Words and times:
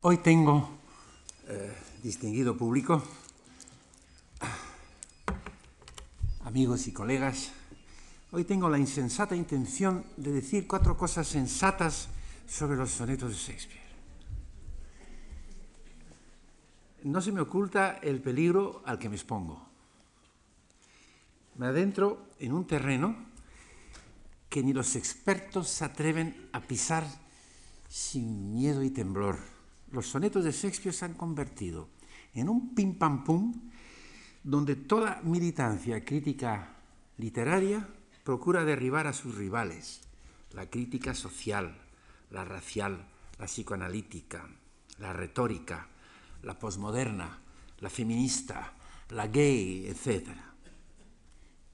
Hoy 0.00 0.18
tengo, 0.18 0.78
eh, 1.48 1.76
distinguido 2.04 2.56
público, 2.56 3.02
amigos 6.44 6.86
y 6.86 6.92
colegas, 6.92 7.50
hoy 8.30 8.44
tengo 8.44 8.68
la 8.68 8.78
insensata 8.78 9.34
intención 9.34 10.04
de 10.16 10.30
decir 10.30 10.68
cuatro 10.68 10.96
cosas 10.96 11.26
sensatas 11.26 12.10
sobre 12.46 12.76
los 12.76 12.92
sonetos 12.92 13.30
de 13.30 13.36
Shakespeare. 13.38 13.82
No 17.02 17.20
se 17.20 17.32
me 17.32 17.40
oculta 17.40 17.98
el 18.00 18.22
peligro 18.22 18.82
al 18.86 19.00
que 19.00 19.08
me 19.08 19.16
expongo. 19.16 19.66
Me 21.56 21.66
adentro 21.66 22.24
en 22.38 22.52
un 22.52 22.68
terreno 22.68 23.16
que 24.48 24.62
ni 24.62 24.72
los 24.72 24.94
expertos 24.94 25.68
se 25.68 25.84
atreven 25.84 26.48
a 26.52 26.60
pisar 26.60 27.04
sin 27.88 28.54
miedo 28.54 28.84
y 28.84 28.90
temblor 28.90 29.57
los 29.92 30.06
sonetos 30.06 30.44
de 30.44 30.52
Shakespeare 30.52 30.94
se 30.94 31.04
han 31.04 31.14
convertido 31.14 31.88
en 32.34 32.48
un 32.48 32.74
pim 32.74 32.94
pam 32.94 33.24
pum 33.24 33.70
donde 34.42 34.76
toda 34.76 35.20
militancia 35.24 36.04
crítica 36.04 36.76
literaria 37.16 37.88
procura 38.24 38.64
derribar 38.64 39.06
a 39.06 39.12
sus 39.12 39.34
rivales, 39.34 40.02
la 40.52 40.70
crítica 40.70 41.14
social, 41.14 41.76
la 42.30 42.44
racial, 42.44 43.08
la 43.38 43.46
psicoanalítica, 43.46 44.48
la 44.98 45.12
retórica, 45.12 45.88
la 46.42 46.58
posmoderna, 46.58 47.40
la 47.80 47.90
feminista, 47.90 48.74
la 49.10 49.26
gay, 49.26 49.86
etc. 49.86 50.28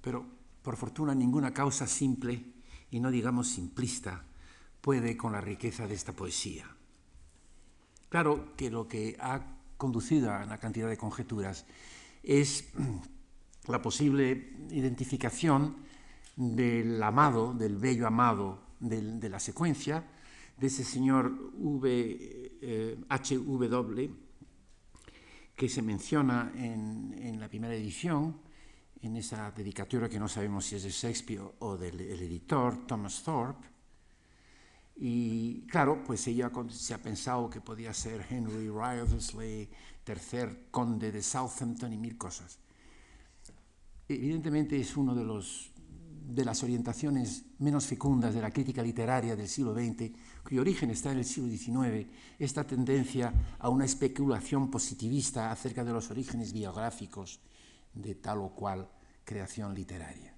Pero, 0.00 0.27
por 0.62 0.77
fortuna, 0.77 1.14
ninguna 1.14 1.52
causa 1.52 1.86
simple, 1.86 2.52
y 2.91 3.00
no 3.00 3.10
digamos 3.10 3.48
simplista, 3.48 4.24
puede 4.80 5.16
con 5.16 5.33
la 5.33 5.41
riqueza 5.41 5.86
de 5.86 5.94
esta 5.94 6.12
poesía. 6.12 6.66
Claro 8.14 8.54
que 8.54 8.70
lo 8.70 8.86
que 8.86 9.16
ha 9.18 9.42
conducido 9.77 10.30
a 10.30 10.45
una 10.45 10.59
cantidad 10.59 10.88
de 10.88 10.96
conjeturas 10.96 11.66
es 12.22 12.70
la 13.66 13.83
posible 13.83 14.55
identificación 14.70 15.78
del 16.36 17.02
amado, 17.02 17.52
del 17.55 17.77
bello 17.77 18.06
amado 18.06 18.61
de 18.78 19.28
la 19.28 19.41
secuencia, 19.41 20.05
de 20.56 20.66
ese 20.69 20.84
señor 20.84 21.50
v, 21.58 23.02
HW 23.11 23.98
eh, 23.98 24.11
que 25.56 25.69
se 25.69 25.83
menciona 25.83 26.52
en, 26.55 27.17
en, 27.19 27.41
la 27.41 27.48
primera 27.48 27.74
edición, 27.74 28.39
en 29.02 29.17
esa 29.17 29.50
dedicatoria 29.50 30.08
que 30.08 30.20
no 30.20 30.28
sabemos 30.28 30.67
si 30.67 30.77
es 30.77 30.84
de 30.84 30.91
Shakespeare 30.91 31.42
o 31.58 31.77
del 31.77 32.00
editor, 32.00 32.86
Thomas 32.86 33.24
Thorpe, 33.24 33.73
y 34.97 35.62
claro, 35.67 36.03
pues 36.05 36.27
ella 36.28 36.50
se 36.69 36.95
ha 36.95 37.03
pensado 37.03 37.50
que 37.50 37.61
podía 37.61 37.92
ser 37.92 38.27
Henry 38.31 38.69
Wriothesley, 38.69 39.69
tercer 40.05 40.67
conde 40.70 41.11
de 41.11 41.23
Southampton 41.23 41.92
y 41.92 41.98
mil 41.98 42.17
cosas. 42.17 42.59
Evidentemente 44.09 44.78
es 44.78 44.97
uno 44.97 45.14
de, 45.14 45.25
de 46.27 46.45
las 46.45 46.62
orientaciones 46.62 47.45
menos 47.59 47.86
fecundas 47.86 48.34
de 48.34 48.42
la 48.42 48.53
crítica 48.53 48.83
literaria 48.83 49.34
del 49.34 49.48
siglo 49.48 49.75
XX, 49.75 50.12
cuyo 50.45 50.61
origen 50.61 50.91
está 50.91 51.11
en 51.11 51.19
el 51.19 51.25
siglo 51.25 51.51
XIX, 51.51 52.06
esta 52.39 52.64
tendencia 52.64 53.33
a 53.58 53.69
una 53.70 53.86
especulación 53.86 54.70
positivista 54.70 55.51
acerca 55.51 55.83
de 55.83 55.92
los 55.92 56.11
orígenes 56.11 56.53
biográficos 56.53 57.41
de 57.95 58.14
tal 58.14 58.39
o 58.39 58.51
cual 58.51 58.89
creación 59.25 59.75
literaria 59.75 60.33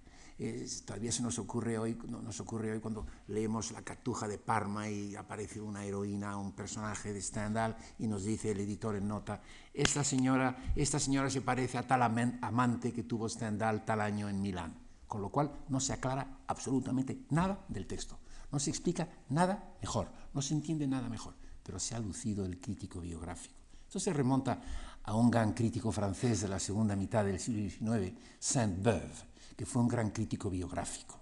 todavía 0.84 1.10
se 1.12 1.22
nos 1.22 1.38
ocurre 1.38 1.78
hoy, 1.78 1.96
nos 2.08 2.40
ocurre 2.40 2.72
hoy 2.72 2.80
cuando 2.80 3.06
leemos 3.28 3.72
La 3.72 3.82
Cartuja 3.82 4.28
de 4.28 4.36
Parma 4.36 4.88
y 4.88 5.16
aparece 5.16 5.60
una 5.60 5.84
heroína, 5.84 6.36
un 6.36 6.52
personaje 6.52 7.12
de 7.12 7.22
Stendhal 7.22 7.76
y 7.98 8.06
nos 8.06 8.24
dice 8.24 8.50
el 8.50 8.60
editor 8.60 8.96
en 8.96 9.08
nota, 9.08 9.40
esta 9.72 10.04
señora, 10.04 10.72
esta 10.76 10.98
señora 10.98 11.30
se 11.30 11.40
parece 11.40 11.78
a 11.78 11.86
tal 11.86 12.02
amante 12.02 12.92
que 12.92 13.02
tuvo 13.02 13.28
Stendhal 13.28 13.84
tal 13.86 14.02
año 14.02 14.28
en 14.28 14.42
Milán, 14.42 14.74
con 15.06 15.22
lo 15.22 15.30
cual 15.30 15.52
no 15.68 15.80
se 15.80 15.94
aclara 15.94 16.40
absolutamente 16.46 17.24
nada 17.30 17.64
del 17.68 17.86
texto, 17.86 18.18
no 18.52 18.58
se 18.58 18.68
explica 18.68 19.08
nada 19.30 19.76
mejor, 19.80 20.08
no 20.34 20.42
se 20.42 20.52
entiende 20.52 20.86
nada 20.86 21.08
mejor, 21.08 21.34
pero 21.62 21.78
se 21.78 21.94
ha 21.94 21.98
lucido 21.98 22.44
el 22.44 22.60
crítico 22.60 23.00
biográfico. 23.00 23.54
Esto 23.86 24.00
se 24.00 24.12
remonta 24.12 24.60
a 25.02 25.14
un 25.14 25.30
gran 25.30 25.54
crítico 25.54 25.92
francés 25.92 26.42
de 26.42 26.48
la 26.48 26.58
segunda 26.58 26.94
mitad 26.94 27.24
del 27.24 27.38
siglo 27.38 27.62
XIX, 27.70 28.18
Saint-Beuve, 28.38 29.35
que 29.56 29.66
fue 29.66 29.82
un 29.82 29.88
gran 29.88 30.10
crítico 30.10 30.50
biográfico. 30.50 31.20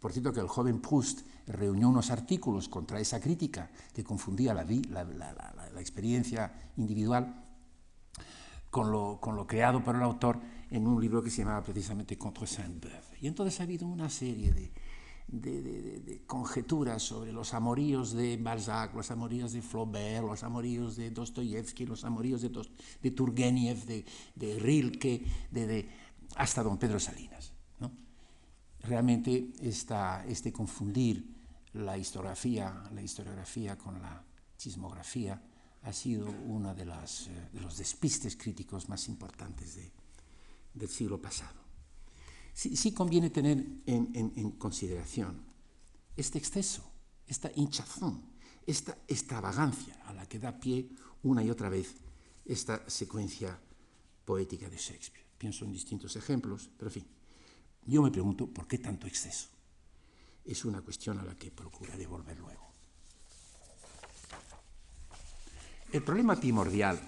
Por 0.00 0.12
cierto, 0.12 0.32
que 0.32 0.40
el 0.40 0.48
joven 0.48 0.80
Proust 0.80 1.22
reunió 1.46 1.88
unos 1.88 2.10
artículos 2.10 2.68
contra 2.68 3.00
esa 3.00 3.20
crítica 3.20 3.70
que 3.92 4.04
confundía 4.04 4.54
la, 4.54 4.62
experiencia 5.80 6.52
individual 6.76 7.44
con 8.70 8.92
lo, 8.92 9.46
creado 9.46 9.82
por 9.82 9.96
el 9.96 10.02
autor 10.02 10.38
en 10.70 10.86
un 10.86 11.00
libro 11.00 11.22
que 11.22 11.30
se 11.30 11.42
llamaba 11.42 11.62
precisamente 11.62 12.18
Contre 12.18 12.46
Saint-Beuve. 12.46 13.18
Y 13.20 13.26
entonces 13.26 13.58
ha 13.58 13.64
habido 13.64 13.86
una 13.86 14.08
serie 14.08 14.52
de, 14.52 16.22
conjeturas 16.26 17.02
sobre 17.02 17.32
los 17.32 17.52
amoríos 17.52 18.12
de 18.12 18.36
Balzac, 18.36 18.94
los 18.94 19.10
amoríos 19.10 19.52
de 19.52 19.62
Flaubert, 19.62 20.24
los 20.24 20.44
amoríos 20.44 20.96
de 20.96 21.10
Dostoyevsky, 21.10 21.86
los 21.86 22.04
amoríos 22.04 22.40
de, 22.40 22.50
de 23.02 23.10
Turgenev, 23.10 23.84
de, 23.84 24.58
Rilke, 24.58 25.24
hasta 26.36 26.62
don 26.62 26.78
Pedro 26.78 27.00
Salinas 27.00 27.57
realmente 28.82 29.52
este 29.60 30.52
confundir 30.52 31.38
la 31.74 31.96
historiografía, 31.96 32.82
la 32.92 33.02
historiografía 33.02 33.76
con 33.76 34.00
la 34.00 34.24
chismografía 34.56 35.40
ha 35.82 35.92
sido 35.92 36.28
uno 36.46 36.74
de, 36.74 36.84
las, 36.84 37.28
eh, 37.28 37.48
de 37.52 37.60
los 37.60 37.78
despistes 37.78 38.36
críticos 38.36 38.88
más 38.88 39.08
importantes 39.08 39.78
del 40.74 40.88
siglo 40.88 41.20
pasado. 41.20 41.58
Sí, 42.52 42.92
conviene 42.92 43.30
tener 43.30 43.64
en, 43.86 44.10
en, 44.14 44.50
consideración 44.52 45.44
este 46.16 46.38
exceso, 46.38 46.82
esta 47.24 47.52
hinchazón, 47.54 48.20
esta 48.66 48.98
extravagancia 49.06 49.94
a 50.06 50.12
la 50.12 50.26
que 50.26 50.40
da 50.40 50.58
pie 50.58 50.88
una 51.22 51.44
y 51.44 51.50
otra 51.50 51.68
vez 51.68 51.94
esta 52.44 52.82
secuencia 52.90 53.56
poética 54.24 54.68
de 54.68 54.76
Shakespeare. 54.76 55.24
Pienso 55.38 55.64
en 55.64 55.72
distintos 55.72 56.16
ejemplos, 56.16 56.68
pero 56.76 56.88
en 56.88 56.94
fin. 56.94 57.17
Yo 57.88 58.02
me 58.02 58.10
pregunto, 58.10 58.46
¿por 58.46 58.68
qué 58.68 58.76
tanto 58.76 59.06
exceso? 59.06 59.48
Es 60.44 60.66
una 60.66 60.82
cuestión 60.82 61.18
a 61.18 61.24
la 61.24 61.34
que 61.36 61.50
procuraré 61.50 62.06
volver 62.06 62.38
luego. 62.38 62.68
El 65.90 66.02
problema 66.02 66.36
primordial 66.36 67.00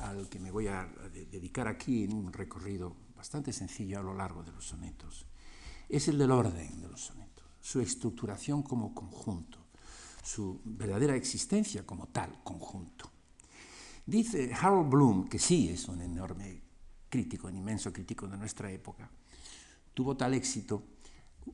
al 0.00 0.28
que 0.28 0.40
me 0.40 0.50
voy 0.50 0.66
a 0.66 0.84
dedicar 1.30 1.68
aquí 1.68 2.02
en 2.02 2.12
un 2.12 2.32
recorrido 2.32 2.96
bastante 3.16 3.52
sencillo 3.52 4.00
a 4.00 4.02
lo 4.02 4.14
largo 4.14 4.42
de 4.42 4.50
los 4.50 4.66
sonetos 4.66 5.26
es 5.88 6.08
el 6.08 6.18
del 6.18 6.32
orden 6.32 6.80
de 6.80 6.88
los 6.88 7.00
sonetos, 7.00 7.44
su 7.60 7.80
estructuración 7.80 8.64
como 8.64 8.92
conjunto, 8.92 9.58
su 10.24 10.60
verdadera 10.64 11.14
existencia 11.14 11.86
como 11.86 12.08
tal 12.08 12.42
conjunto. 12.42 13.12
Dice 14.04 14.52
Harold 14.52 14.90
Bloom, 14.90 15.28
que 15.28 15.38
sí 15.38 15.68
es 15.68 15.86
un 15.86 16.00
enorme 16.00 16.62
crítico, 17.08 17.46
un 17.46 17.56
inmenso 17.56 17.92
crítico 17.92 18.26
de 18.26 18.36
nuestra 18.36 18.72
época, 18.72 19.08
tuvo 19.94 20.16
tal 20.16 20.34
éxito, 20.34 20.82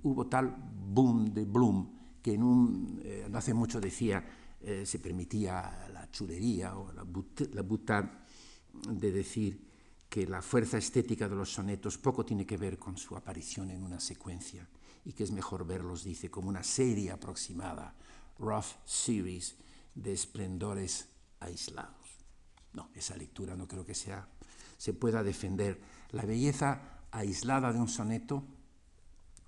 hubo 0.02 0.26
tal 0.26 0.56
boom 0.56 1.32
de 1.32 1.44
Bloom, 1.44 2.00
que 2.22 2.34
en 2.34 2.42
un, 2.42 3.00
eh, 3.04 3.26
no 3.30 3.38
hace 3.38 3.54
mucho 3.54 3.80
decía, 3.80 4.24
eh, 4.60 4.84
se 4.84 4.98
permitía 4.98 5.88
la 5.92 6.10
chulería 6.10 6.76
o 6.76 6.92
la, 6.92 7.02
buta 7.62 8.24
de 8.88 9.12
decir 9.12 9.68
que 10.08 10.26
la 10.26 10.42
fuerza 10.42 10.76
estética 10.76 11.28
de 11.28 11.36
los 11.36 11.52
sonetos 11.52 11.96
poco 11.98 12.24
tiene 12.24 12.44
que 12.44 12.56
ver 12.56 12.78
con 12.78 12.96
su 12.96 13.16
aparición 13.16 13.70
en 13.70 13.82
una 13.82 14.00
secuencia 14.00 14.68
y 15.04 15.12
que 15.12 15.24
es 15.24 15.30
mejor 15.30 15.66
verlos, 15.66 16.04
dice, 16.04 16.30
como 16.30 16.48
una 16.48 16.62
serie 16.62 17.10
aproximada, 17.10 17.94
rough 18.38 18.66
series 18.84 19.54
de 19.94 20.12
esplendores 20.12 21.08
aislados. 21.38 22.18
No, 22.72 22.90
esa 22.94 23.16
lectura 23.16 23.56
no 23.56 23.66
creo 23.66 23.84
que 23.84 23.94
sea, 23.94 24.28
se 24.76 24.92
pueda 24.92 25.22
defender. 25.22 25.80
La 26.10 26.24
belleza 26.24 26.99
aislada 27.10 27.72
de 27.72 27.80
un 27.80 27.88
soneto 27.88 28.44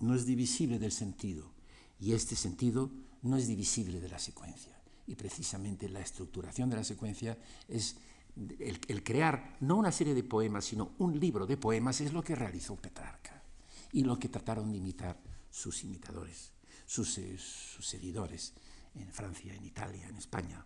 no 0.01 0.15
es 0.15 0.27
divisible 0.27 0.79
del 0.79 0.93
sentido 0.93 1.53
y 2.01 2.13
este 2.13 2.35
sentido 2.35 2.91
no 3.23 3.37
es 3.37 3.47
divisible 3.47 4.01
de 4.01 4.09
la 4.09 4.19
secuencia. 4.19 4.77
Y 5.07 5.15
precisamente 5.15 5.89
la 5.89 6.01
estructuración 6.01 6.71
de 6.71 6.77
la 6.77 6.85
secuencia 6.85 7.39
es 7.69 7.97
el, 8.37 9.05
crear 9.05 9.57
no 9.61 9.77
una 9.77 9.93
serie 9.93 10.15
de 10.15 10.25
poemas, 10.25 10.65
sino 10.65 10.93
un 10.99 11.19
libro 11.19 11.47
de 11.47 11.57
poemas 11.57 12.01
es 12.01 12.13
lo 12.13 12.23
que 12.23 12.35
realizó 12.35 12.77
Petrarca 12.77 13.43
y 13.93 14.05
lo 14.05 14.19
que 14.19 14.29
trataron 14.29 14.73
de 14.73 14.79
imitar 14.79 15.21
sus 15.51 15.85
imitadores, 15.85 16.53
sus, 16.87 17.19
eh, 17.19 17.37
sus 17.39 17.87
seguidores 17.87 18.55
en 18.95 19.13
Francia, 19.13 19.55
en 19.55 19.65
Italia, 19.65 20.09
en 20.09 20.17
España 20.17 20.65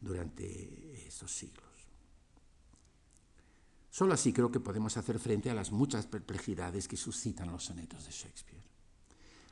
durante 0.00 1.06
estos 1.06 1.32
siglos. 1.32 1.75
Solo 3.96 4.12
así 4.12 4.30
creo 4.30 4.52
que 4.52 4.60
podemos 4.60 4.98
hacer 4.98 5.18
frente 5.18 5.48
a 5.48 5.54
las 5.54 5.72
muchas 5.72 6.06
perplejidades 6.06 6.86
que 6.86 6.98
suscitan 6.98 7.50
los 7.50 7.64
sonetos 7.64 8.04
de 8.04 8.10
Shakespeare. 8.10 8.62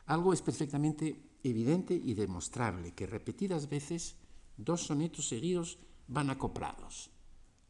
Algo 0.05 0.35
es 0.35 0.43
perfectamente 0.43 1.39
evidente 1.43 1.95
y 1.95 2.13
demostrable, 2.13 2.93
que 2.93 3.07
repetidas 3.07 3.71
veces 3.71 4.17
dos 4.59 4.83
sonetos 4.83 5.29
seguidos 5.29 5.79
van 6.09 6.29
acoplados, 6.29 7.09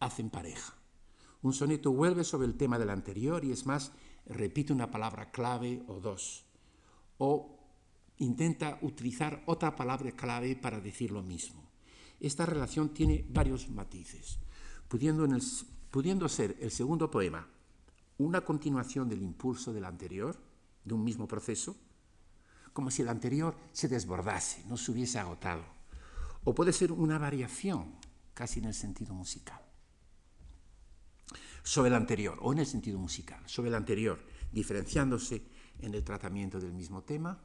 hacen 0.01 0.31
pareja. 0.31 0.75
Un 1.43 1.53
soneto 1.53 1.93
vuelve 1.93 2.25
sobre 2.25 2.49
el 2.49 2.57
tema 2.57 2.77
del 2.77 2.91
anterior 2.91 3.45
y 3.45 3.53
es 3.53 3.67
más, 3.67 3.93
repite 4.27 4.73
una 4.73 4.91
palabra 4.91 5.31
clave 5.31 5.81
o 5.87 6.01
dos. 6.01 6.45
O 7.19 7.57
intenta 8.19 8.81
utilizar 8.83 9.45
otra 9.47 9.77
palabra 9.77 10.11
clave 10.11 10.57
para 10.57 10.81
decir 10.81 11.13
lo 11.13 11.23
mismo. 11.23 11.71
Esta 12.19 12.45
relación 12.45 12.89
tiene 12.89 13.25
varios 13.29 13.69
matices, 13.71 14.41
pudiendo, 14.89 15.29
pudiendo 15.95 16.29
ser 16.29 16.57
el 16.59 16.73
segundo 16.73 17.09
poema 17.09 17.47
una 18.19 18.41
continuación 18.41 19.09
del 19.09 19.23
impulso 19.23 19.73
del 19.73 19.85
anterior, 19.85 20.37
de 20.85 20.93
un 20.93 21.05
mismo 21.05 21.29
proceso, 21.29 21.77
como 22.73 22.91
si 22.91 23.03
el 23.03 23.09
anterior 23.09 23.55
se 23.71 23.87
desbordase, 23.87 24.65
no 24.67 24.77
se 24.77 24.91
hubiese 24.91 25.21
agotado. 25.21 25.63
O 26.43 26.53
puede 26.53 26.73
ser 26.73 26.91
una 26.91 27.17
variación, 27.17 27.95
casi 28.35 28.59
en 28.59 28.65
el 28.65 28.75
sentido 28.75 29.15
musical. 29.15 29.61
Sobre 31.63 31.91
el 31.91 31.95
anterior, 31.95 32.41
o 32.43 32.53
en 32.53 32.59
el 32.59 32.67
sentido 32.67 32.99
musical, 32.99 33.41
sobre 33.47 33.69
el 33.69 33.77
anterior, 33.77 34.19
diferenciándose 34.51 35.47
en 35.79 35.95
el 35.95 36.03
tratamiento 36.03 36.59
del 36.59 36.73
mismo 36.73 37.05
tema, 37.05 37.39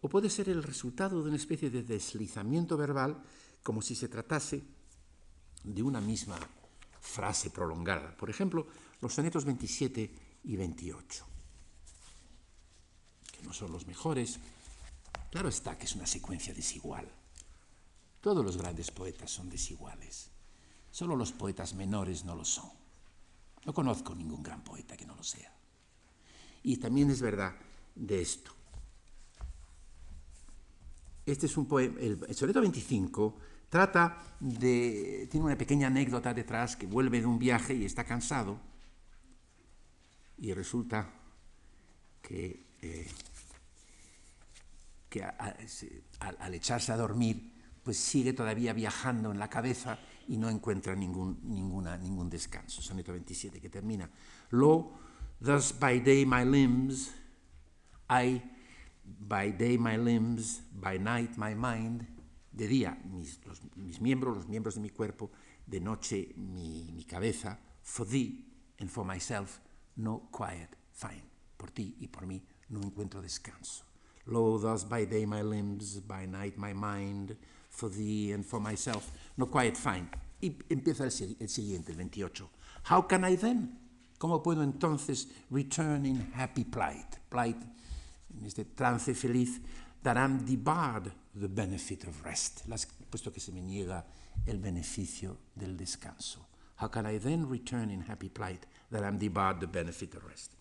o 0.00 0.08
puede 0.08 0.30
ser 0.30 0.48
el 0.48 0.62
resultado 0.62 1.22
de 1.22 1.28
una 1.28 1.36
especie 1.36 1.68
de 1.68 1.82
deslizamiento 1.82 2.78
verbal, 2.78 3.22
como 3.62 3.82
si 3.82 3.94
se 3.94 4.08
tratase 4.08 4.64
de 5.64 5.82
una 5.82 6.00
misma 6.00 6.38
frase 7.08 7.50
prolongada. 7.50 8.14
Por 8.16 8.30
ejemplo, 8.30 8.66
los 9.00 9.14
sonetos 9.14 9.44
27 9.44 10.12
y 10.44 10.56
28, 10.56 11.26
que 13.32 13.42
no 13.42 13.52
son 13.52 13.72
los 13.72 13.86
mejores. 13.86 14.38
Claro 15.30 15.48
está 15.48 15.76
que 15.76 15.86
es 15.86 15.94
una 15.94 16.06
secuencia 16.06 16.54
desigual. 16.54 17.08
Todos 18.20 18.44
los 18.44 18.56
grandes 18.56 18.90
poetas 18.90 19.30
son 19.30 19.48
desiguales. 19.48 20.30
Solo 20.90 21.16
los 21.16 21.32
poetas 21.32 21.74
menores 21.74 22.24
no 22.24 22.34
lo 22.34 22.44
son. 22.44 22.70
No 23.64 23.72
conozco 23.72 24.14
ningún 24.14 24.42
gran 24.42 24.62
poeta 24.62 24.96
que 24.96 25.06
no 25.06 25.14
lo 25.14 25.22
sea. 25.22 25.52
Y 26.62 26.76
también 26.76 27.10
es 27.10 27.20
verdad 27.20 27.54
de 27.94 28.20
esto. 28.20 28.52
Este 31.26 31.46
es 31.46 31.56
un 31.56 31.66
poema, 31.66 32.00
el, 32.00 32.34
soneto 32.34 32.60
25 32.60 33.36
trata 33.68 34.22
de, 34.40 35.28
tiene 35.30 35.46
una 35.46 35.56
pequeña 35.56 35.88
anécdota 35.88 36.32
detrás 36.32 36.76
que 36.76 36.86
vuelve 36.86 37.20
de 37.20 37.26
un 37.26 37.38
viaje 37.38 37.74
y 37.74 37.84
está 37.84 38.04
cansado 38.04 38.58
y 40.38 40.52
resulta 40.54 41.10
que, 42.22 42.66
eh, 42.82 43.08
al, 46.20 46.54
echarse 46.54 46.92
a 46.92 46.96
dormir, 46.96 47.52
pues 47.82 47.96
sigue 47.96 48.32
todavía 48.32 48.72
viajando 48.72 49.32
en 49.32 49.38
la 49.38 49.48
cabeza 49.48 49.98
y 50.28 50.36
no 50.36 50.48
encuentra 50.48 50.94
ningún, 50.94 51.40
ninguna, 51.44 51.96
ningún 51.96 52.28
descanso. 52.28 52.82
Soneto 52.82 53.12
27 53.12 53.60
que 53.60 53.68
termina. 53.68 54.08
Lo, 54.50 54.92
thus 55.40 55.72
by 55.78 56.00
day 56.00 56.24
my 56.24 56.44
limbs, 56.44 57.10
I, 58.08 58.42
by 59.04 59.52
day 59.52 59.78
my 59.78 59.96
limbs, 59.96 60.62
by 60.72 60.98
night 60.98 61.36
my 61.36 61.54
mind, 61.54 62.06
de 62.52 62.66
día 62.66 62.98
mis, 63.04 63.40
mis 63.76 64.00
miembros, 64.00 64.36
los 64.36 64.48
miembros 64.48 64.74
de 64.74 64.80
mi 64.80 64.90
cuerpo, 64.90 65.30
de 65.66 65.80
noche 65.80 66.32
mi, 66.36 66.90
mi 66.94 67.04
cabeza, 67.04 67.58
for 67.82 68.06
thee 68.06 68.44
and 68.80 68.90
for 68.90 69.04
myself, 69.04 69.60
no 69.96 70.28
quiet 70.30 70.76
find. 70.92 71.22
Por 71.56 71.70
ti 71.70 71.96
y 72.00 72.06
por 72.08 72.26
mí 72.26 72.40
no 72.68 72.80
encuentro 72.80 73.20
descanso. 73.20 73.84
Lo, 74.26 74.58
thus 74.58 74.84
by 74.84 75.06
day 75.06 75.26
my 75.26 75.42
limbs, 75.42 76.00
by 76.00 76.26
night 76.26 76.56
my 76.56 76.72
mind, 76.72 77.36
for 77.70 77.88
thee 77.88 78.32
and 78.32 78.44
for 78.44 78.60
myself, 78.60 79.10
no 79.36 79.46
quiet 79.46 79.76
find. 79.76 80.08
Y 80.40 80.54
empieza 80.68 81.04
el, 81.04 81.36
el 81.40 81.48
siguiente, 81.48 81.92
el 81.92 81.96
28. 81.96 82.48
How 82.90 83.02
can 83.06 83.24
I 83.24 83.36
then? 83.36 83.78
¿Cómo 84.18 84.42
puedo 84.42 84.62
entonces 84.62 85.28
return 85.50 86.04
in 86.06 86.32
happy 86.34 86.64
plight? 86.64 87.18
Plight, 87.30 87.56
en 88.38 88.46
este 88.46 88.64
trance 88.64 89.14
feliz, 89.14 89.60
that 90.02 90.16
I'm 90.16 90.44
debarred 90.44 91.12
the 91.34 91.48
benefit 91.48 92.04
of 92.04 92.22
rest, 92.24 92.62
puesto 93.10 93.32
que 93.32 93.40
se 93.40 93.52
me 93.52 93.60
niega 93.60 94.06
el 94.46 94.58
beneficio 94.58 95.38
del 95.54 95.76
descanso. 95.76 96.46
How 96.80 96.90
can 96.90 97.06
I 97.06 97.18
then 97.18 97.48
return 97.48 97.90
in 97.90 98.02
happy 98.02 98.28
plight 98.28 98.66
that 98.90 99.02
I'm 99.02 99.18
debarred 99.18 99.60
the 99.60 99.66
benefit 99.66 100.14
of 100.14 100.24
rest? 100.24 100.52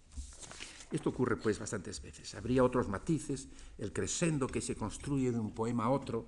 Esto 0.92 1.10
ocurre 1.10 1.36
pues 1.36 1.60
bastantes 1.60 2.02
veces. 2.02 2.34
Habría 2.36 2.64
otros 2.64 2.88
matices, 2.88 3.50
el 3.78 3.92
crescendo 3.92 4.48
que 4.48 4.62
se 4.62 4.76
construye 4.76 5.32
de 5.32 5.40
un 5.40 5.52
poema 5.52 5.86
a 5.86 5.90
otro, 5.90 6.26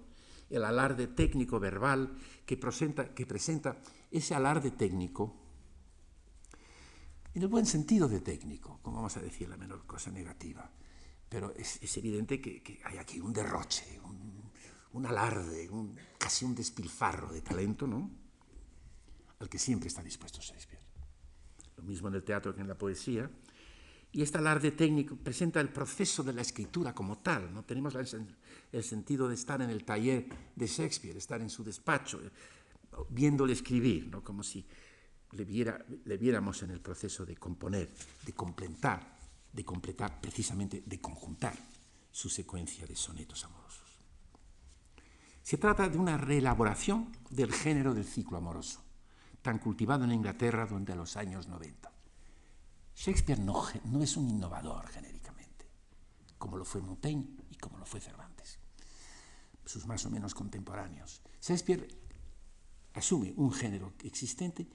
el 0.49 0.63
alarde 0.63 1.07
técnico 1.07 1.59
verbal 1.59 2.17
que 2.45 2.57
presenta, 2.57 3.13
que 3.13 3.25
presenta 3.25 3.77
ese 4.11 4.35
alarde 4.35 4.71
técnico, 4.71 5.35
en 7.33 7.43
el 7.43 7.47
buen 7.47 7.65
sentido 7.65 8.07
de 8.07 8.19
técnico, 8.19 8.79
como 8.81 8.97
vamos 8.97 9.15
a 9.17 9.21
decir 9.21 9.47
la 9.47 9.57
menor 9.57 9.85
cosa 9.85 10.11
negativa. 10.11 10.69
Pero 11.29 11.53
es, 11.55 11.79
es 11.81 11.97
evidente 11.97 12.41
que, 12.41 12.61
que, 12.61 12.81
hay 12.83 12.97
aquí 12.97 13.19
un 13.19 13.31
derroche, 13.31 13.99
un, 14.03 14.51
un 14.93 15.05
alarde, 15.05 15.69
un, 15.69 15.95
casi 16.17 16.45
un 16.45 16.55
despilfarro 16.55 17.31
de 17.31 17.41
talento, 17.41 17.85
¿no? 17.85 18.09
Al 19.39 19.47
que 19.47 19.59
siempre 19.59 19.87
está 19.87 20.01
dispuesto 20.01 20.41
Shakespeare. 20.41 20.81
Lo 21.77 21.83
mismo 21.83 22.07
en 22.07 22.15
el 22.15 22.23
teatro 22.23 22.53
que 22.53 22.61
en 22.61 22.67
la 22.67 22.77
poesía. 22.77 23.29
Y 24.11 24.23
este 24.23 24.39
alarde 24.39 24.71
técnico 24.71 25.15
presenta 25.15 25.61
el 25.61 25.69
proceso 25.69 26.23
de 26.23 26.33
la 26.33 26.41
escritura 26.41 26.93
como 26.93 27.19
tal. 27.19 27.53
¿no? 27.53 27.63
Tenemos 27.63 27.93
el, 27.95 28.83
sentido 28.83 29.27
de 29.27 29.35
estar 29.35 29.61
en 29.61 29.69
el 29.69 29.85
taller 29.85 30.25
de 30.55 30.67
Shakespeare, 30.67 31.15
estar 31.15 31.41
en 31.41 31.49
su 31.49 31.63
despacho, 31.63 32.19
viéndole 33.09 33.53
escribir, 33.53 34.07
¿no? 34.07 34.23
como 34.23 34.41
si 34.41 34.65
le, 35.31 35.45
viera, 35.45 35.85
le 36.05 36.17
viéramos 36.17 36.63
en 36.63 36.71
el 36.71 36.81
proceso 36.81 37.23
de 37.23 37.37
componer, 37.37 37.87
de 38.25 38.33
completar, 38.33 39.18
de 39.51 39.65
completar, 39.65 40.21
precisamente 40.21 40.83
de 40.85 41.01
conjuntar 41.01 41.55
su 42.11 42.29
secuencia 42.29 42.85
de 42.85 42.95
sonetos 42.95 43.43
amorosos. 43.43 43.89
Se 45.41 45.57
trata 45.57 45.89
de 45.89 45.97
una 45.97 46.17
reelaboración 46.17 47.11
del 47.29 47.51
género 47.51 47.93
del 47.93 48.05
ciclo 48.05 48.37
amoroso, 48.37 48.83
tan 49.41 49.57
cultivado 49.57 50.03
en 50.03 50.11
Inglaterra 50.11 50.65
durante 50.65 50.95
los 50.95 51.17
años 51.17 51.47
90. 51.47 51.91
Shakespeare 52.95 53.39
no, 53.39 53.63
no 53.85 54.03
es 54.03 54.17
un 54.17 54.29
innovador 54.29 54.87
genéricamente, 54.89 55.65
como 56.37 56.57
lo 56.57 56.65
fue 56.65 56.81
Montaigne 56.81 57.37
y 57.49 57.55
como 57.55 57.77
lo 57.77 57.85
fue 57.85 58.01
Cervantes, 58.01 58.59
sus 59.65 59.87
más 59.87 60.05
o 60.05 60.09
menos 60.09 60.35
contemporáneos. 60.35 61.21
Shakespeare 61.41 61.87
asume 62.93 63.33
un 63.37 63.51
género 63.51 63.93
existente 64.03 64.67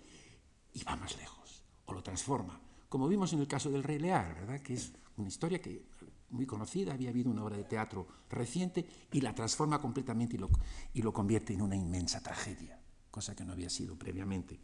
y 0.72 0.82
va 0.82 0.96
más 0.96 1.16
lejos, 1.18 1.62
o 1.84 1.92
lo 1.92 2.02
transforma, 2.02 2.60
como 2.94 3.08
vimos 3.08 3.32
en 3.32 3.40
el 3.40 3.48
caso 3.48 3.72
del 3.72 3.82
Rey 3.82 3.98
Lear, 3.98 4.36
¿verdad? 4.36 4.60
que 4.60 4.74
es 4.74 4.92
una 5.16 5.26
historia 5.26 5.60
que 5.60 5.84
muy 6.30 6.46
conocida, 6.46 6.94
había 6.94 7.10
habido 7.10 7.28
una 7.28 7.42
obra 7.42 7.56
de 7.56 7.64
teatro 7.64 8.06
reciente 8.30 8.86
y 9.10 9.20
la 9.20 9.34
transforma 9.34 9.80
completamente 9.80 10.36
y 10.36 10.38
lo, 10.38 10.48
y 10.92 11.02
lo 11.02 11.12
convierte 11.12 11.52
en 11.52 11.62
una 11.62 11.74
inmensa 11.74 12.22
tragedia, 12.22 12.78
cosa 13.10 13.34
que 13.34 13.44
no 13.44 13.52
había 13.52 13.68
sido 13.68 13.96
previamente. 13.98 14.60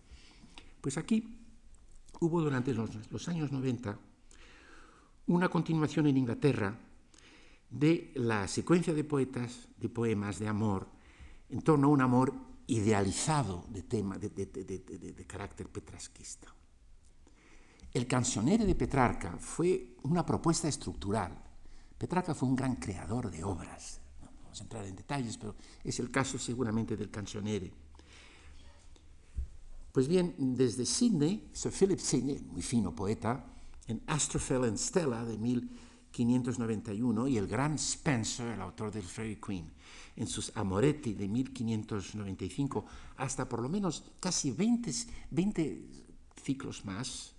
Pues 0.81 0.97
aquí 0.97 1.41
hubo 2.21 2.41
durante 2.41 2.73
los, 2.73 3.11
los 3.11 3.29
años 3.29 3.51
90 3.51 3.99
una 5.27 5.49
continuación 5.49 6.07
en 6.07 6.19
Inglaterra 6.19 6.79
de 7.69 8.13
la 8.15 8.47
secuencia 8.47 8.95
de 8.95 9.03
poetas, 9.03 9.67
de 9.77 9.89
poemas 9.89 10.39
de 10.39 10.47
amor, 10.47 10.87
en 11.49 11.63
torno 11.63 11.89
a 11.89 11.91
un 11.91 12.01
amor 12.01 12.33
idealizado 12.69 13.65
de 13.71 13.83
tema, 13.83 14.19
de, 14.19 14.29
de, 14.29 14.47
de, 14.47 14.79
de 15.15 15.27
carácter 15.27 15.69
petrasquista. 15.69 16.55
El 17.92 18.06
cancionere 18.06 18.64
de 18.64 18.75
Petrarca 18.76 19.37
fue 19.38 19.97
una 20.04 20.25
propuesta 20.25 20.68
estructural. 20.68 21.37
Petrarca 21.99 22.35
fue 22.35 22.49
un 22.49 22.54
gran 22.54 22.76
creador 22.76 23.30
de 23.30 23.42
obras. 23.42 24.00
No 24.23 24.28
vamos 24.42 24.61
a 24.61 24.62
entrar 24.62 24.85
en 24.87 24.94
detalles, 24.94 25.37
pero 25.37 25.56
es 25.82 25.99
el 25.99 26.11
caso 26.11 26.38
seguramente 26.38 26.97
del 26.97 27.11
cancionere. 27.11 27.73
Pues 29.92 30.06
bien, 30.06 30.35
desde 30.38 30.87
Sidney, 30.87 31.50
Sir 31.52 31.73
Philip 31.73 31.99
Sidney, 31.99 32.38
muy 32.52 32.62
fino 32.62 32.94
poeta, 32.94 33.44
en 33.88 34.00
Astrophel 34.06 34.64
and 34.64 34.78
Stella 34.78 35.25
de 35.25 35.37
1591, 35.37 37.26
y 37.26 37.37
el 37.37 37.49
gran 37.49 37.75
Spencer, 37.75 38.54
el 38.54 38.61
autor 38.61 38.92
del 38.92 39.02
Fairy 39.02 39.37
Queen, 39.37 39.68
en 40.14 40.28
sus 40.28 40.56
Amoretti 40.56 41.14
de 41.14 41.26
1595, 41.26 42.87
hasta 43.16 43.49
por 43.49 43.61
lo 43.61 43.68
menos 43.68 44.04
casi 44.20 44.52
20, 44.52 44.92
20 45.32 45.88
ciclos 46.40 46.85
más, 46.85 47.35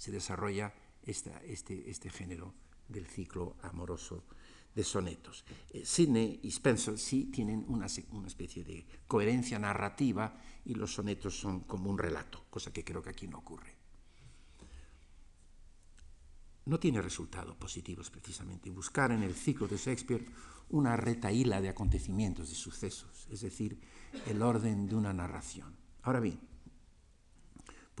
se 0.00 0.10
desarrolla 0.10 0.72
este, 1.02 1.30
este 1.44 2.08
género 2.08 2.54
del 2.88 3.06
ciclo 3.06 3.58
amoroso 3.60 4.24
de 4.74 4.82
sonetos. 4.82 5.44
Eh, 5.68 5.84
Sidney 5.84 6.40
y 6.42 6.48
Spencer 6.48 6.98
sí 6.98 7.26
tienen 7.26 7.66
una, 7.68 7.86
una, 8.12 8.26
especie 8.26 8.64
de 8.64 8.86
coherencia 9.06 9.58
narrativa 9.58 10.40
y 10.64 10.74
los 10.74 10.94
sonetos 10.94 11.38
son 11.38 11.60
como 11.60 11.90
un 11.90 11.98
relato, 11.98 12.46
cosa 12.48 12.72
que 12.72 12.82
creo 12.82 13.02
que 13.02 13.10
aquí 13.10 13.28
no 13.28 13.40
ocurre. 13.40 13.76
no 16.64 16.78
tiene 16.78 17.02
resultados 17.02 17.56
positivos 17.56 18.10
precisamente. 18.10 18.70
Buscar 18.70 19.10
en 19.10 19.22
el 19.22 19.34
ciclo 19.34 19.68
de 19.68 19.76
Shakespeare 19.76 20.24
una 20.70 20.96
retaíla 20.96 21.60
de 21.60 21.68
acontecimientos, 21.68 22.48
de 22.48 22.54
sucesos, 22.54 23.26
es 23.30 23.40
decir, 23.40 23.78
el 24.26 24.40
orden 24.40 24.86
de 24.86 24.94
una 24.94 25.12
narración. 25.12 25.76
Ahora 26.02 26.20
bien, 26.20 26.40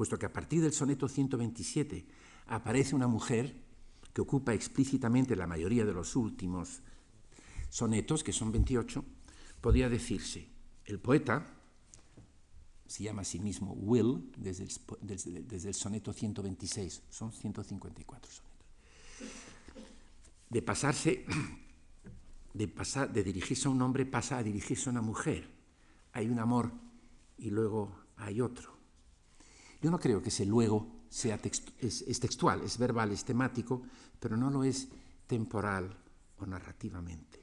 puesto 0.00 0.18
que 0.18 0.24
a 0.24 0.32
partir 0.32 0.62
del 0.62 0.72
soneto 0.72 1.08
127 1.08 2.06
aparece 2.46 2.94
una 2.94 3.06
mujer 3.06 3.54
que 4.14 4.22
ocupa 4.22 4.54
explícitamente 4.54 5.36
la 5.36 5.46
mayoría 5.46 5.84
de 5.84 5.92
los 5.92 6.16
últimos 6.16 6.80
sonetos, 7.68 8.24
que 8.24 8.32
son 8.32 8.50
28, 8.50 9.04
podría 9.60 9.90
decirse, 9.90 10.48
el 10.86 11.00
poeta 11.00 11.46
se 12.86 13.04
llama 13.04 13.20
a 13.20 13.24
sí 13.26 13.40
mismo 13.40 13.74
Will 13.74 14.32
desde 14.38 14.64
el, 14.64 14.70
desde, 15.02 15.68
el 15.68 15.74
soneto 15.74 16.14
126, 16.14 17.02
son 17.10 17.30
154 17.30 18.32
sonetos. 18.32 18.58
De 20.48 20.62
pasarse, 20.62 21.26
de, 22.54 22.68
pasar, 22.68 23.12
de 23.12 23.22
dirigirse 23.22 23.68
a 23.68 23.70
un 23.70 23.82
hombre 23.82 24.06
pasa 24.06 24.38
a 24.38 24.42
dirigirse 24.42 24.88
a 24.88 24.92
una 24.92 25.02
mujer. 25.02 25.46
Hay 26.14 26.30
un 26.30 26.38
amor 26.38 26.72
y 27.36 27.50
luego 27.50 27.94
hay 28.16 28.40
otro. 28.40 28.79
Yo 29.80 29.90
no 29.90 29.98
creo 29.98 30.22
que 30.22 30.28
ese 30.28 30.44
luego 30.44 31.00
sea 31.08 31.38
textu 31.38 31.72
es, 31.78 32.20
textual, 32.20 32.62
es 32.62 32.78
verbal, 32.78 33.12
es 33.12 33.24
temático, 33.24 33.82
pero 34.18 34.36
no 34.36 34.50
lo 34.50 34.64
es 34.64 34.88
temporal 35.26 35.96
o 36.38 36.46
narrativamente. 36.46 37.40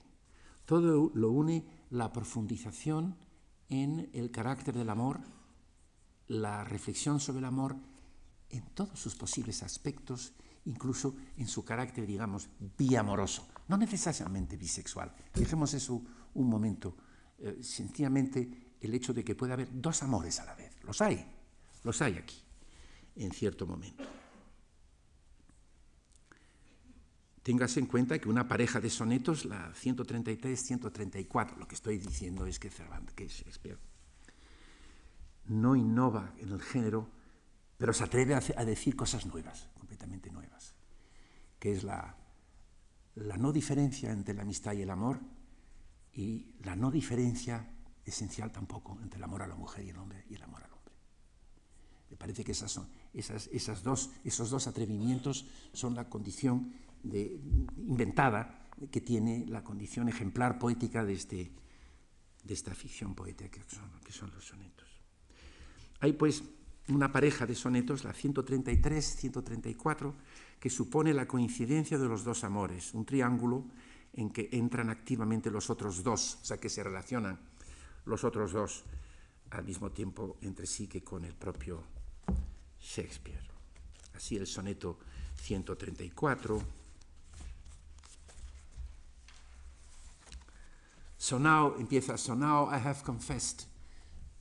Todo 0.65 1.12
lo 1.13 1.32
une 1.32 1.65
la 1.91 2.12
profundización 2.12 3.15
en 3.70 4.10
el 4.13 4.32
carácter 4.32 4.77
del 4.77 4.89
amor, 4.89 5.20
la 6.27 6.63
reflexión 6.63 7.20
sobre 7.20 7.39
el 7.39 7.46
amor 7.46 7.75
en 8.50 8.63
todos 8.74 9.00
sus 9.00 9.15
posibles 9.15 9.63
aspectos, 9.63 10.34
incluso 10.65 11.15
en 11.38 11.48
su 11.48 11.63
carácter, 11.63 12.06
digamos, 12.06 12.50
biamoroso, 12.77 13.48
no 13.67 13.77
necesariamente 13.77 14.58
bisexual. 14.58 15.13
Dejemos 15.34 15.74
eso 15.74 16.01
un 16.34 16.50
momento. 16.50 16.96
Eh, 17.39 17.60
sencillamente 17.62 18.75
el 18.79 18.94
hecho 18.94 19.13
de 19.13 19.24
que 19.24 19.36
pueda 19.36 19.53
haber 19.53 19.70
dos 19.72 20.03
amores 20.03 20.39
a 20.39 20.46
la 20.46 20.56
vez. 20.56 20.75
Los 20.84 21.01
hay, 21.01 21.25
los 21.84 22.01
hay 22.01 22.17
aquí, 22.17 22.41
en 23.15 23.31
cierto 23.31 23.65
momento. 23.65 24.03
Tengas 27.48 27.77
en 27.77 27.86
cuenta 27.86 28.19
que 28.19 28.27
una 28.27 28.46
pareja 28.46 28.81
de 28.81 28.89
sonetos, 28.89 29.46
la 29.46 29.72
133-134, 29.74 31.55
lo 31.55 31.65
que 31.65 31.75
estoy 31.75 31.98
diciendo 31.98 32.46
es 32.46 32.60
que 32.60 32.69
Cervantes, 32.69 33.15
que 33.15 33.27
Shakespeare, 33.27 33.79
no 35.46 35.75
innova 35.75 36.34
en 36.39 36.50
el 36.50 36.62
género, 36.62 37.07
pero 37.77 37.93
se 37.93 38.03
atreve 38.03 38.36
a, 38.36 38.65
decir 38.65 38.98
cosas 38.98 39.25
nuevas, 39.25 39.69
completamente 39.75 40.29
nuevas, 40.29 40.75
que 41.57 41.72
es 41.72 41.86
la, 41.86 42.17
la 43.15 43.38
no 43.38 43.53
diferencia 43.53 44.12
entre 44.12 44.34
la 44.34 44.41
amistad 44.41 44.74
y 44.74 44.81
el 44.81 44.89
amor 44.89 45.19
y 46.13 46.51
la 46.63 46.75
no 46.75 46.91
diferencia 46.91 47.72
esencial 48.03 48.51
tampoco 48.51 48.98
entre 49.01 49.19
el 49.19 49.24
amor 49.24 49.43
a 49.43 49.48
la 49.48 49.55
mujer 49.55 49.86
y 49.86 49.89
el 49.91 49.98
hombre 49.98 50.25
y 50.29 50.36
el 50.36 50.43
amor 50.43 50.63
al 50.63 50.72
hombre. 50.72 50.76
Me 52.09 52.17
parece 52.17 52.43
que 52.43 52.53
esas 52.53 52.71
son, 52.71 52.87
esas, 53.13 53.47
esas 53.47 53.83
dos, 53.83 54.11
esos 54.23 54.49
dos 54.49 54.67
atrevimientos 54.67 55.45
son 55.73 55.95
la 55.95 56.09
condición 56.09 56.73
inventada 57.77 58.67
que 58.91 59.01
tiene 59.01 59.45
la 59.47 59.63
condición 59.63 60.07
ejemplar 60.07 60.59
poética 60.59 61.03
de, 61.03 61.13
este, 61.13 61.51
de 62.43 62.53
esta 62.53 62.75
ficción 62.75 63.15
poética 63.15 63.49
que 63.49 63.69
son, 63.69 63.91
que 64.03 64.11
son 64.11 64.31
los 64.31 64.45
sonetos. 64.45 64.87
Hay 65.99 66.13
pues 66.13 66.43
una 66.89 67.11
pareja 67.11 67.45
de 67.45 67.55
sonetos, 67.55 68.03
la 68.03 68.13
133-134, 68.13 70.13
que 70.59 70.69
supone 70.69 71.13
la 71.13 71.27
coincidencia 71.27 71.97
de 71.97 72.07
los 72.07 72.23
dos 72.23 72.43
amores, 72.43 72.93
un 72.93 73.05
triángulo 73.05 73.65
en 74.13 74.29
que 74.29 74.49
entran 74.51 74.89
activamente 74.89 75.51
los 75.51 75.69
otros 75.69 76.03
dos, 76.03 76.39
o 76.41 76.45
sea 76.45 76.57
que 76.57 76.69
se 76.69 76.83
relacionan 76.83 77.39
los 78.05 78.23
otros 78.23 78.53
dos 78.53 78.85
al 79.51 79.65
mismo 79.65 79.91
tiempo 79.91 80.37
entre 80.41 80.65
sí 80.65 80.87
que 80.87 81.03
con 81.03 81.25
el 81.25 81.33
propio 81.33 81.83
Shakespeare. 82.81 83.41
Así 84.15 84.38
el 84.38 84.48
soneto 84.48 84.98
134 85.36 86.62
So 91.17 91.38
now, 91.38 91.75
empieza, 91.77 92.17
so 92.17 92.36
now 92.36 92.67
I 92.67 92.77
have 92.77 93.03
confessed 93.03 93.65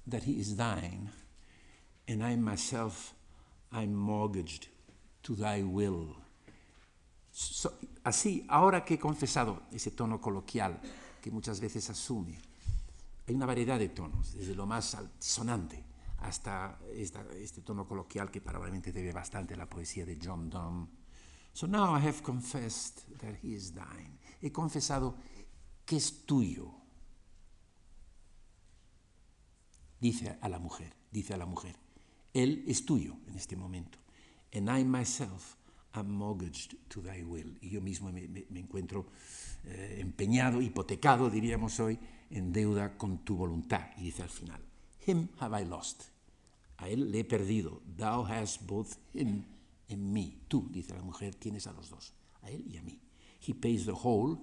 that 0.07 0.23
he 0.23 0.39
is 0.39 0.57
thine, 0.57 1.11
and 2.07 2.23
I 2.23 2.37
myself, 2.37 3.13
I'm 3.73 3.93
mortgaged 3.93 4.69
to 5.25 5.35
thy 5.35 5.63
will. 5.63 6.15
So, 7.33 7.73
así, 8.05 8.47
ahora 8.49 8.85
que 8.85 8.95
he 8.95 8.99
confesado 8.99 9.63
ese 9.73 9.91
tono 9.91 10.21
coloquial 10.21 10.79
que 11.21 11.33
muchas 11.33 11.59
veces 11.59 11.91
asume, 11.91 12.39
hay 13.27 13.35
una 13.35 13.47
variedad 13.47 13.81
de 13.81 13.89
tonos, 13.89 14.35
desde 14.35 14.55
lo 14.55 14.65
más 14.65 14.97
sonante 15.19 15.83
hasta 16.27 16.79
esta, 16.93 17.25
este 17.35 17.63
tono 17.63 17.87
coloquial 17.87 18.31
que 18.31 18.41
probablemente 18.41 18.93
debe 18.93 19.13
bastante 19.13 19.55
a 19.55 19.57
la 19.57 19.69
poesía 19.69 20.05
de 20.05 20.19
John 20.23 20.51
Donne. 20.51 20.89
So 21.53 21.67
now 21.67 21.97
I 21.97 22.01
have 22.07 22.23
confessed 22.23 23.09
that 23.19 23.37
he 23.43 23.55
is 23.55 23.73
thine. 23.73 24.19
He 24.43 24.51
confesado 24.51 25.17
que 25.85 25.97
es 25.97 26.27
tuyo. 26.27 26.75
Dice 29.99 30.37
a 30.41 30.49
la 30.49 30.59
mujer, 30.59 30.95
dice 31.11 31.33
a 31.33 31.39
la 31.39 31.47
mujer, 31.47 31.77
él 32.35 32.65
es 32.69 32.85
tuyo 32.85 33.17
en 33.27 33.37
este 33.37 33.57
momento. 33.57 33.99
And 34.53 34.69
I 34.69 34.85
myself 34.85 35.57
am 35.93 36.11
mortgaged 36.11 36.77
to 36.89 37.01
thy 37.01 37.23
will. 37.23 37.57
Y 37.63 37.71
yo 37.71 37.81
mismo 37.81 38.13
me, 38.13 38.29
me, 38.29 38.45
me 38.51 38.61
encuentro 38.61 39.07
eh, 39.65 39.99
empeñado, 40.01 40.61
hipotecado, 40.61 41.31
diríamos 41.31 41.81
hoy, 41.81 41.99
en 42.31 42.53
deuda 42.53 42.99
con 42.99 43.25
tu 43.25 43.37
voluntad. 43.37 43.91
Y 43.97 44.03
dice 44.03 44.23
al 44.23 44.29
final, 44.29 44.61
him 45.07 45.29
have 45.41 45.59
I 45.59 45.65
lost. 45.65 46.16
A 46.79 46.89
él 46.89 47.11
le 47.11 47.21
he 47.21 47.25
perdido. 47.25 47.83
Thou 47.97 48.25
hast 48.25 48.67
both 48.67 48.97
him 49.15 49.45
and 49.89 50.13
me. 50.13 50.39
Tú, 50.49 50.69
dice 50.71 50.95
la 50.95 51.03
mujer, 51.03 51.35
tienes 51.35 51.67
a 51.67 51.73
los 51.73 51.91
dos, 51.91 52.13
a 52.43 52.51
él 52.51 52.65
y 52.67 52.77
a 52.77 52.83
mí. 52.83 53.01
He 53.47 53.55
pays 53.55 53.87
the 53.87 53.93
whole, 53.93 54.39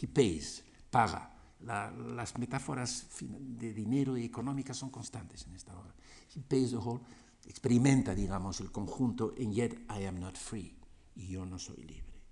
he 0.00 0.06
pays 0.06 0.62
paga. 0.90 1.36
La, 1.60 1.90
las 1.90 2.38
metáforas 2.38 3.06
de 3.20 3.74
dinero 3.74 4.16
y 4.16 4.24
económicas 4.24 4.78
son 4.78 4.90
constantes 4.90 5.46
en 5.46 5.54
esta 5.54 5.76
obra. 5.78 5.94
He 6.34 6.40
pays 6.40 6.70
the 6.70 6.78
whole, 6.78 7.00
experimenta, 7.46 8.14
digamos, 8.14 8.60
el 8.60 8.72
conjunto, 8.72 9.34
and 9.38 9.52
yet 9.52 9.72
I 9.90 10.06
am 10.06 10.20
not 10.20 10.36
free. 10.36 10.74
Y 11.16 11.28
yo 11.28 11.44
no 11.44 11.58
soy 11.58 11.82
libre. 11.82 12.22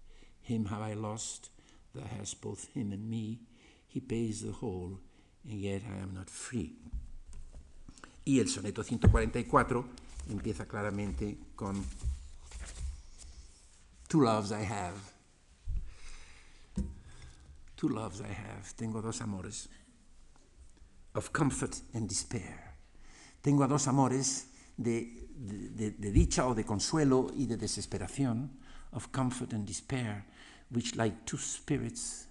Him 0.41 0.67
have 0.67 0.83
I 0.83 0.95
lost, 0.95 1.51
that 1.95 2.07
has 2.19 2.35
both 2.35 2.69
him 2.75 2.93
and 2.93 3.09
me. 3.09 3.41
He 3.87 4.01
pays 4.01 4.43
the 4.43 4.53
whole, 4.53 4.99
and 5.45 5.61
yet 5.61 5.83
I 5.85 6.03
am 6.03 6.15
not 6.15 6.31
free. 6.31 6.79
Y 8.29 8.41
el 8.41 8.49
soneto 8.51 8.85
144 8.85 9.89
empieza 10.29 10.67
claramente 10.69 11.39
con 11.57 11.83
Two 14.07 14.21
loves 14.21 14.51
I 14.51 14.67
have 14.71 14.99
Two 17.75 17.89
loves 17.89 18.21
I 18.21 18.25
have. 18.25 18.75
Tengo 18.77 19.01
dos 19.01 19.23
amores. 19.23 19.71
Of 21.15 21.31
comfort 21.33 21.75
and 21.95 22.07
despair. 22.07 22.75
Tengo 23.41 23.65
a 23.65 23.67
dos 23.67 23.89
amores 23.89 24.49
de, 24.77 25.31
de, 25.35 25.93
de, 25.93 26.13
dicha 26.13 26.47
o 26.47 26.55
de 26.55 26.65
consuelo 26.65 27.33
y 27.35 27.47
de 27.47 27.57
desesperación. 27.57 28.51
Of 28.93 29.11
comfort 29.11 29.55
and 29.55 29.67
despair, 29.67 30.27
which 30.71 30.97
like 30.97 31.25
two 31.25 31.39
spirits 31.39 32.29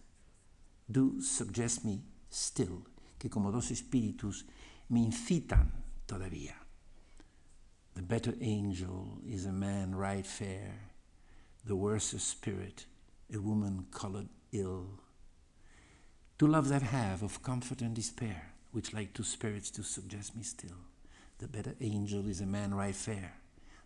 do 0.88 1.20
suggest 1.22 1.86
me 1.86 2.04
still. 2.30 2.86
Que 3.18 3.32
como 3.32 3.52
dos 3.52 3.72
espíritus 3.72 4.46
me 4.90 5.00
incitan 5.00 5.87
todavía. 6.08 6.56
The 7.96 8.02
better 8.02 8.34
angel 8.42 9.20
is 9.28 9.46
a 9.46 9.52
man 9.52 9.96
right 9.96 10.26
fair. 10.26 10.74
The 11.66 11.76
worse 11.76 12.16
spirit, 12.18 12.86
a 13.34 13.40
woman 13.40 13.88
colored 13.92 14.30
ill. 14.52 14.86
Two 16.38 16.48
loves 16.48 16.72
I 16.72 16.80
have 16.80 17.24
of 17.24 17.42
comfort 17.42 17.82
and 17.82 17.96
despair, 17.96 18.54
which 18.72 18.94
like 18.94 19.14
two 19.14 19.24
spirits 19.24 19.72
do 19.72 19.84
suggest 19.84 20.36
me 20.36 20.44
still. 20.44 20.78
The 21.40 21.48
better 21.48 21.76
angel 21.82 22.28
is 22.28 22.42
a 22.42 22.46
man 22.46 22.74
right 22.74 22.96
fair, 22.96 23.34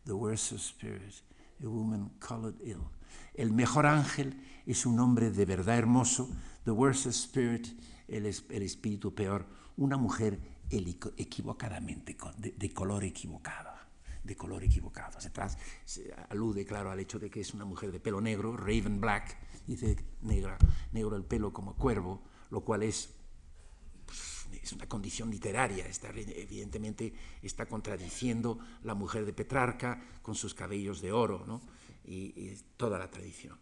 the 0.06 0.16
worse 0.16 0.54
spirit, 0.62 1.22
a 1.64 1.70
woman 1.70 2.12
colored 2.20 2.56
ill. 2.64 2.92
El 3.38 3.52
mejor 3.52 3.86
ángel 3.86 4.34
es 4.68 4.86
un 4.86 5.00
hombre 5.00 5.32
de 5.32 5.46
verdad 5.46 5.80
hermoso, 5.80 6.30
the 6.66 6.74
worse 6.74 7.12
spirit, 7.12 7.70
el, 8.10 8.26
el 8.26 8.62
espíritu 8.62 9.16
peor, 9.16 9.46
una 9.78 9.98
mujer 9.98 10.38
equivocadamente, 10.72 12.18
de, 12.38 12.74
color 12.74 13.04
equivocado 13.04 13.72
de 14.24 14.36
color 14.36 14.64
equivocado. 14.64 15.20
Se, 15.20 15.32
tras, 15.32 15.58
se, 15.84 16.14
alude, 16.30 16.64
claro, 16.64 16.92
al 16.92 17.00
hecho 17.00 17.18
de 17.18 17.32
que 17.32 17.42
es 17.42 17.56
una 17.56 17.66
mujer 17.66 17.92
de 17.92 18.00
pelo 18.00 18.22
negro, 18.22 18.56
raven 18.56 19.02
black, 19.02 19.36
dice 19.66 19.96
negra, 20.22 20.60
negro 20.92 21.16
el 21.16 21.24
pelo 21.26 21.52
como 21.52 21.76
cuervo, 21.76 22.22
lo 22.52 22.62
cual 22.62 22.84
es, 22.84 23.10
pues, 24.06 24.48
es 24.62 24.74
una 24.74 24.88
condición 24.88 25.32
literaria. 25.32 25.88
Está, 25.88 26.10
evidentemente 26.10 27.16
está 27.42 27.66
contradiciendo 27.66 28.60
la 28.84 28.94
mujer 28.94 29.26
de 29.26 29.34
Petrarca 29.34 30.00
con 30.22 30.36
sus 30.36 30.54
cabellos 30.54 31.02
de 31.02 31.12
oro. 31.12 31.44
¿no? 31.48 31.60
y, 32.06 32.56
toda 32.78 32.98
la 32.98 33.10
tradición. 33.10 33.58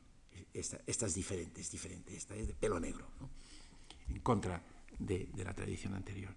Esta, 0.54 0.80
es 0.86 1.14
diferente, 1.14 1.62
es 1.62 1.72
diferente, 1.72 2.16
esta 2.16 2.36
es 2.36 2.48
de 2.48 2.54
pelo 2.54 2.80
negro, 2.80 3.08
en 4.08 4.20
contra 4.20 4.62
de, 4.98 5.30
la 5.36 5.54
tradición 5.54 5.94
anterior. 5.94 6.34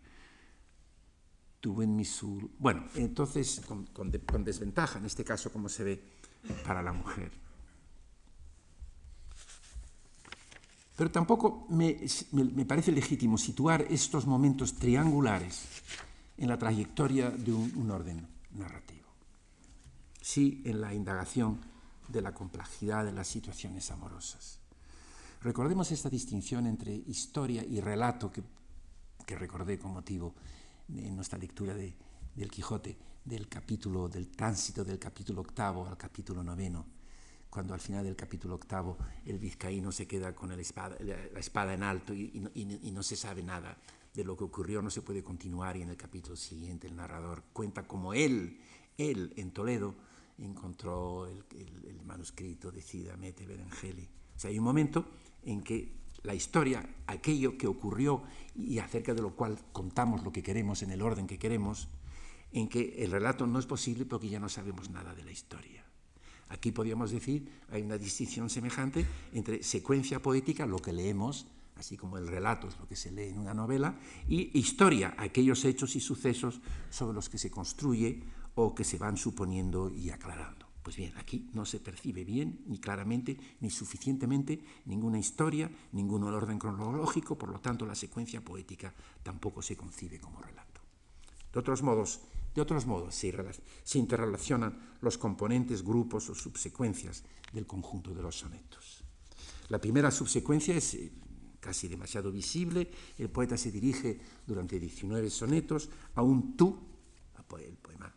Tuve 1.63 1.85
en 1.85 1.95
mi 1.95 2.05
sur... 2.05 2.51
Bueno, 2.59 2.89
entonces 2.97 3.63
con, 3.95 4.45
desventaja, 4.45 4.99
en 4.99 5.07
este 5.07 5.23
caso 5.23 5.53
como 5.53 5.69
se 5.69 5.85
ve 5.85 6.03
para 6.67 6.83
la 6.83 6.93
mujer. 6.93 7.31
Pero 10.97 11.11
tampoco 11.11 11.67
me, 11.71 11.97
parece 12.67 12.91
legítimo 12.91 13.39
situar 13.39 13.87
estos 13.89 14.27
momentos 14.27 14.75
triangulares 14.75 15.63
en 16.37 16.49
la 16.49 16.59
trayectoria 16.59 17.31
de 17.31 17.53
un 17.53 17.91
orden 17.93 18.27
narrativo. 18.51 19.09
Sí 20.21 20.63
en 20.67 20.81
la 20.81 20.93
indagación 20.93 21.61
de 22.09 22.23
la 22.23 22.35
complejidad 22.35 23.05
de 23.05 23.13
las 23.13 23.29
situaciones 23.29 23.91
amorosas. 23.93 24.63
Recordemos 25.43 25.91
esta 25.91 26.09
distinción 26.09 26.67
entre 26.67 26.95
historia 26.95 27.65
y 27.65 27.81
relato 27.81 28.31
que, 28.31 28.43
recordé 29.35 29.79
con 29.79 29.93
motivo 29.93 30.35
de 30.93 31.11
nuestra 31.11 31.39
lectura 31.39 31.75
de, 31.75 31.95
del 32.35 32.51
Quijote, 32.51 32.97
del 33.25 33.49
capítulo, 33.49 34.09
del 34.09 34.29
tránsito 34.29 34.85
del 34.85 34.99
capítulo 34.99 35.41
octavo 35.41 35.87
al 35.87 35.97
capítulo 35.97 36.43
noveno, 36.43 36.87
cuando 37.51 37.75
al 37.75 37.81
final 37.81 38.05
del 38.05 38.17
capítulo 38.17 38.55
octavo 38.55 38.97
el 39.27 39.39
vizcaíno 39.39 39.93
se 39.93 40.07
queda 40.07 40.35
con 40.35 40.49
la 40.49 40.61
espada 40.61 41.75
en 41.75 41.83
alto 41.83 42.15
y, 42.15 42.33
y 42.55 42.91
no 42.91 43.03
se 43.03 43.17
sabe 43.17 43.43
nada 43.43 43.77
de 44.15 44.25
lo 44.25 44.37
que 44.37 44.45
ocurrió, 44.45 44.83
no 44.83 44.91
se 44.91 45.03
puede 45.03 45.23
continuar 45.23 45.77
y 45.77 45.83
en 45.83 45.91
el 45.91 45.97
capítulo 45.97 46.37
siguiente 46.37 46.87
el 46.87 46.97
narrador 46.97 47.45
cuenta 47.53 47.87
como 47.87 48.15
él, 48.15 48.61
él 48.99 49.33
en 49.37 49.53
Toledo, 49.53 49.95
encontró 50.39 51.27
el, 51.27 51.45
manuscrito 52.05 52.71
de 52.71 52.83
Cida 52.83 53.17
Mete 53.17 53.47
Berengeli. 53.47 54.09
O 54.37 54.39
sea, 54.39 54.51
hay 54.51 54.59
un 54.59 54.65
momento 54.65 55.07
en 55.45 55.63
que 55.63 56.02
la 56.23 56.35
historia, 56.35 56.89
aquello 57.07 57.59
que 57.59 57.67
ocurrió 57.67 58.23
y 58.55 58.79
acerca 58.79 59.15
de 59.15 59.23
lo 59.23 59.35
cual 59.35 59.59
contamos 59.73 60.23
lo 60.23 60.33
que 60.33 60.43
queremos 60.43 60.83
en 60.83 60.91
el 60.91 61.03
orden 61.03 61.27
que 61.27 61.39
queremos, 61.39 61.89
en 62.53 62.69
que 62.69 63.03
el 63.03 63.11
relato 63.11 63.47
no 63.47 63.59
es 63.59 63.67
posible 63.67 64.05
porque 64.05 64.29
ya 64.29 64.39
no 64.39 64.49
sabemos 64.49 64.91
nada 64.91 65.15
de 65.15 65.25
la 65.25 65.31
historia. 65.31 65.85
Aquí 66.49 66.71
podríamos 66.71 67.11
decir, 67.11 67.51
hay 67.71 67.83
una 67.83 67.97
distinción 67.97 68.51
semejante 68.51 69.07
entre 69.33 69.63
secuencia 69.63 70.21
poética, 70.21 70.67
lo 70.67 70.79
que 70.79 70.93
leemos, 70.93 71.47
así 71.77 71.97
como 71.97 72.19
el 72.19 72.29
relato 72.29 72.69
es 72.69 72.79
lo 72.79 72.87
que 72.87 72.95
se 72.95 73.11
lee 73.11 73.31
en 73.31 73.39
una 73.39 73.55
novela, 73.55 73.99
y 74.29 74.57
historia, 74.59 75.15
aquellos 75.17 75.65
hechos 75.65 75.97
y 75.97 76.01
sucesos 76.01 76.61
sobre 76.91 77.15
los 77.15 77.31
que 77.31 77.39
se 77.39 77.51
construye 77.51 78.23
o 78.55 78.75
que 78.75 78.85
se 78.85 78.99
van 78.99 79.17
suponiendo 79.17 79.91
y 79.91 80.11
aclarando. 80.11 80.62
Pues 80.83 80.97
bien, 80.97 81.13
aquí 81.17 81.49
no 81.53 81.65
se 81.65 81.79
percibe 81.79 82.25
bien, 82.25 82.65
ni 82.67 82.79
claramente, 82.79 83.39
ni 83.61 83.71
suficientemente 83.71 84.61
ninguna 84.87 85.19
historia, 85.19 85.71
ningún 85.93 86.25
orden 86.25 86.59
cronológico, 86.59 87.39
por 87.39 87.51
lo 87.51 87.61
tanto 87.61 87.87
la 87.87 87.95
secuencia 87.95 88.41
poética 88.41 88.93
tampoco 89.23 89.63
se 89.63 89.77
concibe 89.77 90.19
como 90.19 90.43
relato. 90.43 90.81
De 91.53 91.61
otros 91.61 91.83
modos, 91.83 92.21
de 92.55 92.61
otros 92.61 92.87
modos 92.87 93.15
se, 93.15 93.33
se 93.85 93.99
interrelacionan 93.99 94.97
los 95.01 95.19
componentes, 95.19 95.85
grupos 95.85 96.29
o 96.31 96.35
subsecuencias 96.35 97.23
del 97.53 97.67
conjunto 97.67 98.13
de 98.13 98.23
los 98.23 98.37
sonetos. 98.37 99.05
La 99.69 99.81
primera 99.81 100.11
subsecuencia 100.11 100.75
es 100.75 100.95
eh, 100.95 101.13
casi 101.61 101.87
demasiado 101.87 102.33
visible. 102.33 102.91
El 103.19 103.31
poeta 103.31 103.57
se 103.57 103.71
dirige 103.71 104.21
durante 104.47 104.81
19 104.81 105.31
sonetos 105.31 105.89
a 106.17 106.23
un 106.23 106.57
tú, 106.57 106.77
el 107.61 107.77
poema 107.77 108.13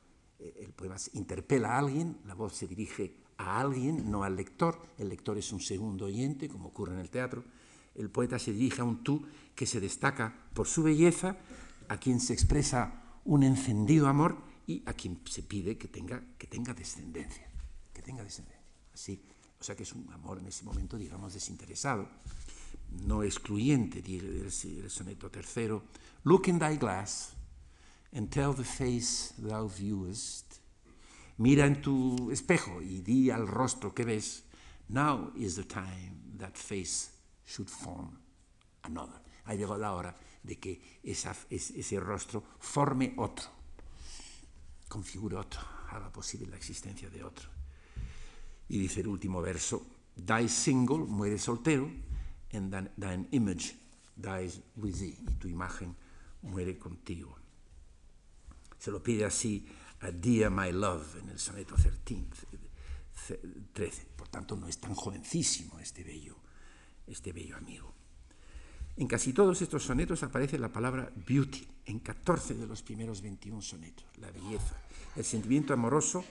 el 0.57 0.73
poema 0.73 0.95
interpela 1.13 1.75
a 1.75 1.79
alguien, 1.79 2.17
la 2.25 2.35
voz 2.35 2.53
se 2.53 2.67
dirige 2.67 3.15
a 3.37 3.59
alguien, 3.59 4.09
no 4.09 4.23
al 4.23 4.35
lector, 4.35 4.81
el 4.97 5.09
lector 5.09 5.37
es 5.37 5.51
un 5.51 5.59
segundo 5.59 6.05
oyente, 6.05 6.47
como 6.47 6.69
ocurre 6.69 6.93
en 6.93 6.99
el 6.99 7.09
teatro, 7.09 7.43
el 7.95 8.09
poeta 8.09 8.39
se 8.39 8.51
dirige 8.51 8.81
a 8.81 8.85
un 8.85 9.03
tú 9.03 9.25
que 9.55 9.65
se 9.65 9.79
destaca 9.79 10.35
por 10.53 10.67
su 10.67 10.83
belleza, 10.83 11.37
a 11.87 11.97
quien 11.97 12.19
se 12.19 12.33
expresa 12.33 13.03
un 13.23 13.43
encendido 13.43 14.07
amor 14.07 14.37
y 14.67 14.83
a 14.85 14.93
quien 14.93 15.19
se 15.25 15.43
pide 15.43 15.77
que 15.77 15.87
tenga, 15.87 16.21
que 16.37 16.47
tenga 16.47 16.73
descendencia, 16.73 17.47
que 17.93 18.01
tenga 18.01 18.23
descendencia. 18.23 18.61
Así, 18.93 19.21
o 19.59 19.63
sea 19.63 19.75
que 19.75 19.83
es 19.83 19.93
un 19.93 20.11
amor 20.11 20.39
en 20.39 20.47
ese 20.47 20.63
momento, 20.63 20.97
digamos, 20.97 21.33
desinteresado, 21.33 22.07
no 23.05 23.23
excluyente, 23.23 24.01
dice 24.01 24.79
el, 24.79 24.89
soneto 24.89 25.29
tercero. 25.29 25.83
Look 26.23 26.47
in 26.47 26.59
thy 26.59 26.77
glass, 26.77 27.33
and 28.15 28.31
tell 28.31 28.53
the 28.53 28.63
face 28.63 29.33
thou 29.37 29.67
viewest. 29.67 30.61
Mira 31.37 31.65
en 31.65 31.81
tu 31.81 32.31
espejo 32.31 32.81
y 32.81 33.01
di 33.01 33.29
al 33.29 33.45
rostro 33.45 33.93
que 33.93 34.05
ves, 34.05 34.43
now 34.87 35.31
is 35.35 35.55
the 35.55 35.65
time 35.65 36.15
that 36.37 36.55
face 36.55 37.11
should 37.45 37.69
form 37.69 38.17
another. 38.83 39.19
Ha 39.43 39.53
llegado 39.53 39.77
la 39.77 39.93
hora 39.93 40.15
de 40.41 40.57
que 40.57 40.81
esa, 41.03 41.35
ese 41.49 41.99
rostro 41.99 42.41
forme 42.57 43.13
otro, 43.17 43.49
configure 44.87 45.35
otro, 45.35 45.59
haga 45.89 46.09
posible 46.09 46.47
la 46.47 46.55
existencia 46.55 47.09
de 47.09 47.21
otro. 47.21 47.49
Y 48.69 48.79
dice 48.79 49.01
el 49.01 49.07
último 49.07 49.41
verso, 49.41 49.85
die 50.15 50.47
single, 50.47 50.99
muere 50.99 51.37
soltero, 51.37 51.91
and 52.53 52.71
thine 52.97 53.27
image 53.31 53.75
dies 54.15 54.61
with 54.77 54.97
thee, 54.97 55.17
y 55.27 55.33
tu 55.35 55.49
imagen 55.49 55.93
muere 56.41 56.77
contigo. 56.77 57.44
Se 58.85 58.91
lo 58.91 59.01
pide 59.01 59.25
así 59.25 59.65
a 60.01 60.11
Dear 60.11 60.51
My 60.51 60.71
Love 60.71 61.15
en 61.15 61.29
el 61.29 61.39
soneto 61.39 61.73
13. 63.73 64.05
Por 64.15 64.27
tanto, 64.27 64.55
no 64.55 64.67
es 64.67 64.77
tan 64.77 64.93
jovencísimo 64.93 65.79
este 65.79 66.03
bello, 66.03 66.35
este 67.07 67.33
bello 67.33 67.57
amigo. 67.57 67.91
En 68.97 69.07
casi 69.07 69.33
todos 69.33 69.59
estos 69.63 69.81
sonetos 69.81 70.21
aparece 70.21 70.59
la 70.59 70.71
palabra 70.71 71.11
beauty, 71.15 71.67
en 71.85 71.97
14 71.97 72.53
de 72.53 72.67
los 72.67 72.83
primeros 72.83 73.23
21 73.23 73.59
sonetos, 73.63 74.05
la 74.17 74.29
belleza. 74.29 74.79
El 75.15 75.25
sentimiento 75.25 75.73
amoroso 75.73 76.23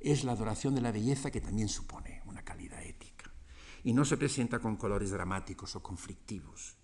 es 0.00 0.24
la 0.24 0.32
adoración 0.32 0.74
de 0.74 0.82
la 0.82 0.92
belleza 0.92 1.30
que 1.30 1.40
también 1.40 1.70
supone 1.70 2.20
una 2.26 2.44
calidad 2.44 2.82
ética. 2.82 3.32
Y 3.82 3.94
no 3.94 4.04
se 4.04 4.18
presenta 4.18 4.58
con 4.58 4.76
colores 4.76 5.10
dramáticos 5.10 5.74
o 5.74 5.82
conflictivos. 5.82 6.76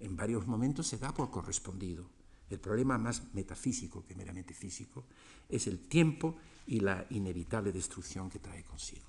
En 0.00 0.16
varios 0.16 0.46
momentos 0.46 0.86
se 0.86 0.96
da 0.96 1.12
por 1.12 1.30
correspondido 1.30 2.15
el 2.50 2.60
problema 2.60 2.98
más 2.98 3.22
metafísico 3.34 4.04
que 4.04 4.14
meramente 4.14 4.54
físico 4.54 5.04
es 5.48 5.66
el 5.66 5.80
tiempo 5.88 6.36
y 6.66 6.80
la 6.80 7.06
inevitable 7.10 7.72
destrucción 7.72 8.30
que 8.30 8.38
trae 8.38 8.62
consigo. 8.64 9.06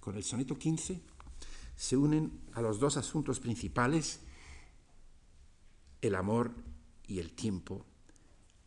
Con 0.00 0.16
el 0.16 0.24
soneto 0.24 0.58
15 0.58 1.00
se 1.76 1.96
unen 1.96 2.40
a 2.54 2.62
los 2.62 2.80
dos 2.80 2.96
asuntos 2.96 3.40
principales 3.40 4.20
el 6.00 6.14
amor 6.14 6.52
y 7.06 7.18
el 7.18 7.32
tiempo, 7.32 7.84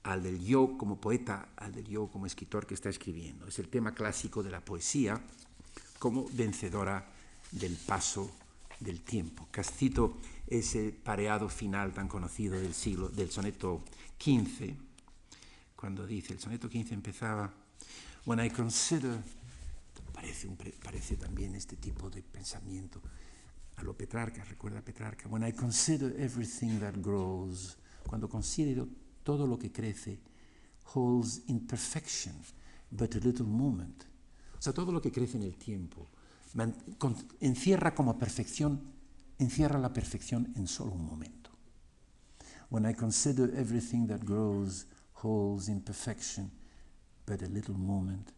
al 0.04 0.24
del 0.24 0.44
yo 0.44 0.78
como 0.78 1.00
poeta, 1.00 1.50
al 1.56 1.74
del 1.74 1.88
yo 1.88 2.08
como 2.08 2.26
escritor 2.26 2.65
que 2.65 2.74
está 2.74 2.89
escribiendo. 2.89 3.48
Es 3.48 3.60
el 3.60 3.70
tema 3.70 3.94
clásico 3.94 4.44
de 4.44 4.52
la 4.52 4.63
poesía 4.63 5.22
como 6.00 6.28
vencedora 6.34 7.12
del 7.52 7.76
paso 7.76 8.32
del 8.80 9.02
tiempo. 9.02 9.48
Cascito 9.52 10.17
ese 10.52 10.92
pareado 10.92 11.48
final 11.48 11.94
tan 11.94 12.10
conocido 12.10 12.60
del 12.60 12.74
siglo, 12.74 13.08
del 13.08 13.32
soneto 13.32 13.86
15, 14.18 14.76
cuando 15.78 16.06
dice, 16.06 16.34
el 16.34 16.40
soneto 16.40 16.70
15 16.70 16.94
empezaba, 16.94 17.52
When 18.26 18.44
I 18.44 18.50
consider, 18.50 19.18
parece, 20.14 20.50
parece 20.84 21.16
también 21.16 21.56
este 21.56 21.78
tipo 21.78 22.10
de 22.10 22.22
pensamiento, 22.22 23.02
a 23.78 23.84
lo 23.84 23.96
Petrarca, 23.96 24.44
recuerda 24.44 24.80
a 24.80 24.82
Petrarca, 24.84 25.30
When 25.30 25.48
I 25.48 25.54
consider 25.54 26.14
everything 26.20 26.80
that 26.80 26.96
grows, 26.98 27.78
cuando 28.06 28.28
considero 28.28 28.90
todo 29.24 29.48
lo 29.48 29.58
que 29.58 29.72
crece, 29.72 30.20
holds 30.94 31.44
imperfection, 31.48 32.36
but 32.92 33.16
a 33.16 33.20
little 33.20 33.46
moment. 33.46 34.04
O 34.60 34.62
sea, 34.62 34.74
todo 34.74 34.92
lo 34.92 35.02
que 35.02 35.14
crece 35.14 35.38
en 35.38 35.44
el 35.44 35.56
tiempo, 35.56 36.10
encierra 37.40 37.96
como 37.96 38.20
perfección, 38.20 38.82
encierra 39.42 39.80
la 39.80 39.94
perfección 39.94 40.52
en 40.56 40.68
solo 40.68 40.94
un 40.94 41.06
momento. 41.06 41.52
When 42.70 42.86
I 42.86 42.94
consider 42.94 43.54
everything 43.58 44.08
that 44.08 44.24
grows 44.24 44.86
holds 45.14 45.68
imperfection, 45.68 46.52
but 47.26 47.42
a 47.42 47.48
little 47.48 47.76
moment, 47.76 48.32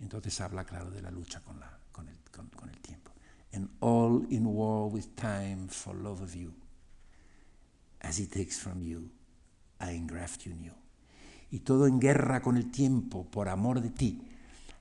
entonces 0.00 0.40
habla 0.40 0.64
claro 0.64 0.90
de 0.90 1.02
la 1.02 1.10
lucha 1.10 1.40
con, 1.40 1.58
la, 1.58 1.78
con, 1.90 2.08
el, 2.08 2.16
con, 2.30 2.48
con 2.48 2.68
el 2.68 2.80
tiempo. 2.80 3.10
And 3.52 3.68
all 3.80 4.26
in 4.30 4.46
war 4.46 4.88
with 4.88 5.16
time 5.16 5.68
for 5.68 5.94
love 5.94 6.22
of 6.22 6.34
you. 6.34 6.52
As 8.00 8.18
it 8.20 8.30
takes 8.30 8.58
from 8.58 8.82
you, 8.82 9.10
I 9.80 9.96
engraft 9.96 10.44
you 10.46 10.54
new. 10.54 10.74
Y 11.50 11.60
todo 11.60 11.86
en 11.86 11.98
guerra 11.98 12.40
con 12.40 12.56
el 12.56 12.70
tiempo 12.70 13.24
por 13.24 13.48
amor 13.48 13.80
de 13.80 13.90
ti 13.90 14.20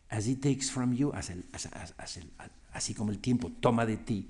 as 0.09 0.27
it 0.27 0.41
takes 0.41 0.69
from 0.69 0.93
you, 0.93 1.11
as 1.13 1.29
el, 1.29 1.43
as, 1.53 1.67
as 1.97 2.17
el, 2.17 2.31
así 2.73 2.93
como 2.93 3.11
el 3.11 3.19
tiempo 3.19 3.51
toma 3.59 3.85
de 3.85 3.97
ti, 3.97 4.27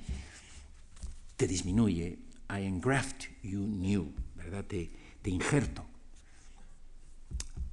te 1.36 1.48
disminuye, 1.48 2.20
I 2.50 2.66
engraft 2.66 3.26
you 3.44 3.60
new, 3.60 4.14
¿verdad? 4.36 4.66
Te, 4.66 4.90
te 5.22 5.30
injerto, 5.30 5.86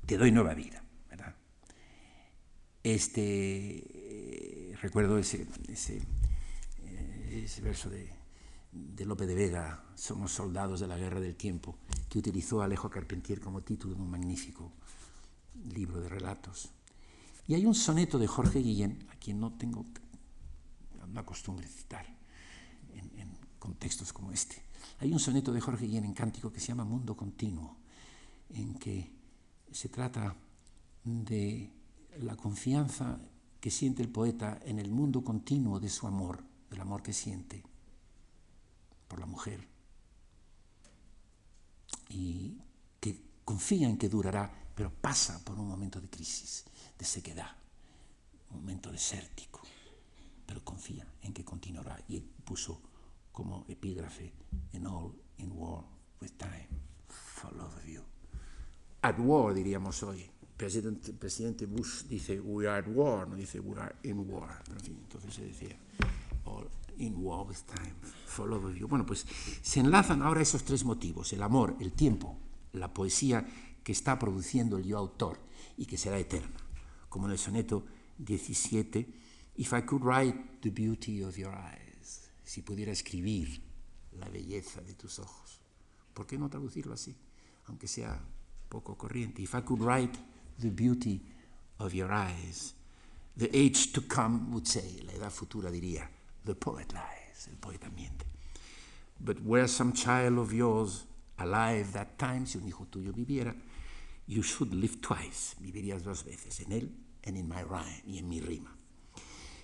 te 0.07 0.16
doy 0.16 0.33
nueva 0.33 0.55
vida, 0.55 0.83
¿verdad? 1.09 1.35
Este, 2.83 4.75
recuerdo 4.81 5.18
ese, 5.18 5.46
ese, 5.68 5.98
eh, 6.85 7.42
ese 7.44 7.61
verso 7.62 7.88
de, 7.88 8.11
de 8.72 9.05
Lope 9.05 9.27
de 9.27 9.35
Vega, 9.35 9.85
Somos 9.94 10.33
soldados 10.33 10.81
de 10.81 10.88
la 10.88 10.96
guerra 10.96 11.20
del 11.20 11.37
tiempo, 11.37 11.79
que 12.09 12.18
utilizó 12.18 12.62
Alejo 12.62 12.90
Carpentier 12.90 13.40
como 13.40 13.62
título 13.62 13.94
de 13.94 14.03
un 14.03 14.11
magnífico 14.11 14.72
libro 15.72 16.01
de 16.01 16.09
relatos. 16.09 16.70
Y 17.46 17.55
hay 17.55 17.66
un 17.66 17.75
soneto 17.75 18.18
de 18.18 18.27
Jorge 18.27 18.61
Guillén, 18.61 19.07
a 19.12 19.16
quien 19.16 19.38
no 19.38 19.53
tengo 19.53 19.87
una 21.05 21.25
costumbre 21.25 21.66
citar 21.68 22.21
en 23.62 23.70
contextos 23.70 24.12
como 24.12 24.33
este. 24.33 24.62
Hay 24.98 25.12
un 25.12 25.20
soneto 25.20 25.53
de 25.53 25.61
Jorge 25.61 25.87
Guillén 25.87 26.05
en 26.05 26.14
cántico 26.14 26.53
que 26.53 26.61
se 26.61 26.68
llama 26.68 26.85
Mundo 26.85 27.16
Continuo, 27.16 27.77
en 28.51 28.75
que 28.75 29.11
se 29.70 29.88
trata 29.88 30.35
de 31.05 31.70
la 32.20 32.37
confianza 32.37 33.20
que 33.61 33.70
siente 33.70 34.03
el 34.03 34.09
poeta 34.09 34.61
en 34.64 34.79
el 34.79 34.90
mundo 34.90 35.22
continuo 35.22 35.79
de 35.79 35.88
su 35.88 36.07
amor, 36.07 36.42
del 36.70 36.81
amor 36.81 37.03
que 37.03 37.12
siente 37.12 37.62
por 39.07 39.20
la 39.20 39.27
mujer, 39.27 39.68
y 42.09 42.59
que 43.01 43.22
confía 43.44 43.88
en 43.88 43.96
que 43.96 44.09
durará, 44.09 44.51
pero 44.75 44.92
pasa 44.92 45.42
por 45.44 45.59
un 45.59 45.68
momento 45.68 46.01
de 46.01 46.11
crisis, 46.11 46.64
de 46.98 47.05
sequedad, 47.05 47.57
un 48.51 48.57
momento 48.57 48.90
desértico, 48.90 49.61
pero 50.44 50.64
confía 50.64 51.07
en 51.22 51.33
que 51.33 51.44
continuará. 51.44 52.03
Y 52.09 52.20
puso 52.20 52.91
como 53.33 53.64
epígrafe, 53.68 54.33
en 54.73 54.87
all 54.87 55.12
in 55.38 55.51
war 55.53 55.85
with 56.21 56.33
time, 56.37 56.68
for 57.09 57.53
love 57.55 57.75
of 57.77 57.87
you. 57.87 58.03
At 59.03 59.18
war, 59.18 59.55
diríamos 59.55 60.03
hoy. 60.03 60.31
Presidente, 60.57 61.12
presidente 61.12 61.66
Bush 61.66 62.05
dice, 62.05 62.38
we 62.40 62.68
are 62.68 62.79
at 62.79 62.88
war, 62.88 63.27
no 63.27 63.35
dice, 63.35 63.59
we 63.59 63.77
are 63.81 63.97
in 64.05 64.31
war. 64.31 64.62
En 64.71 64.81
fin, 64.81 64.99
entonces 65.03 65.35
se 65.35 65.45
decía, 65.45 65.77
all 66.45 66.68
in 66.99 67.14
war 67.16 67.47
with 67.47 67.57
time, 67.66 67.95
for 68.27 68.49
love 68.49 68.64
of 68.66 68.77
you. 68.77 68.87
Bueno, 68.87 69.05
pues 69.05 69.27
se 69.62 69.81
enlazan 69.81 70.23
ahora 70.23 70.42
esos 70.42 70.62
tres 70.62 70.85
motivos, 70.85 71.33
el 71.33 71.42
amor, 71.42 71.77
el 71.81 71.92
tiempo, 71.92 72.38
la 72.73 72.92
poesía 72.92 73.45
que 73.83 73.92
está 73.92 74.18
produciendo 74.18 74.77
el 74.77 74.85
yo 74.85 74.99
autor 74.99 75.38
y 75.77 75.87
que 75.87 75.97
será 75.97 76.18
eterna. 76.18 76.57
Como 77.09 77.27
en 77.27 77.33
el 77.33 77.38
soneto 77.38 77.85
17, 78.18 79.23
If 79.57 79.73
I 79.75 79.83
could 79.83 80.03
write 80.03 80.62
the 80.62 80.71
beauty 80.71 81.23
of 81.23 81.37
your 81.37 81.53
eyes, 81.53 81.82
si 82.53 82.61
pudiera 82.61 82.93
escribir 82.93 83.62
la 84.19 84.29
belleza 84.29 84.83
de 84.83 84.93
tus 84.93 85.19
ojos, 85.19 85.59
¿por 86.12 86.27
qué 86.27 86.37
no 86.37 86.51
traducirlo 86.51 86.93
así? 86.93 87.17
Aunque 87.65 87.88
sea 87.88 88.23
poco 88.69 88.95
corriente. 88.95 89.41
If 89.41 89.55
I 89.55 89.62
could 89.62 89.81
write 89.81 90.19
the 90.61 90.69
beauty 90.69 91.23
of 91.79 91.95
your 91.95 92.12
eyes, 92.12 92.75
the 93.38 93.49
age 93.55 93.93
to 93.95 94.03
come 94.07 94.51
would 94.51 94.67
say, 94.67 95.01
la 95.07 95.15
edad 95.15 95.31
futura 95.31 95.71
diría, 95.71 96.11
the 96.45 96.55
poet 96.55 96.93
lies, 96.93 97.49
el 97.49 97.57
poeta 97.57 97.88
miente. 97.88 98.27
But 99.19 99.38
where 99.47 99.67
some 99.67 99.95
child 99.95 100.38
of 100.38 100.53
yours 100.53 101.07
alive 101.38 101.95
that 101.95 102.19
time, 102.19 102.45
si 102.45 102.59
un 102.59 102.69
hijo 102.69 102.85
tuyo 102.85 103.15
viviera, 103.15 103.57
you 104.27 104.43
should 104.43 104.75
live 104.75 105.01
twice, 105.01 105.57
vivirías 105.59 106.03
dos 106.03 106.23
veces, 106.23 106.61
en 106.61 106.73
él 106.73 106.91
and 107.25 107.38
in 107.38 107.49
my 107.49 107.62
rhyme, 107.62 108.03
y 108.07 108.19
en 108.19 108.29
mi 108.29 108.41
rima. 108.43 108.77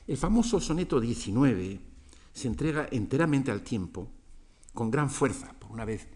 El 0.07 0.17
famoso 0.17 0.59
soneto 0.59 0.99
19 0.99 1.98
se 2.39 2.49
entrega 2.49 2.89
enteramente 2.91 3.51
al 3.51 3.63
tiempo, 3.63 4.09
con 4.73 4.91
gran 4.91 5.11
fuerza. 5.11 5.53
Por 5.59 5.73
una 5.73 5.85
vez 5.85 6.07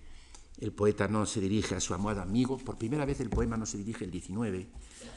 el 0.61 0.73
poeta 0.73 1.09
no 1.09 1.27
se 1.27 1.41
dirige 1.41 1.75
a 1.75 1.81
su 1.81 1.93
amado 1.93 2.23
amigo, 2.23 2.57
por 2.59 2.79
primera 2.79 3.05
vez 3.05 3.21
el 3.21 3.29
poema 3.29 3.57
no 3.57 3.67
se 3.67 3.79
dirige 3.79 4.05
el 4.05 4.13
19, 4.13 4.69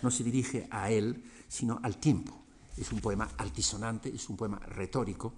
no 0.02 0.10
se 0.10 0.24
dirige 0.24 0.68
a 0.72 0.90
él, 0.90 1.24
sino 1.48 1.80
al 1.84 1.98
tiempo. 1.98 2.44
Es 2.76 2.92
un 2.92 3.00
poema 3.00 3.30
altisonante, 3.38 4.10
es 4.10 4.28
un 4.30 4.36
poema 4.36 4.58
retórico, 4.58 5.34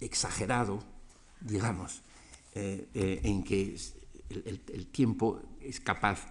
exagerado, 0.00 0.82
digamos, 1.40 2.02
eh, 2.54 2.88
eh, 2.92 3.20
en 3.22 3.44
que 3.44 3.76
el, 4.28 4.86
tiempo 4.88 5.40
es 5.60 5.78
capaz 5.78 6.26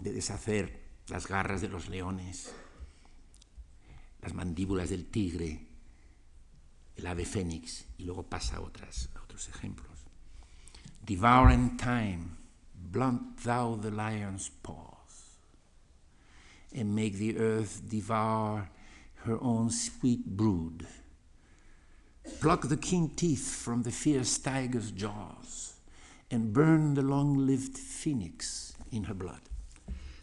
de 0.00 0.12
deshacer 0.12 0.88
las 1.08 1.28
garras 1.28 1.60
de 1.60 1.68
los 1.68 1.88
leones, 1.88 2.50
las 4.22 4.32
mandíbulas 4.32 4.88
del 4.88 5.04
tigre, 5.06 5.67
el 6.98 7.06
ave 7.06 7.24
fénix, 7.24 7.84
y 7.98 8.04
luego 8.04 8.24
pasa 8.24 8.56
a, 8.56 8.60
otros 8.60 9.48
ejemplos. 9.48 10.06
Devouring 11.04 11.76
time, 11.76 12.36
blunt 12.74 13.38
thou 13.44 13.76
the 13.76 13.90
lion's 13.90 14.50
paws, 14.62 15.38
and 16.74 16.94
make 16.94 17.14
the 17.14 17.38
earth 17.38 17.82
devour 17.88 18.68
her 19.24 19.38
own 19.40 19.70
sweet 19.70 20.26
brood. 20.26 20.86
Pluck 22.40 22.68
the 22.68 22.76
keen 22.76 23.10
teeth 23.10 23.54
from 23.54 23.82
the 23.82 23.90
fierce 23.90 24.38
tiger's 24.38 24.90
jaws, 24.90 25.74
and 26.30 26.52
burn 26.52 26.94
the 26.94 27.02
long 27.02 27.46
lived 27.46 27.78
phoenix 27.78 28.74
in 28.92 29.04
her 29.04 29.14
blood. 29.14 29.40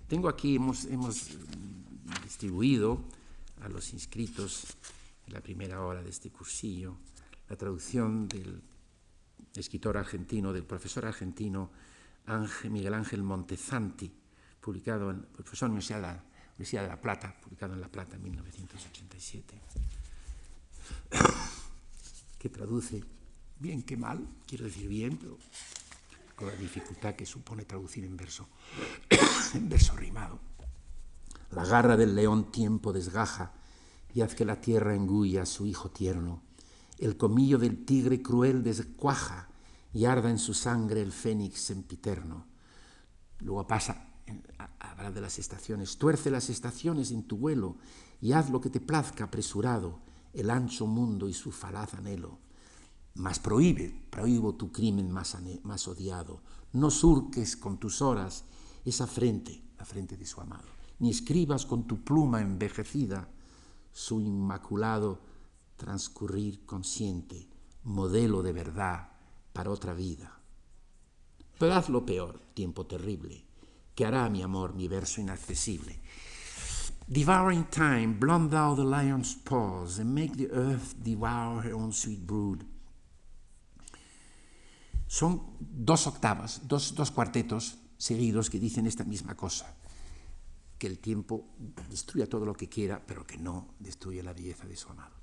Tengo 0.08 0.32
aquí, 0.32 0.56
hemos, 0.56 0.86
hemos 0.86 1.32
distribuido 2.24 3.00
a 3.64 3.70
los 3.70 3.92
inscritos 3.92 4.76
en 5.28 5.34
la 5.34 5.42
primera 5.42 5.82
hora 5.82 6.02
de 6.02 6.10
este 6.10 6.30
cursillo 6.30 6.98
la 7.50 7.56
traducción 7.56 8.28
del 8.28 8.62
escritor 9.56 9.98
argentino, 9.98 10.52
del 10.52 10.64
profesor 10.64 11.06
argentino 11.06 11.72
Ángel, 12.26 12.72
Miguel 12.72 12.94
Ángel 12.94 13.24
Montezanti, 13.24 14.12
publicado 14.60 15.12
en 15.12 15.22
profesor 15.24 15.70
de 15.70 15.76
la 16.02 16.24
Universidad 16.56 16.82
de 16.84 16.88
la, 16.88 17.00
Plata, 17.00 17.36
publicado 17.40 17.74
en 17.74 17.82
La 17.82 17.88
Plata 17.88 18.16
en 18.16 18.24
1987, 18.24 19.62
que 22.40 22.50
traduce 22.50 23.04
bien 23.60 23.84
que 23.84 23.96
mal, 23.96 24.28
quiero 24.48 24.66
decir 24.66 24.88
bien, 24.88 25.18
pero 25.18 25.38
con 26.36 26.48
la 26.48 26.56
dificultad 26.56 27.16
que 27.16 27.26
supone 27.26 27.64
traducir 27.66 28.04
en 28.04 28.18
verso, 28.18 28.48
en 29.54 29.70
verso 29.70 29.96
rimado. 29.96 30.40
La 31.52 31.64
garra 31.64 31.96
del 31.96 32.16
león 32.16 32.52
tiempo 32.52 32.92
desgaja 32.92 33.54
y 34.16 34.22
haz 34.22 34.34
que 34.34 34.46
la 34.46 34.62
tierra 34.62 34.96
engulla 34.96 35.44
a 35.44 35.46
su 35.46 35.66
hijo 35.68 35.92
tierno. 35.92 36.42
El 36.98 37.18
comillo 37.18 37.60
del 37.60 37.84
tigre 37.84 38.22
cruel 38.22 38.64
descuaja 38.64 39.50
y 39.94 40.06
arda 40.06 40.30
en 40.30 40.40
su 40.40 40.54
sangre 40.54 41.02
el 41.02 41.12
fénix 41.12 41.60
sempiterno. 41.60 42.48
Luego 43.40 43.68
pasa 43.68 44.08
a 44.58 44.92
hablar 44.92 45.14
de 45.14 45.20
las 45.20 45.38
estaciones. 45.38 45.98
Tuerce 45.98 46.32
las 46.32 46.50
estaciones 46.50 47.12
en 47.12 47.24
tu 47.24 47.38
vuelo 47.38 47.76
y 48.22 48.32
haz 48.32 48.50
lo 48.50 48.62
que 48.62 48.70
te 48.70 48.80
plazca 48.80 49.26
apresurado 49.26 50.00
el 50.32 50.50
ancho 50.50 50.88
mundo 50.88 51.28
y 51.28 51.34
su 51.34 51.52
falaz 51.52 51.94
anhelo. 51.94 52.40
Mas 53.16 53.40
prohíbe, 53.40 54.02
prohíbo 54.10 54.56
tu 54.56 54.72
crimen 54.72 55.12
más 55.12 55.88
odiado. 55.90 56.42
No 56.72 56.90
surques 56.90 57.58
con 57.58 57.78
tus 57.78 58.02
horas 58.02 58.46
esa 58.86 59.08
frente, 59.08 59.62
la 59.78 59.84
frente 59.84 60.16
de 60.16 60.26
su 60.26 60.40
amado 60.40 60.76
ni 61.00 61.10
escribas 61.10 61.66
con 61.66 61.86
tu 61.86 62.04
pluma 62.04 62.42
envejecida 62.42 63.30
su 63.96 64.20
inmaculado 64.20 65.22
transcurrir 65.78 66.66
consciente, 66.66 67.48
modelo 67.86 68.44
de 68.44 68.52
verdad 68.52 69.08
para 69.54 69.70
otra 69.70 69.94
vida. 69.94 70.38
Pero 71.58 71.74
haz 71.74 71.88
lo 71.88 72.06
peor, 72.06 72.42
tiempo 72.54 72.86
terrible, 72.86 73.46
que 73.96 74.06
hará 74.06 74.30
mi 74.30 74.42
amor 74.42 74.76
mi 74.76 74.90
verso 74.90 75.22
inaccesible. 75.22 75.98
Devouring 77.08 77.70
time, 77.70 78.18
blunt 78.20 78.52
thou 78.52 78.76
the 78.76 78.84
lion's 78.84 79.34
paws, 79.34 80.00
and 80.00 80.14
make 80.14 80.36
the 80.36 80.50
earth 80.52 80.96
devour 81.02 81.64
her 81.64 81.74
own 81.74 81.94
sweet 81.94 82.20
brood. 82.20 82.66
Son 85.08 85.42
dos 85.58 86.06
octavas, 86.06 86.68
dos, 86.68 86.94
dos 86.96 87.12
cuartetos 87.12 87.78
seguidos 87.98 88.50
que 88.50 88.60
dicen 88.60 88.88
esta 88.88 89.06
misma 89.06 89.36
cosa 89.36 89.74
que 90.78 90.88
el 90.88 91.00
tiempo 91.00 91.46
destruya 91.90 92.28
todo 92.28 92.46
lo 92.46 92.54
que 92.54 92.70
quiera, 92.70 93.02
pero 93.06 93.26
que 93.26 93.38
no 93.38 93.76
destruya 93.80 94.24
la 94.24 94.34
belleza 94.34 94.66
de 94.68 94.76
su 94.76 94.90
amado. 94.90 95.16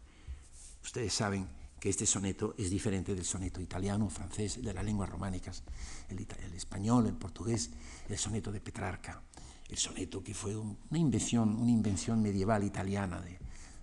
Ustedes 0.82 1.12
saben 1.12 1.48
que 1.78 1.88
este 1.88 2.06
soneto 2.06 2.54
es 2.56 2.70
diferente 2.70 3.14
del 3.14 3.24
soneto 3.24 3.60
italiano, 3.60 4.08
francés, 4.08 4.62
de 4.62 4.72
las 4.72 4.84
lenguas 4.84 5.10
románicas, 5.10 5.62
el, 6.08 6.18
el 6.18 6.54
español, 6.54 7.06
el 7.06 7.14
portugués, 7.14 7.70
el 8.08 8.18
soneto 8.18 8.52
de 8.52 8.60
Petrarca, 8.60 9.22
el 9.68 9.76
soneto 9.76 10.22
que 10.22 10.34
fue 10.34 10.56
una 10.56 10.98
invención, 10.98 11.56
una 11.56 11.70
invención 11.70 12.22
medieval 12.22 12.62
italiana 12.64 13.20
de 13.20 13.38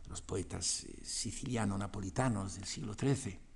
los 0.08 0.22
poetas 0.22 0.86
eh, 0.86 1.00
siciliano-napolitanos 1.04 2.56
del 2.56 2.66
siglo 2.66 2.94
XIII 2.94 3.49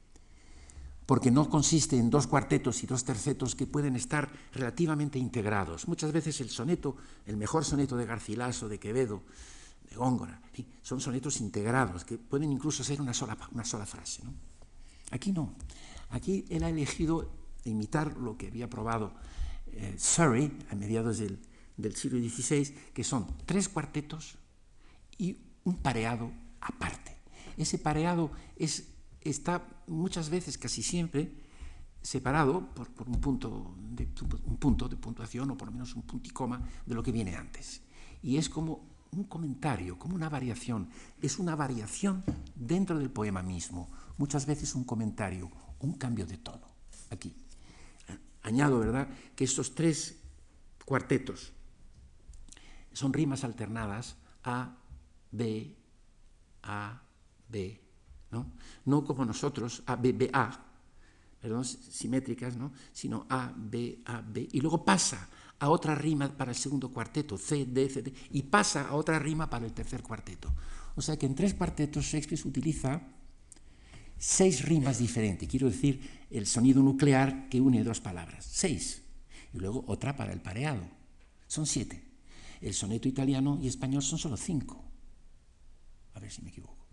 porque 1.05 1.31
no 1.31 1.49
consiste 1.49 1.97
en 1.97 2.09
dos 2.09 2.27
cuartetos 2.27 2.83
y 2.83 2.87
dos 2.87 3.03
tercetos 3.03 3.55
que 3.55 3.67
pueden 3.67 3.95
estar 3.95 4.31
relativamente 4.53 5.19
integrados. 5.19 5.87
Muchas 5.87 6.11
veces 6.11 6.39
el 6.41 6.49
soneto, 6.49 6.95
el 7.25 7.37
mejor 7.37 7.65
soneto 7.65 7.97
de 7.97 8.05
Garcilaso, 8.05 8.69
de 8.69 8.79
Quevedo, 8.79 9.23
de 9.89 9.95
Góngora, 9.95 10.41
son 10.81 11.01
sonetos 11.01 11.41
integrados, 11.41 12.05
que 12.05 12.17
pueden 12.17 12.51
incluso 12.51 12.83
ser 12.83 13.01
una 13.01 13.13
sola, 13.13 13.37
una 13.51 13.65
sola 13.65 13.85
frase. 13.85 14.23
¿no? 14.23 14.33
Aquí 15.11 15.31
no. 15.31 15.53
Aquí 16.09 16.45
él 16.49 16.63
ha 16.63 16.69
elegido 16.69 17.29
imitar 17.65 18.17
lo 18.17 18.37
que 18.37 18.47
había 18.47 18.69
probado 18.69 19.13
eh, 19.67 19.95
Surrey 19.97 20.51
a 20.69 20.75
mediados 20.75 21.17
del, 21.17 21.39
del 21.77 21.95
siglo 21.95 22.19
XVI, 22.19 22.73
que 22.93 23.03
son 23.03 23.27
tres 23.45 23.67
cuartetos 23.67 24.37
y 25.17 25.37
un 25.63 25.77
pareado 25.77 26.31
aparte. 26.61 27.17
Ese 27.57 27.77
pareado 27.77 28.31
es, 28.55 28.92
está 29.23 29.67
muchas 29.87 30.29
veces, 30.29 30.57
casi 30.57 30.83
siempre, 30.83 31.31
separado 32.01 32.67
por, 32.73 32.87
un, 33.07 33.21
punto 33.21 33.75
de, 33.77 34.07
un 34.45 34.57
punto 34.57 34.89
de 34.89 34.97
puntuación 34.97 35.51
o 35.51 35.57
por 35.57 35.67
lo 35.69 35.73
menos 35.73 35.95
un 35.95 36.03
punto 36.03 36.27
y 36.27 36.31
coma 36.31 36.61
de 36.85 36.95
lo 36.95 37.01
que 37.01 37.11
viene 37.11 37.35
antes. 37.35 37.81
Y 38.21 38.37
es 38.37 38.49
como 38.49 38.93
un 39.11 39.23
comentario, 39.25 39.97
como 39.97 40.15
una 40.15 40.29
variación. 40.29 40.89
Es 41.21 41.39
una 41.39 41.55
variación 41.55 42.23
dentro 42.55 42.97
del 42.97 43.09
poema 43.09 43.41
mismo. 43.41 43.89
Muchas 44.17 44.45
veces 44.45 44.75
un 44.75 44.83
comentario, 44.83 45.51
un 45.79 45.93
cambio 45.93 46.25
de 46.25 46.37
tono. 46.37 46.67
Aquí. 47.09 47.35
Añado, 48.41 48.79
¿verdad?, 48.79 49.07
que 49.35 49.45
estos 49.45 49.73
tres 49.73 50.19
cuartetos 50.85 51.53
son 52.91 53.13
rimas 53.13 53.43
alternadas 53.43 54.17
A, 54.43 54.77
B, 55.31 55.75
A, 56.63 57.01
B, 57.47 57.82
¿no? 58.33 58.51
No 58.85 59.05
como 59.05 59.23
nosotros, 59.23 59.83
A, 59.85 59.95
B, 59.95 60.11
B, 60.11 60.29
A, 60.33 60.65
perdón, 61.39 61.63
simétricas, 61.63 62.57
¿no? 62.57 62.73
Sino 62.91 63.25
A, 63.29 63.53
B, 63.55 64.01
A, 64.05 64.21
B, 64.21 64.49
y 64.51 64.59
luego 64.59 64.83
pasa 64.83 65.29
a 65.59 65.69
otra 65.69 65.95
rima 65.95 66.27
para 66.27 66.51
el 66.51 66.57
segundo 66.57 66.91
cuarteto, 66.91 67.37
C, 67.37 67.65
D, 67.65 67.89
C, 67.89 68.01
D, 68.01 68.13
y 68.31 68.41
pasa 68.43 68.89
a 68.89 68.95
otra 68.95 69.19
rima 69.19 69.49
para 69.49 69.65
el 69.65 69.73
tercer 69.73 70.01
cuarteto. 70.01 70.51
O 70.95 71.01
sea 71.01 71.17
que 71.17 71.25
en 71.25 71.35
tres 71.35 71.53
cuartetos 71.53 72.05
Shakespeare 72.05 72.41
utiliza 72.45 73.01
seis 74.17 74.65
rimas 74.65 74.99
diferentes, 74.99 75.47
quiero 75.47 75.69
decir, 75.69 76.25
el 76.29 76.47
sonido 76.47 76.81
nuclear 76.81 77.49
que 77.49 77.61
une 77.61 77.83
dos 77.83 78.01
palabras, 78.01 78.45
seis, 78.45 79.03
y 79.53 79.59
luego 79.59 79.83
otra 79.87 80.15
para 80.15 80.33
el 80.33 80.41
pareado, 80.41 80.83
son 81.47 81.65
siete. 81.65 82.03
El 82.61 82.73
soneto 82.73 83.09
italiano 83.09 83.59
y 83.61 83.67
español 83.67 84.01
son 84.01 84.17
solo 84.17 84.37
cinco. 84.37 84.81
A 86.13 86.19
ver 86.19 86.31
si 86.31 86.41
me 86.41 86.49
equivoco. 86.49 86.87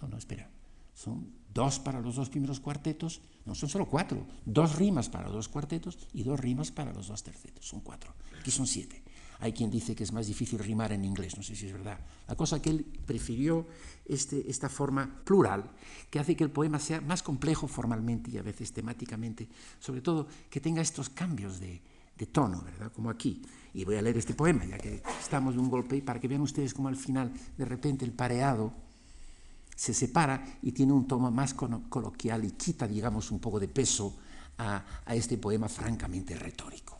No, 0.00 0.08
no, 0.08 0.16
espera. 0.16 0.50
Son 0.96 1.28
dos 1.52 1.78
para 1.78 2.00
los 2.00 2.16
dos 2.16 2.30
primeros 2.30 2.58
cuartetos, 2.58 3.20
no 3.44 3.54
son 3.54 3.68
solo 3.68 3.84
cuatro, 3.84 4.26
dos 4.46 4.76
rimas 4.76 5.10
para 5.10 5.24
los 5.26 5.34
dos 5.34 5.48
cuartetos 5.48 6.08
y 6.14 6.22
dos 6.24 6.40
rimas 6.40 6.72
para 6.72 6.92
los 6.92 7.08
dos 7.08 7.22
tercetos, 7.22 7.68
son 7.68 7.80
cuatro. 7.80 8.14
Aquí 8.40 8.50
son 8.50 8.66
siete. 8.66 9.02
Hay 9.38 9.52
quien 9.52 9.70
dice 9.70 9.94
que 9.94 10.04
es 10.04 10.12
más 10.12 10.26
difícil 10.26 10.58
rimar 10.58 10.92
en 10.92 11.04
inglés, 11.04 11.36
no 11.36 11.42
sé 11.42 11.54
si 11.54 11.66
es 11.66 11.72
verdad. 11.74 12.00
La 12.26 12.34
cosa 12.34 12.62
que 12.62 12.70
él 12.70 12.86
prefirió 13.04 13.66
este, 14.06 14.50
esta 14.50 14.70
forma 14.70 15.20
plural, 15.22 15.70
que 16.08 16.18
hace 16.18 16.34
que 16.34 16.44
el 16.44 16.50
poema 16.50 16.78
sea 16.78 17.02
más 17.02 17.22
complejo 17.22 17.68
formalmente 17.68 18.30
y 18.30 18.38
a 18.38 18.42
veces 18.42 18.72
temáticamente, 18.72 19.46
sobre 19.78 20.00
todo 20.00 20.26
que 20.48 20.62
tenga 20.62 20.80
estos 20.80 21.10
cambios 21.10 21.60
de, 21.60 21.82
de 22.16 22.26
tono, 22.26 22.62
¿verdad? 22.62 22.90
Como 22.90 23.10
aquí. 23.10 23.42
Y 23.74 23.84
voy 23.84 23.96
a 23.96 24.02
leer 24.02 24.16
este 24.16 24.32
poema, 24.32 24.64
ya 24.64 24.78
que 24.78 25.02
estamos 25.20 25.54
de 25.54 25.60
un 25.60 25.68
golpe, 25.68 26.00
para 26.00 26.18
que 26.18 26.28
vean 26.28 26.40
ustedes 26.40 26.72
cómo 26.72 26.88
al 26.88 26.96
final, 26.96 27.34
de 27.58 27.64
repente, 27.66 28.06
el 28.06 28.12
pareado 28.12 28.85
se 29.76 29.92
separa 29.92 30.42
y 30.62 30.72
tiene 30.72 30.92
un 30.94 31.06
tono 31.06 31.30
más 31.30 31.54
coloquial 31.54 32.44
y 32.44 32.52
quita, 32.52 32.88
digamos, 32.88 33.30
un 33.30 33.38
poco 33.38 33.60
de 33.60 33.68
peso 33.68 34.16
a, 34.58 34.82
este 35.08 35.36
poema 35.36 35.68
francamente 35.68 36.34
retórico. 36.34 36.98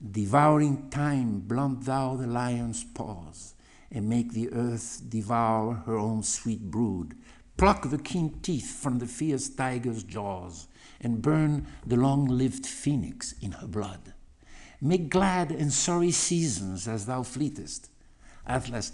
Devouring 0.00 0.90
time, 0.90 1.42
blunt 1.46 1.84
thou 1.84 2.16
the 2.16 2.26
lion's 2.26 2.82
paws, 2.82 3.54
and 3.94 4.08
make 4.08 4.32
the 4.32 4.48
earth 4.52 5.02
devour 5.08 5.84
her 5.86 5.96
own 5.96 6.24
sweet 6.24 6.70
brood. 6.70 7.14
Pluck 7.56 7.88
the 7.88 7.98
keen 7.98 8.40
teeth 8.40 8.80
from 8.82 8.98
the 8.98 9.06
fierce 9.06 9.48
tiger's 9.50 10.02
jaws, 10.02 10.66
and 11.00 11.22
burn 11.22 11.66
the 11.86 11.96
long 11.96 12.26
lived 12.26 12.66
phoenix 12.66 13.34
in 13.40 13.52
her 13.52 13.68
blood. 13.68 14.14
Make 14.80 15.10
glad 15.10 15.52
and 15.52 15.72
sorry 15.72 16.10
seasons 16.10 16.88
as 16.88 17.06
thou 17.06 17.22
fleetest. 17.22 17.88
Hazlas, 18.48 18.90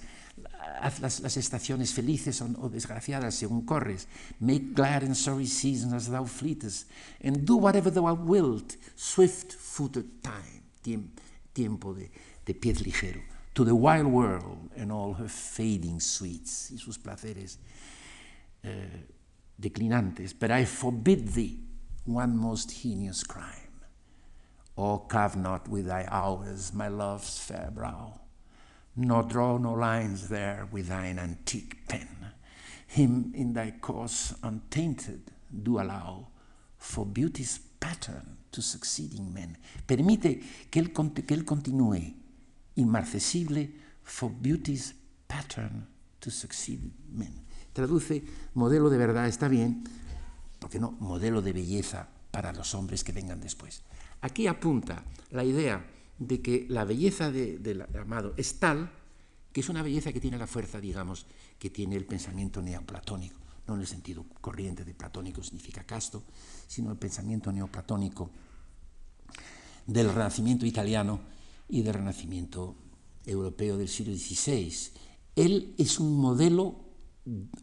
haz 0.80 1.00
las, 1.00 1.20
las 1.20 1.36
estaciones 1.36 1.92
felices 1.92 2.40
o, 2.42 2.68
desgraciadas 2.68 3.34
según 3.34 3.64
corres. 3.64 4.08
Make 4.40 4.74
glad 4.74 5.02
and 5.02 5.14
sorry 5.14 5.46
seasons 5.46 5.92
as 5.92 6.08
thou 6.08 6.24
fleetest. 6.24 6.88
And 7.22 7.44
do 7.44 7.56
whatever 7.56 7.90
thou 7.90 8.14
wilt, 8.14 8.76
swift 8.96 9.52
footed 9.52 10.22
time 10.22 10.58
tiempo 11.52 11.94
de, 11.94 12.10
de 12.44 12.54
pies 12.54 12.82
ligero, 12.82 13.20
to 13.54 13.64
the 13.64 13.74
wild 13.74 14.06
world 14.06 14.70
and 14.76 14.92
all 14.92 15.14
her 15.14 15.28
fading 15.28 16.00
sweets 16.00 16.70
y 16.70 16.78
sus 16.78 16.98
placeres 16.98 17.58
uh, 18.64 18.68
declinantes. 19.60 20.32
But 20.38 20.50
I 20.50 20.64
forbid 20.64 21.34
thee 21.34 21.58
one 22.04 22.36
most 22.36 22.70
heinous 22.70 23.24
crime. 23.24 23.66
Oh, 24.76 24.98
carve 24.98 25.36
not 25.36 25.68
with 25.68 25.86
thy 25.86 26.06
hours 26.08 26.72
my 26.72 26.86
love's 26.86 27.40
fair 27.40 27.70
brow, 27.74 28.20
nor 28.96 29.22
draw 29.24 29.58
no 29.58 29.74
lines 29.74 30.28
there 30.28 30.66
with 30.72 30.88
thine 30.88 31.18
antique 31.18 31.86
pen. 31.88 32.08
Him 32.86 33.32
in 33.34 33.52
thy 33.52 33.72
course 33.80 34.34
untainted 34.42 35.30
do 35.50 35.78
allow, 35.78 36.28
for 36.78 37.04
beauty's 37.06 37.60
pattern 37.80 38.38
to 38.50 38.62
succeeding 38.62 39.32
men. 39.32 39.56
Permite 39.86 40.40
que 40.70 40.80
él, 40.80 40.92
que 40.92 41.34
él 41.34 41.44
continúe 41.44 42.14
inmarcesible 42.76 43.70
for 44.02 44.30
beauty's 44.30 44.94
pattern 45.26 45.86
to 46.20 46.30
succeeding 46.30 46.92
men. 47.12 47.44
Traduce 47.72 48.22
modelo 48.54 48.90
de 48.90 48.98
verdad, 48.98 49.28
está 49.28 49.48
bien, 49.48 49.84
porque 50.58 50.80
no, 50.80 50.92
modelo 50.92 51.42
de 51.42 51.52
belleza 51.52 52.08
para 52.30 52.52
los 52.52 52.74
hombres 52.74 53.04
que 53.04 53.12
vengan 53.12 53.40
después. 53.40 53.82
Aquí 54.20 54.46
apunta 54.46 55.04
la 55.30 55.44
idea 55.44 55.84
de 56.18 56.42
que 56.42 56.66
la 56.68 56.84
belleza 56.84 57.30
del 57.30 57.62
de, 57.62 57.86
amado 58.00 58.34
es 58.36 58.58
tal 58.58 58.90
que 59.52 59.60
es 59.60 59.68
una 59.68 59.82
belleza 59.82 60.12
que 60.12 60.20
tiene 60.20 60.38
la 60.38 60.46
fuerza, 60.46 60.80
digamos, 60.80 61.26
que 61.58 61.70
tiene 61.70 61.96
el 61.96 62.04
pensamiento 62.04 62.60
neoplatónico 62.60 63.38
no 63.68 63.74
en 63.74 63.82
el 63.82 63.86
sentido 63.86 64.24
corriente 64.40 64.84
de 64.84 64.94
platónico 64.94 65.42
significa 65.42 65.84
casto, 65.84 66.24
sino 66.66 66.90
el 66.90 66.96
pensamiento 66.96 67.52
neoplatónico 67.52 68.30
del 69.86 70.12
Renacimiento 70.12 70.66
italiano 70.66 71.20
y 71.68 71.82
del 71.82 71.94
Renacimiento 71.94 72.74
europeo 73.26 73.76
del 73.76 73.88
siglo 73.88 74.14
XVI. 74.14 74.72
Él 75.36 75.74
es 75.76 76.00
un 76.00 76.18
modelo, 76.18 76.76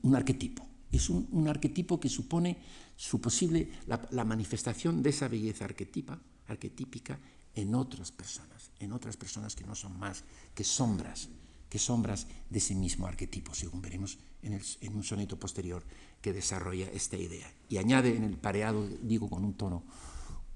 un 0.03 0.15
arquetipo, 0.15 0.65
es 0.91 1.09
un, 1.09 1.47
arquetipo 1.47 1.99
que 1.99 2.07
supone 2.07 2.57
su 2.95 3.19
posible, 3.19 3.69
la, 3.87 4.23
manifestación 4.23 5.01
de 5.01 5.09
esa 5.09 5.27
belleza 5.27 5.65
arquetipa, 5.65 6.21
arquetípica 6.47 7.19
en 7.55 7.73
otras 7.75 8.11
personas, 8.11 8.71
en 8.79 8.91
otras 8.91 9.17
personas 9.17 9.55
que 9.55 9.65
no 9.65 9.75
son 9.75 9.97
más 9.97 10.23
que 10.53 10.63
sombras 10.63 11.29
que 11.75 11.79
sombras 11.79 12.27
de 12.49 12.59
ese 12.59 12.73
mismo 12.73 13.05
arquetipo, 13.05 13.53
según 13.53 13.81
veremos 13.81 14.17
en, 14.41 14.95
un 14.95 15.03
soneto 15.03 15.37
posterior 15.37 15.83
que 16.21 16.31
desarrolla 16.31 16.87
esta 16.87 17.17
idea. 17.17 17.51
Y 17.67 17.77
añade 17.77 18.15
en 18.15 18.23
el 18.23 18.37
pareado, 18.37 18.87
digo 19.01 19.29
con 19.29 19.43
un 19.43 19.55
tono 19.55 19.83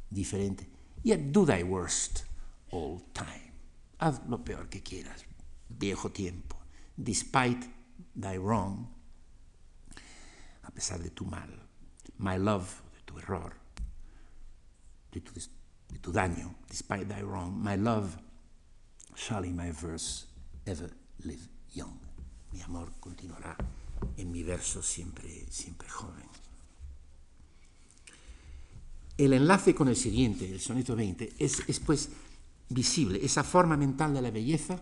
diferente, 0.10 0.70
yet 1.04 1.20
do 1.20 1.46
thy 1.46 1.62
worst 1.62 2.22
all 2.72 3.04
time. 3.12 3.52
Haz 3.98 4.22
lo 4.30 4.44
peor 4.46 4.70
que 4.70 4.82
quieras, 4.82 5.26
viejo 5.68 6.10
tiempo, 6.10 6.56
despite 6.96 7.68
thy 8.16 8.38
wrong, 8.38 8.88
a 10.64 10.72
pesar 10.72 11.04
de 11.04 11.10
tu 11.10 11.26
mal, 11.26 11.52
my 12.18 12.38
love, 12.38 12.82
de 12.94 13.02
tu 13.04 13.20
error, 13.20 13.58
de 15.12 15.20
tu, 15.20 15.34
de 15.90 16.00
tu 16.00 16.12
daño, 16.12 16.56
despite 16.68 17.06
thy 17.06 17.22
wrong, 17.22 17.62
my 17.62 17.76
love 17.76 18.18
shall 19.16 19.44
in 19.44 19.56
my 19.56 19.72
verse 19.72 20.26
ever 20.66 20.90
live 21.24 21.48
young. 21.74 22.00
Mi 22.52 22.62
amor 22.62 22.92
continuará 23.00 23.56
en 24.18 24.32
mi 24.32 24.44
verso 24.44 24.82
siempre, 24.82 25.46
siempre 25.50 25.90
joven. 25.90 26.28
El 29.18 29.34
enlace 29.34 29.76
con 29.76 29.90
el 29.90 29.98
siguiente, 29.98 30.50
el 30.50 30.62
soneto 30.62 30.96
20, 30.96 31.34
es, 31.38 31.62
es 31.68 31.80
pues 31.80 32.10
visible. 32.70 33.20
Esa 33.24 33.44
forma 33.44 33.76
mental 33.76 34.14
de 34.14 34.22
la 34.22 34.32
belleza 34.32 34.82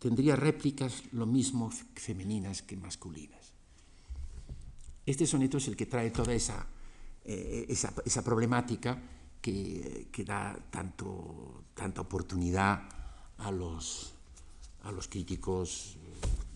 tendría 0.00 0.34
réplicas 0.34 1.04
lo 1.12 1.26
mismo 1.26 1.70
femeninas 1.94 2.62
que 2.62 2.76
masculinas. 2.76 3.52
Este 5.06 5.26
soneto 5.26 5.58
es 5.58 5.68
el 5.68 5.76
que 5.76 5.86
trae 5.86 6.10
toda 6.10 6.32
esa, 6.32 6.66
eh, 7.30 7.66
esa, 7.68 7.94
esa, 8.04 8.24
problemática 8.24 8.98
que, 9.40 10.08
que 10.10 10.24
da 10.24 10.50
tanto, 10.70 11.62
tanta 11.78 12.02
oportunidad 12.02 12.82
a 13.38 13.50
los, 13.54 14.14
a 14.82 14.90
los 14.90 15.06
críticos 15.06 15.94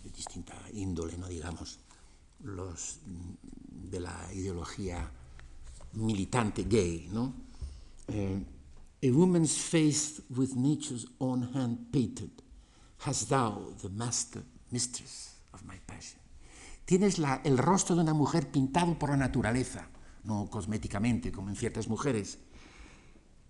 de 0.03 0.11
distinta 0.11 0.55
índole, 0.73 1.17
no 1.17 1.29
digamos, 1.29 1.79
los 2.43 2.99
de 3.07 4.01
la 4.01 4.19
ideología 4.35 5.09
militante 5.93 6.65
gay, 6.65 7.09
¿no? 7.13 7.33
Eh, 8.09 8.43
a 9.05 9.11
woman's 9.13 9.57
face 9.57 10.23
with 10.29 10.57
nature's 10.57 11.07
own 11.21 11.55
hand 11.55 11.93
painted, 11.93 12.31
has 13.07 13.29
thou 13.29 13.63
the 13.81 13.91
master, 13.91 14.43
mistress 14.73 15.39
of 15.53 15.63
my 15.65 15.79
passion. 15.87 16.19
Tienes 16.85 17.19
la, 17.19 17.41
el 17.45 17.59
rostro 17.59 17.95
de 17.95 18.03
una 18.03 18.13
mujer 18.13 18.51
pintado 18.51 18.99
por 18.99 19.11
la 19.11 19.17
naturaleza, 19.17 19.87
no 20.25 20.49
cosméticamente, 20.51 21.31
como 21.31 21.51
en 21.51 21.57
ciertas 21.57 21.89
mujeres. 21.89 22.39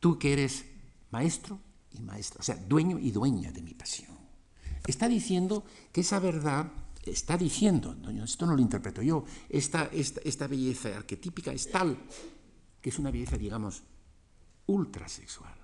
Tú 0.00 0.18
que 0.18 0.32
eres 0.32 0.64
maestro 1.10 1.60
y 1.92 2.00
maestra, 2.00 2.40
o 2.40 2.42
sea, 2.42 2.56
dueño 2.56 2.98
y 2.98 3.10
dueña 3.10 3.52
de 3.52 3.62
mi 3.62 3.74
pasión. 3.74 4.18
Está 4.86 5.08
diciendo 5.08 5.64
que 5.92 6.02
esa 6.02 6.18
verdad, 6.18 6.70
está 7.06 7.38
diciendo, 7.38 7.96
esto 8.22 8.46
no 8.46 8.54
lo 8.54 8.60
interpreto 8.60 9.00
yo, 9.00 9.24
esta, 9.48 9.86
esta, 9.92 10.20
esta 10.24 10.46
belleza 10.46 10.96
arquetípica 10.96 11.52
es 11.52 11.70
tal 11.70 11.96
que 12.82 12.90
es 12.90 12.98
una 12.98 13.10
belleza, 13.10 13.38
digamos, 13.38 13.82
ultrasexual, 14.66 15.54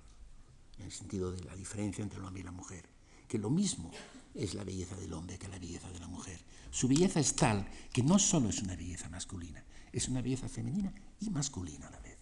en 0.78 0.86
el 0.86 0.92
sentido 0.92 1.32
de 1.32 1.44
la 1.44 1.54
diferencia 1.54 2.02
entre 2.02 2.18
el 2.18 2.24
hombre 2.24 2.40
y 2.40 2.44
la 2.44 2.52
mujer, 2.52 2.88
que 3.28 3.38
lo 3.38 3.50
mismo 3.50 3.90
es 4.34 4.54
la 4.54 4.64
belleza 4.64 4.96
del 4.96 5.12
hombre 5.12 5.38
que 5.38 5.48
la 5.48 5.58
belleza 5.58 5.90
de 5.90 5.98
la 5.98 6.08
mujer. 6.08 6.40
Su 6.70 6.88
belleza 6.88 7.20
es 7.20 7.34
tal 7.34 7.68
que 7.92 8.02
no 8.02 8.18
solo 8.18 8.48
es 8.48 8.62
una 8.62 8.76
belleza 8.76 9.08
masculina, 9.10 9.62
es 9.92 10.08
una 10.08 10.22
belleza 10.22 10.48
femenina 10.48 10.92
y 11.20 11.30
masculina 11.30 11.88
a 11.88 11.90
la 11.90 12.00
vez. 12.00 12.18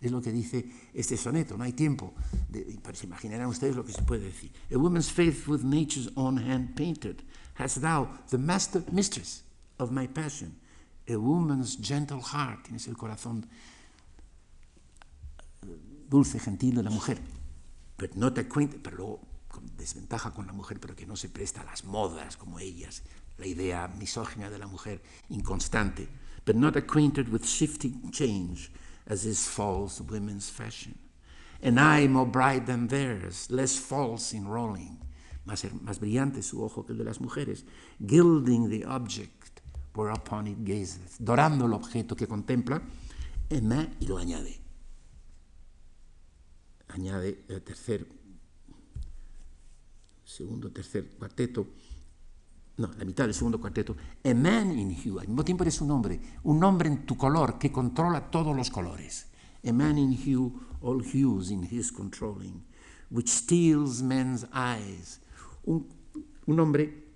Es 0.00 0.10
lo 0.10 0.20
que 0.20 0.32
dice 0.32 0.64
este 0.92 1.16
soneto, 1.16 1.56
no 1.56 1.62
hay 1.62 1.72
tiempo. 1.72 2.12
De, 2.48 2.78
se 2.92 3.06
imaginarán 3.06 3.46
ustedes 3.46 3.76
lo 3.76 3.84
que 3.84 3.92
se 3.92 4.02
puede 4.02 4.24
decir. 4.24 4.50
A 4.74 4.76
woman's 4.76 5.10
faith 5.10 5.46
with 5.46 5.62
nature's 5.62 6.10
own 6.16 6.38
hand 6.38 6.74
painted, 6.74 7.22
hast 7.54 7.80
thou 7.80 8.08
the 8.30 8.38
master 8.38 8.82
mistress 8.90 9.44
of 9.78 9.92
my 9.92 10.08
passion. 10.08 10.56
A 11.08 11.16
woman's 11.16 11.78
gentle 11.80 12.20
heart, 12.20 12.64
tienes 12.64 12.88
el 12.88 12.96
corazón 12.96 13.46
dulce, 16.08 16.40
gentil 16.40 16.74
de 16.74 16.82
la 16.82 16.90
mujer. 16.90 17.18
But 17.96 18.16
not 18.16 18.36
acquainted, 18.38 18.80
pero 18.82 18.96
luego 18.96 19.20
con 19.48 19.76
desventaja 19.76 20.32
con 20.32 20.46
la 20.46 20.52
mujer, 20.52 20.80
pero 20.80 20.96
que 20.96 21.06
no 21.06 21.14
se 21.14 21.28
presta 21.28 21.60
a 21.60 21.64
las 21.64 21.84
modas 21.84 22.36
como 22.36 22.58
ellas, 22.58 23.02
la 23.38 23.46
idea 23.46 23.86
misógina 23.86 24.50
de 24.50 24.58
la 24.58 24.66
mujer 24.66 25.00
inconstante. 25.28 26.08
But 26.44 26.56
not 26.56 26.76
acquainted 26.76 27.28
with 27.28 27.48
shifting 27.48 28.10
change 28.10 28.70
as 29.06 29.24
is 29.24 29.46
false 29.46 30.00
women's 30.00 30.50
fashion. 30.50 30.98
An 31.62 31.78
eye 31.78 32.06
more 32.08 32.26
bright 32.26 32.66
than 32.66 32.88
theirs, 32.88 33.48
less 33.50 33.78
false 33.78 34.32
in 34.32 34.48
rolling, 34.48 34.98
más, 35.46 35.64
más 35.82 36.00
brillante 36.00 36.42
su 36.42 36.62
ojo 36.62 36.82
que 36.82 36.92
el 36.92 36.98
de 36.98 37.04
las 37.04 37.20
mujeres, 37.20 37.64
gilding 38.04 38.68
the 38.68 38.84
object 38.84 39.60
whereupon 39.94 40.46
it 40.46 40.64
gazeth, 40.64 41.18
dorando 41.18 41.66
el 41.66 41.74
objeto 41.74 42.16
que 42.16 42.26
contempla, 42.26 42.82
y 43.50 44.06
lo 44.06 44.16
añade. 44.18 44.58
Añade 46.88 47.44
el 47.48 47.62
tercer, 47.62 48.06
segundo, 50.24 50.70
tercer 50.70 51.10
cuarteto, 51.18 51.66
no, 52.76 52.90
la 52.96 53.04
mitad 53.04 53.24
del 53.24 53.34
segundo 53.34 53.60
cuarteto, 53.60 53.96
a 54.24 54.34
man 54.34 54.76
in 54.78 54.90
hue, 54.90 55.20
al 55.20 55.28
mismo 55.28 55.44
tiempo 55.44 55.64
eres 55.64 55.80
un 55.80 55.90
hombre, 55.90 56.20
un 56.44 56.62
hombre 56.64 56.88
en 56.88 57.04
tu 57.04 57.16
color 57.16 57.58
que 57.58 57.70
controla 57.70 58.30
todos 58.30 58.56
los 58.56 58.70
colores. 58.70 59.26
A 59.64 59.72
man 59.72 59.98
in 59.98 60.12
hue, 60.12 60.52
all 60.80 61.02
hues 61.02 61.50
in 61.50 61.68
his 61.70 61.92
controlling, 61.92 62.64
which 63.10 63.28
steals 63.28 64.02
men's 64.02 64.46
eyes. 64.52 65.20
Un, 65.64 65.86
un 66.46 66.60
hombre 66.60 67.12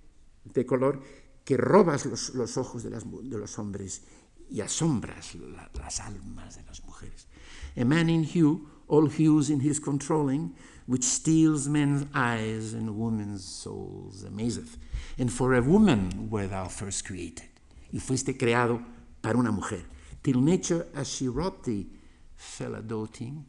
de 0.53 0.65
color 0.65 1.01
que 1.43 1.57
robas 1.57 2.05
los, 2.05 2.35
los 2.35 2.57
ojos 2.57 2.83
de, 2.83 2.89
las, 2.89 3.03
de, 3.03 3.37
los 3.37 3.57
hombres 3.57 4.03
y 4.49 4.61
asombras 4.61 5.35
la, 5.35 5.69
las 5.73 5.99
almas 5.99 6.55
de 6.55 6.63
las 6.63 6.83
mujeres. 6.85 7.27
A 7.75 7.83
man 7.83 8.09
in 8.09 8.23
hue, 8.23 8.61
all 8.87 9.09
hues 9.09 9.49
in 9.49 9.59
his 9.59 9.79
controlling, 9.79 10.53
which 10.87 11.03
steals 11.03 11.67
men's 11.67 12.05
eyes 12.13 12.73
and 12.73 12.97
women's 12.97 13.43
souls, 13.43 14.23
amazeth. 14.23 14.77
And 15.19 15.31
for 15.31 15.53
a 15.53 15.61
woman 15.61 16.29
were 16.29 16.47
thou 16.47 16.69
first 16.69 17.05
created. 17.05 17.49
Y 17.91 17.99
fuiste 17.99 18.37
creado 18.37 18.81
para 19.21 19.37
una 19.37 19.51
mujer. 19.51 19.83
Till 20.23 20.41
nature 20.41 20.87
as 20.95 21.07
she 21.07 21.27
wrought 21.27 21.63
thee 21.63 21.87
fell 22.35 22.75
a 22.75 22.81
doting. 22.81 23.45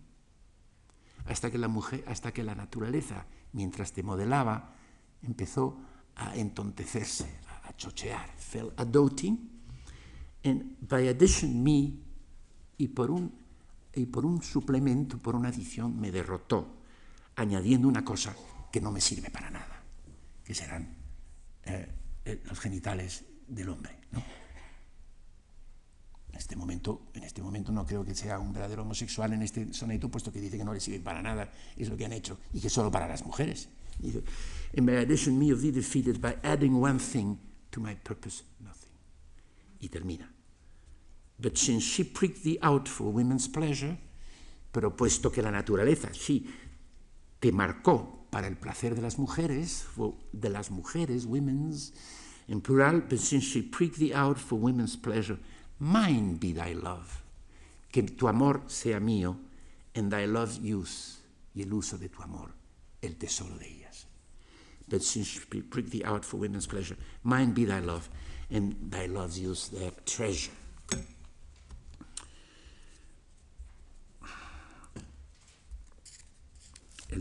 Hasta 1.26 1.50
que 1.50 1.58
la 1.58 1.68
mujer, 1.68 2.02
hasta 2.08 2.32
que 2.32 2.42
la 2.42 2.54
naturaleza, 2.54 3.24
mientras 3.52 3.92
te 3.92 4.02
modelaba, 4.02 4.74
empezó 5.22 5.76
a 6.16 6.34
entontecerse, 6.36 7.26
a 7.64 7.76
chochear. 7.76 8.34
Fell 8.36 8.72
a 8.76 8.84
doting. 8.84 9.38
And 10.44 10.76
by 10.80 11.06
addition 11.08 11.62
me, 11.62 11.92
y 12.78 12.88
por 12.88 13.12
un, 13.12 13.32
y 13.94 14.06
por 14.06 14.26
un 14.26 14.42
suplemento, 14.42 15.18
por 15.18 15.36
una 15.36 15.50
adición, 15.50 16.00
me 16.00 16.10
derrotó 16.10 16.77
añadiendo 17.38 17.88
una 17.88 18.04
cosa 18.04 18.34
que 18.70 18.80
no 18.80 18.90
me 18.90 19.00
sirve 19.00 19.30
para 19.30 19.50
nada, 19.50 19.82
que 20.44 20.54
serán 20.54 20.94
eh, 21.64 21.88
eh, 22.24 22.42
los 22.44 22.58
genitales 22.58 23.24
del 23.46 23.68
hombre. 23.68 23.96
¿no? 24.10 24.22
En, 26.28 26.36
este 26.36 26.56
momento, 26.56 27.10
en 27.14 27.22
este 27.22 27.40
momento 27.40 27.70
no 27.72 27.86
creo 27.86 28.04
que 28.04 28.14
sea 28.14 28.38
un 28.38 28.52
verdadero 28.52 28.82
homosexual 28.82 29.32
en 29.32 29.42
este 29.42 29.72
soneto, 29.72 30.10
puesto 30.10 30.32
que 30.32 30.40
dice 30.40 30.58
que 30.58 30.64
no 30.64 30.74
le 30.74 30.80
sirven 30.80 31.02
para 31.02 31.22
nada, 31.22 31.52
es 31.76 31.88
lo 31.88 31.96
que 31.96 32.04
han 32.04 32.12
hecho, 32.12 32.38
y 32.52 32.60
que 32.60 32.68
solo 32.68 32.90
para 32.90 33.06
las 33.06 33.24
mujeres. 33.24 33.68
Addition, 34.76 35.38
me 35.38 35.52
of 35.52 35.60
defeated 35.60 36.20
by 36.20 36.36
adding 36.42 36.74
one 36.74 36.98
thing 36.98 37.38
to 37.70 37.80
my 37.80 37.94
purpose, 37.94 38.42
nothing. 38.60 38.92
Y 39.80 39.88
termina. 39.88 40.28
But 41.40 41.56
since 41.56 41.84
she 41.84 42.04
pricked 42.04 42.42
thee 42.42 42.58
out 42.62 42.88
for 42.88 43.12
women's 43.12 43.48
pleasure, 43.48 43.96
pero 44.72 44.96
puesto 44.96 45.30
que 45.30 45.40
la 45.40 45.50
naturaleza, 45.50 46.12
sí, 46.12 46.46
te 47.40 47.52
marcó 47.52 48.26
para 48.30 48.46
el 48.46 48.56
placer 48.56 48.94
de 48.94 49.02
las 49.02 49.18
mujeres, 49.18 49.86
de 50.32 50.50
las 50.50 50.70
mujeres, 50.70 51.26
women's, 51.26 51.92
en 52.48 52.60
plural, 52.60 53.02
but 53.08 53.18
since 53.18 53.44
she 53.44 53.62
pricked 53.62 53.98
thee 53.98 54.14
out 54.14 54.38
for 54.38 54.58
women's 54.58 54.96
pleasure, 54.96 55.38
mine 55.78 56.36
be 56.36 56.52
thy 56.52 56.72
love. 56.72 57.22
Que 57.92 58.02
tu 58.02 58.26
amor 58.28 58.62
sea 58.66 58.98
mío, 59.00 59.36
and 59.94 60.10
thy 60.10 60.26
love's 60.26 60.58
use, 60.58 61.18
y 61.54 61.62
el 61.62 61.72
uso 61.72 61.96
de 61.96 62.08
tu 62.08 62.22
amor, 62.22 62.50
el 63.02 63.14
tesoro 63.14 63.56
de 63.58 63.66
ellas. 63.66 64.06
But 64.88 65.02
since 65.02 65.26
she 65.26 65.60
pricked 65.60 65.90
thee 65.90 66.04
out 66.04 66.24
for 66.24 66.38
women's 66.38 66.66
pleasure, 66.66 66.96
mine 67.22 67.52
be 67.52 67.64
thy 67.64 67.80
love, 67.80 68.08
and 68.50 68.74
thy 68.90 69.06
love's 69.06 69.38
use, 69.38 69.68
their 69.68 69.92
treasure. 70.06 70.52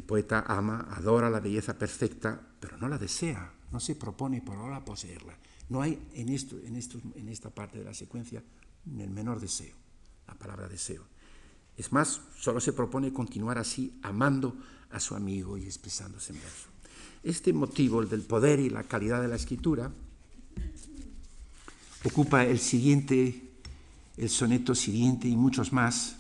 Poeta 0.08 0.46
ama, 0.48 0.88
adora 0.90 1.30
la 1.30 1.40
belleza 1.40 1.78
perfecta, 1.78 2.42
pero 2.60 2.78
no 2.78 2.88
la 2.88 2.98
desea, 2.98 3.54
no 3.72 3.80
se 3.80 3.96
propone 3.96 4.42
por 4.42 4.58
ahora 4.58 4.84
poseerla. 4.84 5.38
No 5.70 5.82
hay 5.82 6.00
en, 6.14 6.30
esto, 6.30 6.56
en, 6.64 7.28
esta 7.28 7.50
parte 7.50 7.78
de 7.78 7.84
la 7.84 7.94
secuencia 7.94 8.42
el 8.98 9.10
menor 9.10 9.40
deseo, 9.40 9.76
la 10.28 10.34
palabra 10.34 10.70
deseo. 10.70 11.04
Es 11.76 11.92
más, 11.92 12.22
solo 12.40 12.60
se 12.60 12.74
propone 12.74 13.12
continuar 13.12 13.58
así, 13.58 14.00
amando 14.02 14.56
a 14.92 15.00
su 15.00 15.14
amigo 15.14 15.58
y 15.58 15.66
expresándose 15.66 16.34
en 16.34 16.40
verso. 16.40 16.68
Este 17.22 17.52
motivo, 17.52 18.02
el 18.02 18.10
del 18.10 18.22
poder 18.22 18.60
y 18.60 18.70
la 18.70 18.84
calidad 18.84 19.22
de 19.22 19.28
la 19.28 19.36
escritura, 19.36 19.92
ocupa 22.06 22.46
el 22.46 22.60
siguiente, 22.60 23.52
el 24.16 24.30
soneto 24.30 24.74
siguiente 24.74 25.28
y 25.28 25.36
muchos 25.36 25.74
más, 25.74 26.17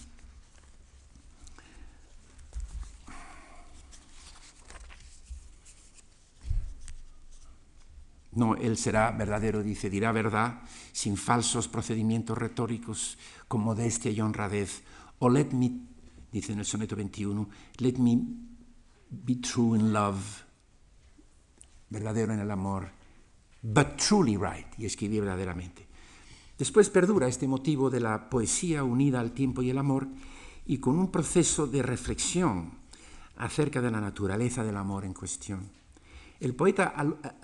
No, 8.38 8.54
Él 8.54 8.78
será 8.78 9.10
verdadero, 9.10 9.64
dice, 9.64 9.90
dirá 9.90 10.12
verdad, 10.12 10.62
sin 10.92 11.18
falsos 11.18 11.68
procedimientos 11.68 12.38
retóricos, 12.38 13.18
con 13.48 13.62
modestia 13.62 14.12
y 14.12 14.22
honradez. 14.22 14.84
O 15.18 15.28
let 15.28 15.54
me, 15.54 15.72
dice 16.32 16.54
en 16.54 16.60
el 16.60 16.66
soneto 16.66 16.96
21, 16.96 17.50
let 17.80 17.98
me 17.98 18.20
be 19.10 19.38
true 19.38 19.76
in 19.80 19.92
love, 19.92 20.22
verdadero 21.90 22.32
en 22.32 22.42
el 22.42 22.52
amor, 22.52 22.92
but 23.64 23.98
truly 23.98 24.38
right, 24.38 24.68
y 24.78 24.86
escribir 24.86 25.22
verdaderamente. 25.22 25.88
Después 26.60 26.92
perdura 26.92 27.28
este 27.28 27.48
motivo 27.48 27.90
de 27.90 28.02
la 28.02 28.30
poesía 28.30 28.84
unida 28.84 29.20
al 29.20 29.32
tiempo 29.32 29.64
y 29.64 29.72
el 29.72 29.80
amor, 29.80 30.08
y 30.68 30.78
con 30.78 31.00
un 31.00 31.10
proceso 31.10 31.66
de 31.66 31.82
reflexión 31.82 32.70
acerca 33.38 33.82
de 33.82 33.90
la 33.90 34.00
naturaleza 34.00 34.64
del 34.64 34.78
amor 34.78 35.06
en 35.06 35.16
cuestión. 35.16 35.77
El 36.40 36.54
poeta 36.54 36.94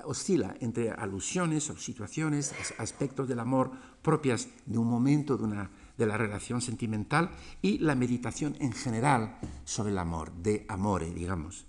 oscila 0.05 0.55
entre 0.59 0.91
alusiones 0.91 1.69
o 1.71 1.77
situaciones, 1.77 2.53
aspectos 2.77 3.27
del 3.27 3.39
amor 3.39 3.71
propias 4.03 4.49
de 4.67 4.77
un 4.77 4.87
momento 4.87 5.35
de, 5.35 5.45
una, 5.45 5.71
de 5.97 6.05
la 6.05 6.15
relación 6.15 6.61
sentimental 6.61 7.31
y 7.61 7.79
la 7.79 7.95
meditación 7.95 8.55
en 8.59 8.71
general 8.71 9.39
sobre 9.65 9.91
el 9.91 9.97
amor, 9.97 10.31
de 10.33 10.65
amore, 10.69 11.11
digamos. 11.11 11.65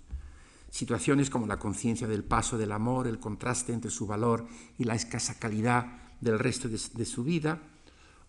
Situaciones 0.69 1.31
como 1.31 1.47
la 1.47 1.57
conciencia 1.57 2.07
del 2.07 2.23
paso 2.23 2.59
del 2.59 2.71
amor, 2.71 3.07
el 3.07 3.19
contraste 3.19 3.73
entre 3.73 3.89
su 3.89 4.05
valor 4.05 4.45
y 4.77 4.83
la 4.83 4.93
escasa 4.93 5.39
calidad 5.39 5.87
del 6.21 6.37
resto 6.37 6.67
de, 6.67 6.79
de 6.93 7.05
su 7.05 7.23
vida, 7.23 7.59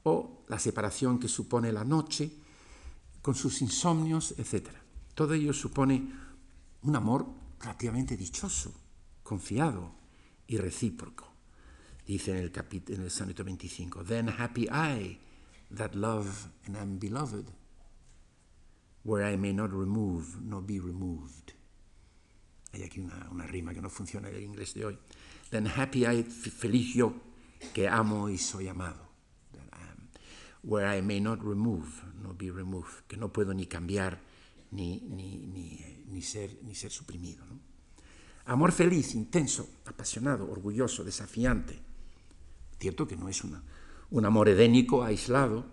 o 0.04 0.44
la 0.48 0.58
separación 0.58 1.18
que 1.18 1.28
supone 1.28 1.72
la 1.72 1.84
noche, 1.84 2.32
con 3.20 3.34
sus 3.34 3.60
insomnios, 3.60 4.34
etc. 4.38 4.68
Todo 5.14 5.34
ello 5.34 5.52
supone 5.52 6.12
un 6.82 6.96
amor 6.96 7.26
relativamente 7.58 8.16
dichoso, 8.16 8.85
confiado 9.26 9.92
y 10.46 10.56
recíproco. 10.56 11.32
Dice 12.06 12.30
en 12.30 12.36
el, 12.38 12.52
en 12.88 13.02
el 13.02 13.10
soneto 13.10 13.42
25, 13.42 14.04
Then 14.04 14.28
happy 14.28 14.68
I 14.70 15.18
that 15.76 15.94
love 15.94 16.48
and 16.66 16.76
am 16.76 16.98
beloved, 16.98 17.50
where 19.02 19.24
I 19.24 19.36
may 19.36 19.52
not 19.52 19.72
remove 19.72 20.40
nor 20.40 20.62
be 20.62 20.78
removed. 20.78 21.52
hay 22.72 22.82
aquí 22.84 23.00
una, 23.00 23.46
rima 23.46 23.72
que 23.72 23.80
no 23.80 23.88
funciona 23.88 24.28
en 24.28 24.36
el 24.36 24.42
inglés 24.42 24.74
de 24.74 24.84
hoy, 24.84 24.98
then 25.50 25.66
happy 25.66 26.04
I, 26.04 26.22
feliz 26.22 26.94
yo, 26.94 27.14
que 27.72 27.88
amo 27.88 28.28
y 28.28 28.38
soy 28.38 28.68
amado. 28.68 29.06
Where 30.62 30.98
I 30.98 31.00
may 31.00 31.20
not 31.20 31.40
remove, 31.42 32.02
no 32.22 32.34
be 32.34 32.50
removed, 32.50 33.06
que 33.06 33.16
no 33.16 33.32
puedo 33.32 33.54
ni 33.54 33.66
cambiar 33.66 34.20
ni, 34.72 35.00
ni, 35.00 35.38
ni, 35.46 36.04
ni 36.08 36.22
ser, 36.22 36.58
ni 36.64 36.74
ser 36.74 36.90
suprimido. 36.90 37.46
¿no? 37.46 37.60
Amor 38.46 38.70
feliz, 38.70 39.14
intenso, 39.14 39.68
apasionado, 39.86 40.48
orgulloso, 40.48 41.02
desafiante. 41.02 41.78
Cierto 42.78 43.06
que 43.06 43.16
no 43.16 43.28
es 43.28 43.42
un 43.42 44.24
amor 44.24 44.48
edénico, 44.48 45.02
aislado, 45.02 45.66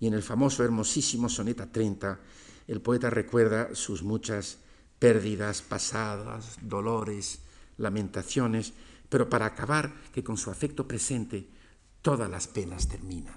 y 0.00 0.08
en 0.08 0.14
el 0.14 0.22
famoso, 0.22 0.64
hermosísimo 0.64 1.28
Soneta 1.28 1.70
30, 1.70 2.18
el 2.66 2.80
poeta 2.80 3.10
recuerda 3.10 3.74
sus 3.74 4.02
muchas 4.02 4.58
pérdidas 4.98 5.62
pasadas, 5.62 6.58
dolores, 6.62 7.40
lamentaciones, 7.78 8.72
pero 9.08 9.30
para 9.30 9.46
acabar 9.46 9.94
que 10.12 10.24
con 10.24 10.36
su 10.36 10.50
afecto 10.50 10.88
presente 10.88 11.48
todas 12.02 12.28
las 12.28 12.48
penas 12.48 12.88
terminan. 12.88 13.36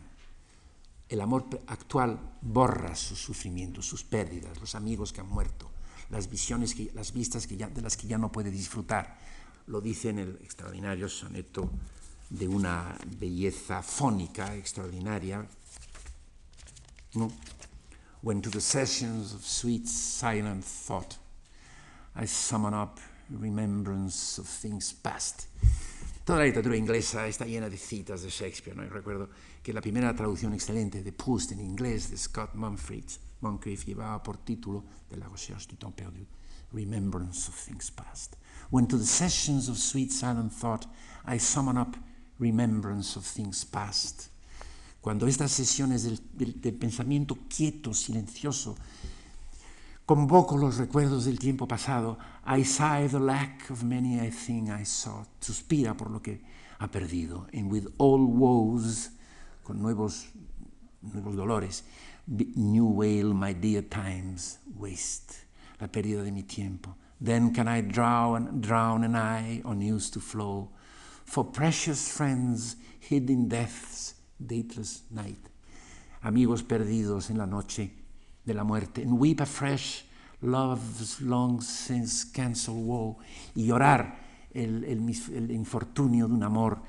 El 1.07 1.21
amor 1.21 1.45
actual 1.67 2.19
borra 2.41 2.95
sus 2.95 3.19
sufrimientos, 3.19 3.85
sus 3.85 4.03
pérdidas, 4.03 4.59
los 4.59 4.73
amigos 4.75 5.13
que 5.13 5.21
han 5.21 5.29
muerto, 5.29 5.69
las 6.09 6.29
visiones, 6.29 6.73
que, 6.73 6.91
las 6.93 7.13
vistas 7.13 7.47
que 7.47 7.57
ya, 7.57 7.67
de 7.67 7.81
las 7.81 7.97
que 7.97 8.07
ya 8.07 8.17
no 8.17 8.31
puede 8.31 8.51
disfrutar. 8.51 9.19
Lo 9.67 9.81
dice 9.81 10.09
en 10.09 10.19
el 10.19 10.39
extraordinario 10.41 11.07
soneto 11.07 11.69
de 12.29 12.47
una 12.47 12.95
belleza 13.17 13.81
fónica 13.81 14.55
extraordinaria. 14.55 15.47
When 18.21 18.41
to 18.41 18.49
the 18.49 18.61
sessions 18.61 19.33
of 19.33 19.45
sweet 19.45 19.87
silent 19.87 20.63
thought 20.63 21.15
I 22.15 22.25
summon 22.27 22.73
up 22.73 22.99
remembrance 23.29 24.39
of 24.41 24.47
things 24.47 24.93
past. 24.93 25.47
Toda 26.25 26.39
la 26.39 26.45
literatura 26.45 26.75
inglesa 26.75 27.27
está 27.27 27.45
llena 27.45 27.69
de 27.69 27.77
citas 27.77 28.21
de 28.21 28.29
Shakespeare. 28.29 28.75
¿no? 28.75 28.87
Recuerdo 28.87 29.29
que 29.63 29.73
la 29.73 29.81
primera 29.81 30.15
traducción 30.15 30.53
excelente 30.53 31.01
de 31.01 31.11
Proust 31.11 31.53
en 31.53 31.59
inglés 31.59 32.11
de 32.11 32.17
Scott 32.17 32.53
Moncrief, 32.53 33.17
Moncrief 33.41 33.85
llevaba 33.85 34.21
por 34.21 34.37
título 34.37 34.83
de 35.09 35.17
La 35.17 35.27
recherche 35.27 35.67
du 35.67 35.75
temps 35.75 35.95
perdu, 35.95 36.25
Remembrance 36.73 37.49
of 37.49 37.55
Things 37.55 37.91
Past. 37.91 38.35
When 38.69 38.87
to 38.87 38.97
the 38.97 39.05
sessions 39.05 39.69
of 39.69 39.77
sweet 39.77 40.11
silent 40.11 40.53
thought 40.53 40.85
I 41.25 41.39
summon 41.39 41.77
up 41.77 41.95
remembrance 42.39 43.17
of 43.17 43.25
things 43.25 43.65
past. 43.65 44.29
Cuando 45.01 45.27
estas 45.27 45.51
sesiones 45.51 46.03
del, 46.03 46.19
del, 46.33 46.59
del 46.59 46.73
pensamiento 46.73 47.37
quieto, 47.47 47.93
silencioso, 47.93 48.75
Convoco 50.09 50.57
los 50.57 50.77
recuerdos 50.77 51.25
del 51.25 51.37
tiempo 51.37 51.67
pasado. 51.67 52.17
I 52.43 52.63
sigh 52.63 53.07
the 53.07 53.19
lack 53.19 53.69
of 53.69 53.83
many 53.83 54.17
a 54.19 54.31
thing 54.31 54.67
I 54.67 54.83
sought. 54.83 55.27
Suspira 55.39 55.95
por 55.95 56.09
lo 56.09 56.19
que 56.19 56.41
ha 56.79 56.89
perdido. 56.89 57.45
And 57.53 57.71
with 57.71 57.85
all 57.99 58.25
woes, 58.25 59.11
con 59.61 59.79
nuevos, 59.79 60.29
nuevos 61.03 61.35
dolores, 61.35 61.83
new 62.55 62.85
wail 62.85 63.33
my 63.33 63.53
dear 63.53 63.81
times 63.81 64.59
waste. 64.77 65.45
La 65.79 65.87
pérdida 65.87 66.23
de 66.23 66.31
mi 66.31 66.43
tiempo. 66.43 66.95
Then 67.21 67.53
can 67.53 67.67
I 67.67 67.81
drown, 67.81 68.61
drown 68.61 69.03
an 69.03 69.15
eye 69.15 69.61
unused 69.65 70.13
to 70.13 70.19
flow. 70.19 70.69
For 71.25 71.43
precious 71.43 72.11
friends 72.11 72.75
hid 72.99 73.29
in 73.29 73.49
death's 73.49 74.15
dateless 74.39 75.03
night. 75.11 75.49
Amigos 76.23 76.63
perdidos 76.63 77.29
en 77.29 77.37
la 77.37 77.45
noche 77.45 77.91
de 78.45 78.53
la 78.53 78.63
muerte, 78.63 79.01
and 79.01 79.19
weep 79.19 79.41
afresh 79.41 80.03
love's 80.41 81.21
long 81.21 81.61
since 81.61 82.25
cancelled 82.25 82.85
woe, 82.85 83.17
y 83.55 83.67
llorar 83.67 84.17
el, 84.53 84.83
el, 84.83 84.99
el, 85.35 85.51
infortunio 85.51 86.27
de 86.27 86.33
un 86.33 86.43
amor 86.43 86.79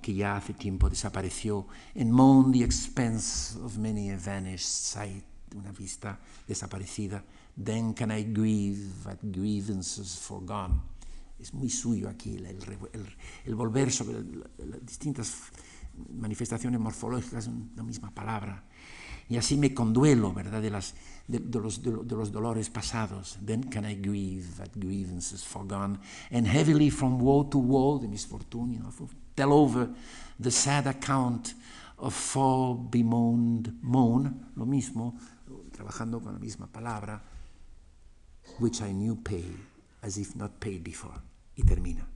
que 0.00 0.14
ya 0.14 0.36
hace 0.36 0.54
tiempo 0.54 0.88
desapareció, 0.88 1.66
and 1.94 2.10
moan 2.10 2.52
the 2.52 2.64
expense 2.64 3.56
of 3.62 3.78
many 3.78 4.10
a 4.10 4.16
vanished 4.16 4.66
sight, 4.66 5.24
una 5.54 5.72
vista 5.72 6.18
desaparecida, 6.46 7.24
then 7.62 7.94
can 7.94 8.10
I 8.10 8.24
grieve 8.24 9.06
at 9.06 9.18
grievances 9.22 10.18
forgone. 10.18 10.80
Es 11.38 11.54
muy 11.54 11.70
suyo 11.70 12.08
aquí 12.08 12.36
el, 12.36 12.46
el 13.46 13.54
volver 13.54 13.90
sobre 13.90 14.22
las 14.58 14.84
distintas 14.84 15.32
manifestaciones 16.08 16.80
morfológicas 16.80 17.46
de 17.46 17.50
una 17.50 17.82
misma 17.82 18.10
palabra. 18.10 18.64
Y 19.28 19.36
así 19.36 19.56
me 19.56 19.72
conduelo, 19.72 20.32
¿verdad?, 20.32 20.60
de, 20.60 20.70
los, 20.70 20.94
de, 21.28 21.38
los, 22.16 22.32
dolores 22.32 22.68
pasados. 22.68 23.38
Then 23.46 23.62
can 23.70 23.88
I 23.88 23.94
grieve 23.94 24.60
at 24.60 24.70
grievances 24.74 25.44
forgone, 25.44 26.00
and 26.32 26.48
heavily 26.48 26.90
from 26.90 27.20
woe 27.20 27.48
to 27.48 27.58
woe, 27.58 28.00
de 28.00 28.08
misfortunio, 28.08 28.90
tell 29.40 29.54
over 29.54 29.88
the 30.38 30.50
sad 30.50 30.86
account 30.86 31.54
of 31.96 32.12
fall 32.12 32.74
bemoaned, 32.74 33.72
moan, 33.80 34.50
lo 34.54 34.66
mismo, 34.66 35.14
trabajando 35.72 36.20
con 36.20 36.34
la 36.34 36.38
misma 36.38 36.66
palabra, 36.66 37.22
which 38.58 38.82
I 38.82 38.92
knew 38.92 39.16
pay, 39.16 39.46
as 40.02 40.18
if 40.18 40.36
not 40.36 40.60
paid 40.60 40.84
before. 40.84 41.22
Y 41.56 41.64
termina. 41.64 42.06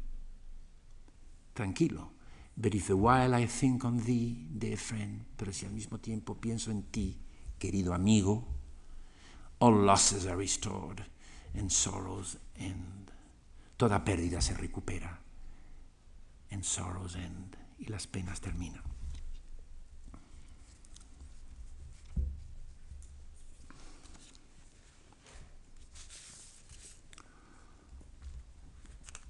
Tranquilo. 1.55 2.11
But 2.55 2.75
if 2.75 2.91
a 2.91 2.97
while 2.97 3.35
I 3.35 3.47
think 3.47 3.87
on 3.87 4.05
thee, 4.05 4.47
dear 4.59 4.77
friend, 4.77 5.25
pero 5.35 5.51
si 5.51 5.65
al 5.65 5.73
mismo 5.73 5.99
tiempo 5.99 6.35
pienso 6.35 6.71
en 6.71 6.83
ti, 6.91 7.19
querido 7.59 7.95
amigo, 7.95 8.45
all 9.61 9.83
losses 9.83 10.27
are 10.27 10.37
restored 10.37 11.03
and 11.55 11.71
sorrows 11.71 12.37
end. 12.59 13.11
Toda 13.79 14.05
pérdida 14.05 14.43
se 14.43 14.55
recupera 14.55 15.24
and 16.51 16.63
sorrows 16.63 17.17
end 17.17 17.57
y 17.79 17.87
las 17.87 18.07
penas 18.07 18.41
terminan. 18.41 18.83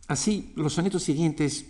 Así, 0.06 0.52
los 0.56 0.74
sonetos 0.74 1.02
siguientes 1.02 1.64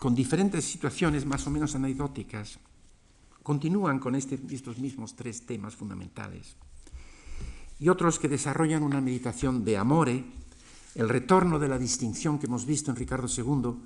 con 0.00 0.14
diferentes 0.14 0.64
situaciones 0.64 1.26
más 1.26 1.46
o 1.46 1.50
menos 1.50 1.74
anecdóticas, 1.74 2.58
continúan 3.42 3.98
con 3.98 4.14
este, 4.14 4.40
estos 4.50 4.78
mismos 4.78 5.14
tres 5.14 5.44
temas 5.44 5.76
fundamentales. 5.76 6.56
Y 7.78 7.90
otros 7.90 8.18
que 8.18 8.28
desarrollan 8.28 8.82
una 8.82 9.02
meditación 9.02 9.62
de 9.62 9.76
amore, 9.76 10.24
el 10.94 11.08
retorno 11.08 11.58
de 11.58 11.68
la 11.68 11.78
distinción 11.78 12.38
que 12.38 12.46
hemos 12.46 12.64
visto 12.64 12.90
en 12.90 12.96
Ricardo 12.96 13.28
II 13.28 13.76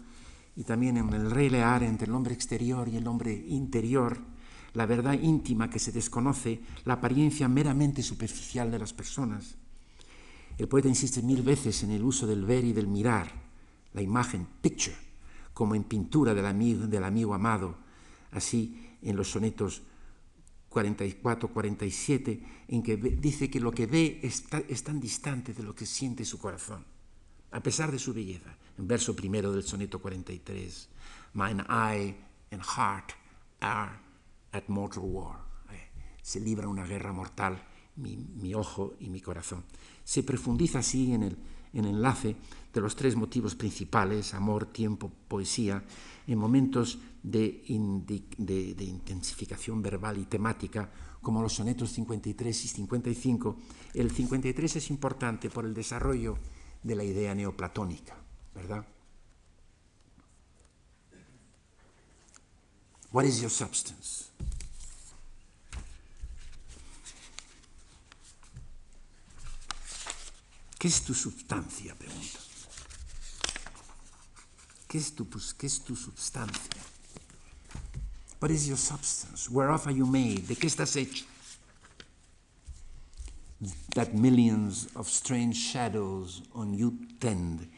y 0.57 0.65
también 0.65 0.97
en 0.97 1.13
el 1.13 1.31
Rey 1.31 1.51
Lear 1.51 1.83
entre 1.83 2.07
el 2.07 2.15
hombre 2.15 2.35
exterior 2.35 2.89
y 2.89 2.97
el 2.97 3.07
hombre 3.07 3.33
interior, 3.49 4.19
la 4.75 4.87
verdad 4.87 5.15
íntima 5.15 5.71
que 5.71 5.79
se 5.79 5.93
desconoce, 5.93 6.61
la 6.85 6.95
apariencia 6.95 7.49
meramente 7.49 8.03
superficial 8.03 8.71
de 8.71 8.79
las 8.79 8.93
personas. 8.93 9.57
El 10.59 10.69
poeta 10.69 10.89
insiste 10.89 11.23
mil 11.23 11.43
veces 11.43 11.83
en 11.83 11.91
el 11.91 12.03
uso 12.03 12.27
del 12.27 12.45
ver 12.45 12.65
y 12.65 12.73
del 12.73 12.87
mirar, 12.87 13.31
la 13.93 14.03
imagen, 14.03 14.47
picture, 14.61 14.97
como 15.53 15.75
en 15.75 15.85
pintura 15.85 16.35
del 16.35 16.47
amigo, 16.47 16.87
del 16.87 17.05
amigo 17.05 17.35
amado, 17.35 17.77
así 18.33 18.97
en 19.03 19.17
los 19.17 19.31
sonetos 19.31 19.83
44, 20.69 21.49
47, 21.49 22.43
en 22.69 22.83
que 22.83 22.97
dice 22.97 23.49
que 23.49 23.61
lo 23.61 23.71
que 23.71 23.87
ve 23.87 24.19
está, 24.23 24.59
es 24.59 24.83
tan 24.83 24.99
distante 24.99 25.55
de 25.55 25.63
lo 25.63 25.75
que 25.75 25.87
siente 25.87 26.25
su 26.25 26.39
corazón, 26.39 26.85
a 27.55 27.61
pesar 27.61 27.91
de 27.93 27.99
su 27.99 28.13
belleza. 28.13 28.51
En 28.77 28.89
verso 28.89 29.15
primero 29.15 29.53
del 29.53 29.63
soneto 29.63 30.01
43, 30.01 30.89
Mine 31.35 31.63
eye 31.69 32.17
and 32.51 32.63
heart 32.63 33.13
are 33.61 33.93
at 34.53 34.65
mortal 34.69 35.05
war. 35.05 35.39
Eh, 35.71 35.91
se 36.21 36.41
libra 36.41 36.69
una 36.69 36.85
guerra 36.85 37.13
mortal 37.13 37.63
mi, 37.97 38.55
ojo 38.55 38.95
y 38.99 39.09
mi 39.09 39.21
corazón. 39.21 39.63
Se 40.03 40.25
profundiza 40.25 40.81
así 40.81 41.13
en 41.13 41.23
el, 41.23 41.37
en 41.73 41.85
enlace 41.85 42.35
de 42.73 42.81
los 42.81 42.97
tres 42.97 43.15
motivos 43.15 43.55
principales, 43.55 44.35
amor, 44.35 44.67
tiempo, 44.67 45.13
poesía, 45.29 45.85
en 46.27 46.39
momentos 46.39 46.99
de, 47.23 47.63
de, 48.37 48.85
intensificación 48.85 49.81
verbal 49.81 50.19
y 50.19 50.25
temática, 50.25 50.91
como 51.23 51.41
los 51.41 51.53
sonetos 51.53 51.93
53 51.93 52.65
y 52.65 52.69
55. 52.69 53.57
El 53.95 54.11
53 54.11 54.77
es 54.77 54.91
importante 54.91 55.51
por 55.51 55.65
el 55.65 55.73
desarrollo 55.73 56.37
de 56.85 56.95
la 56.95 57.03
idea 57.03 57.35
neoplatónica, 57.35 58.15
¿verdad? 58.55 58.87
What 63.11 63.25
is 63.25 63.41
your 63.41 63.51
substance? 63.51 64.27
¿Qué 70.79 70.89
es 70.89 71.03
tu 71.03 71.15
sustancia? 71.15 71.95
Pregunta. 71.95 72.39
¿Qué 74.87 74.99
es 74.99 75.15
tu, 75.15 75.27
qué 75.57 75.67
es 75.67 75.81
tu 75.81 75.97
substancia? 75.97 76.83
What 78.41 78.51
is 78.51 78.67
your 78.67 78.77
substance? 78.77 79.49
Whereof 79.49 79.87
are 79.87 79.97
you 79.97 80.07
made? 80.07 80.43
¿De 80.47 80.55
qué 80.55 80.67
estás 80.67 80.95
hecho? 80.97 81.25
That 83.95 84.13
millions 84.15 84.89
of 84.95 85.09
strange 85.09 85.57
shadows 85.57 86.43
on 86.55 86.75
you 86.75 86.99
tend, 87.19 87.69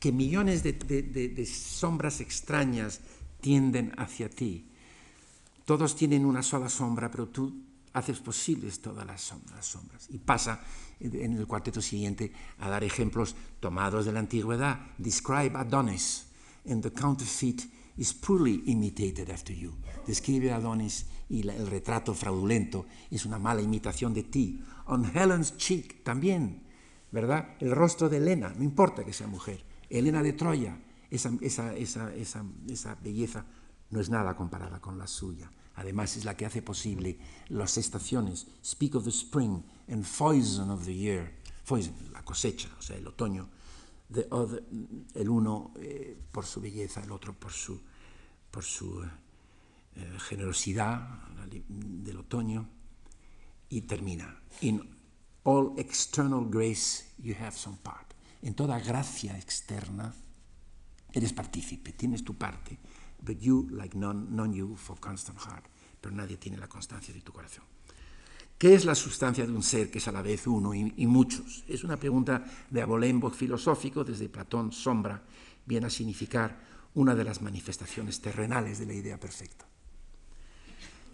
que 0.00 0.12
millones 0.12 0.62
de, 0.62 0.72
de, 0.72 1.46
sombras 1.46 2.20
extrañas 2.20 3.00
tienden 3.40 3.92
hacia 3.98 4.28
ti. 4.28 4.68
Todos 5.64 5.96
tienen 5.96 6.24
una 6.24 6.42
sola 6.42 6.68
sombra, 6.68 7.10
pero 7.10 7.28
tú 7.28 7.52
haces 7.92 8.20
posibles 8.20 8.80
todas 8.80 9.06
las 9.06 9.22
sombras. 9.22 10.08
Y 10.10 10.18
pasa 10.18 10.60
en 11.00 11.32
el 11.32 11.46
cuarteto 11.46 11.80
siguiente 11.80 12.32
a 12.58 12.68
dar 12.68 12.84
ejemplos 12.84 13.34
tomados 13.60 14.04
de 14.04 14.12
la 14.12 14.20
antigüedad. 14.20 14.78
Describe 14.98 15.56
Adonis, 15.56 16.26
and 16.68 16.82
the 16.82 16.90
counterfeit 16.90 17.66
is 17.96 18.12
poorly 18.12 18.62
imitated 18.66 19.30
after 19.30 19.54
you. 19.54 19.74
Describe 20.06 20.50
Adonis 20.50 21.06
y 21.28 21.48
el 21.48 21.66
retrato 21.66 22.14
fraudulento 22.14 22.86
es 23.10 23.26
una 23.26 23.38
mala 23.38 23.62
imitación 23.62 24.14
de 24.14 24.22
ti. 24.24 24.62
On 24.86 25.04
Helen's 25.04 25.56
cheek 25.56 26.04
también, 26.04 26.62
¿verdad? 27.10 27.56
El 27.60 27.72
rostro 27.72 28.08
de 28.08 28.18
Helena, 28.18 28.54
no 28.56 28.62
importa 28.62 29.04
que 29.04 29.12
sea 29.12 29.26
mujer. 29.26 29.64
Helena 29.90 30.22
de 30.22 30.32
Troya, 30.32 30.78
esa, 31.10 31.32
esa, 31.40 31.74
esa, 31.74 32.12
esa 32.14 32.94
belleza 33.02 33.44
no 33.90 34.00
es 34.00 34.10
nada 34.10 34.36
comparada 34.36 34.80
con 34.80 34.98
la 34.98 35.06
suya. 35.06 35.50
Además 35.74 36.16
es 36.16 36.24
la 36.24 36.36
que 36.36 36.46
hace 36.46 36.62
posible 36.62 37.18
las 37.48 37.76
estaciones, 37.76 38.46
speak 38.64 38.94
of 38.94 39.04
the 39.04 39.10
spring 39.10 39.62
and 39.88 40.04
foison 40.04 40.70
of 40.70 40.84
the 40.84 40.94
year, 40.94 41.34
foison, 41.64 41.94
la 42.12 42.24
cosecha, 42.24 42.70
o 42.78 42.82
sea, 42.82 42.96
el 42.96 43.06
otoño, 43.06 43.48
the 44.10 44.26
other, 44.30 44.64
el 45.14 45.28
uno 45.28 45.72
eh, 45.78 46.18
por 46.32 46.46
su 46.46 46.60
belleza, 46.60 47.02
el 47.02 47.12
otro 47.12 47.34
por 47.34 47.52
su, 47.52 47.78
por 48.50 48.64
su 48.64 49.04
eh, 49.96 50.18
generosidad 50.18 51.24
del 51.68 52.18
otoño, 52.18 52.68
y 53.68 53.82
termina. 53.82 54.42
In 54.60 54.80
all 55.44 55.74
external 55.76 56.44
grace 56.48 57.14
you 57.18 57.34
have 57.34 57.56
some 57.56 57.76
part. 57.82 58.14
En 58.42 58.54
toda 58.54 58.78
gracia 58.78 59.36
externa 59.38 60.14
eres 61.12 61.32
partícipe, 61.32 61.92
tienes 61.92 62.22
tu 62.22 62.34
parte 62.34 62.78
but 63.22 63.40
you 63.40 63.68
like 63.70 63.96
none, 63.96 64.26
none 64.30 64.54
you 64.54 64.76
for 64.76 64.98
constant 65.00 65.38
heart. 65.38 65.64
Pero 66.00 66.14
nadie 66.14 66.36
tiene 66.36 66.58
la 66.58 66.68
constancia 66.68 67.12
de 67.12 67.20
tu 67.20 67.32
corazón. 67.32 67.64
¿Qué 68.58 68.74
es 68.74 68.84
la 68.84 68.94
sustancia 68.94 69.44
de 69.44 69.52
un 69.52 69.62
ser 69.62 69.90
que 69.90 69.98
es 69.98 70.08
a 70.08 70.12
la 70.12 70.22
vez 70.22 70.46
uno 70.46 70.74
y, 70.74 70.94
y 70.96 71.06
muchos? 71.06 71.64
Es 71.68 71.84
una 71.84 71.96
pregunta 71.96 72.44
de 72.70 72.80
abolembo 72.80 73.30
filosófico, 73.30 74.04
desde 74.04 74.28
Platón, 74.28 74.72
sombra, 74.72 75.22
viene 75.66 75.86
a 75.86 75.90
significar 75.90 76.58
una 76.94 77.14
de 77.14 77.24
las 77.24 77.42
manifestaciones 77.42 78.20
terrenales 78.20 78.78
de 78.78 78.86
la 78.86 78.94
idea 78.94 79.20
perfecta. 79.20 79.66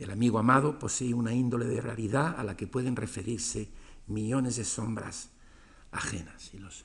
El 0.02 0.10
amigo 0.10 0.40
amado 0.40 0.80
posee 0.80 1.14
una 1.14 1.32
índole 1.32 1.66
de 1.66 1.80
realidad 1.80 2.34
a 2.36 2.42
la 2.42 2.56
que 2.56 2.66
pueden 2.66 2.96
referirse 2.96 3.68
millones 4.08 4.56
de 4.56 4.64
sombras 4.64 5.30
ajenas. 5.92 6.52
Y 6.52 6.58
los. 6.58 6.84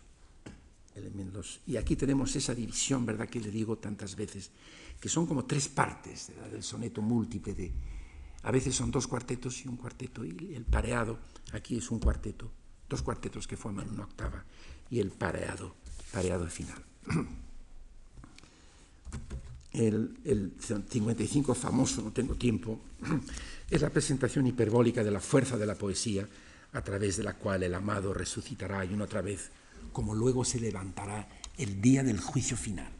Y 1.66 1.78
aquí 1.78 1.96
tenemos 1.96 2.36
esa 2.36 2.54
división, 2.54 3.08
¿verdad?, 3.08 3.28
que 3.28 3.40
le 3.40 3.50
digo 3.50 3.78
tantas 3.78 4.16
veces, 4.16 4.52
que 5.00 5.10
son 5.10 5.26
como 5.26 5.46
tres 5.46 5.68
partes 5.68 6.32
del 6.52 6.62
soneto 6.62 7.02
múltiple 7.02 7.54
de... 7.54 7.72
A 8.44 8.52
veces 8.52 8.76
son 8.76 8.92
dos 8.92 9.08
cuartetos 9.08 9.66
y 9.66 9.68
un 9.68 9.78
cuarteto, 9.78 10.24
y 10.24 10.54
el 10.56 10.66
pareado, 10.66 11.20
aquí 11.54 11.78
es 11.78 11.90
un 11.90 12.00
cuarteto, 12.00 12.52
dos 12.88 13.02
cuartetos 13.02 13.48
que 13.48 13.58
forman 13.58 13.90
una 13.90 14.04
octava, 14.04 14.46
y 14.90 15.00
el 15.00 15.12
pareado, 15.12 15.76
pareado 16.12 16.48
final. 16.48 16.84
El, 19.74 20.18
el 20.26 20.54
55 20.60 21.54
famoso, 21.54 22.02
no 22.02 22.12
tengo 22.12 22.36
tiempo, 22.36 22.80
es 23.70 23.82
la 23.82 23.90
presentación 23.90 24.48
hiperbólica 24.48 25.04
de 25.04 25.12
la 25.12 25.20
fuerza 25.20 25.58
de 25.58 25.66
la 25.66 25.76
poesía, 25.76 26.28
a 26.74 26.82
través 26.82 27.18
de 27.18 27.24
la 27.24 27.34
cual 27.34 27.64
el 27.64 27.74
amado 27.74 28.14
resucitará 28.14 28.84
y 28.86 28.94
una 28.94 29.06
otra 29.06 29.22
vez 29.22 29.50
como 29.92 30.14
luego 30.14 30.46
se 30.46 30.60
levantará 30.60 31.28
el 31.58 31.82
día 31.82 32.04
del 32.04 32.20
juicio 32.20 32.56
final. 32.56 32.92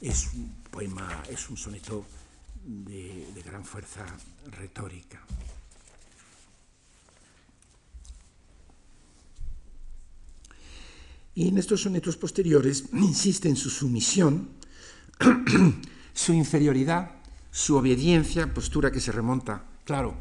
Es 0.00 0.30
un 0.34 0.50
poema, 0.70 1.22
es 1.28 1.48
un 1.50 1.56
soneto 1.56 2.06
de, 2.64 3.28
de 3.34 3.42
gran 3.42 3.64
fuerza 3.64 4.06
retórica. 4.50 5.20
Y 11.34 11.48
en 11.48 11.58
estos 11.58 11.82
sonetos 11.82 12.16
posteriores 12.16 12.84
insiste 12.92 13.48
en 13.48 13.56
su 13.56 13.70
sumisión, 13.70 14.48
su 16.12 16.32
inferioridad, 16.32 17.10
su 17.50 17.76
obediencia, 17.76 18.52
postura 18.52 18.90
que 18.90 19.00
se 19.00 19.12
remonta, 19.12 19.64
claro, 19.84 20.14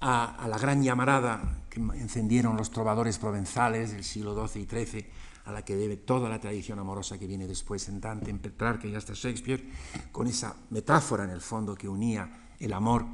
a, 0.00 0.46
la 0.48 0.58
gran 0.58 0.82
llamarada 0.82 1.62
que 1.70 1.80
encendieron 1.80 2.56
los 2.56 2.70
trovadores 2.70 3.18
provenzales 3.18 3.92
del 3.92 4.04
siglo 4.04 4.46
XII 4.46 4.62
y 4.62 4.66
XIII 4.66 5.06
a 5.46 5.52
la 5.52 5.64
que 5.64 5.76
debe 5.76 5.96
toda 5.96 6.28
la 6.28 6.40
tradición 6.40 6.78
amorosa 6.78 7.18
que 7.18 7.26
viene 7.26 7.46
después 7.46 7.88
en 7.88 8.00
Dante, 8.00 8.30
en 8.30 8.38
Petrarca 8.38 8.86
y 8.86 8.94
hasta 8.94 9.14
Shakespeare, 9.14 9.64
con 10.12 10.26
esa 10.26 10.54
metáfora 10.70 11.24
en 11.24 11.30
el 11.30 11.40
fondo 11.40 11.74
que 11.74 11.88
unía 11.88 12.54
el 12.60 12.72
amor 12.72 13.06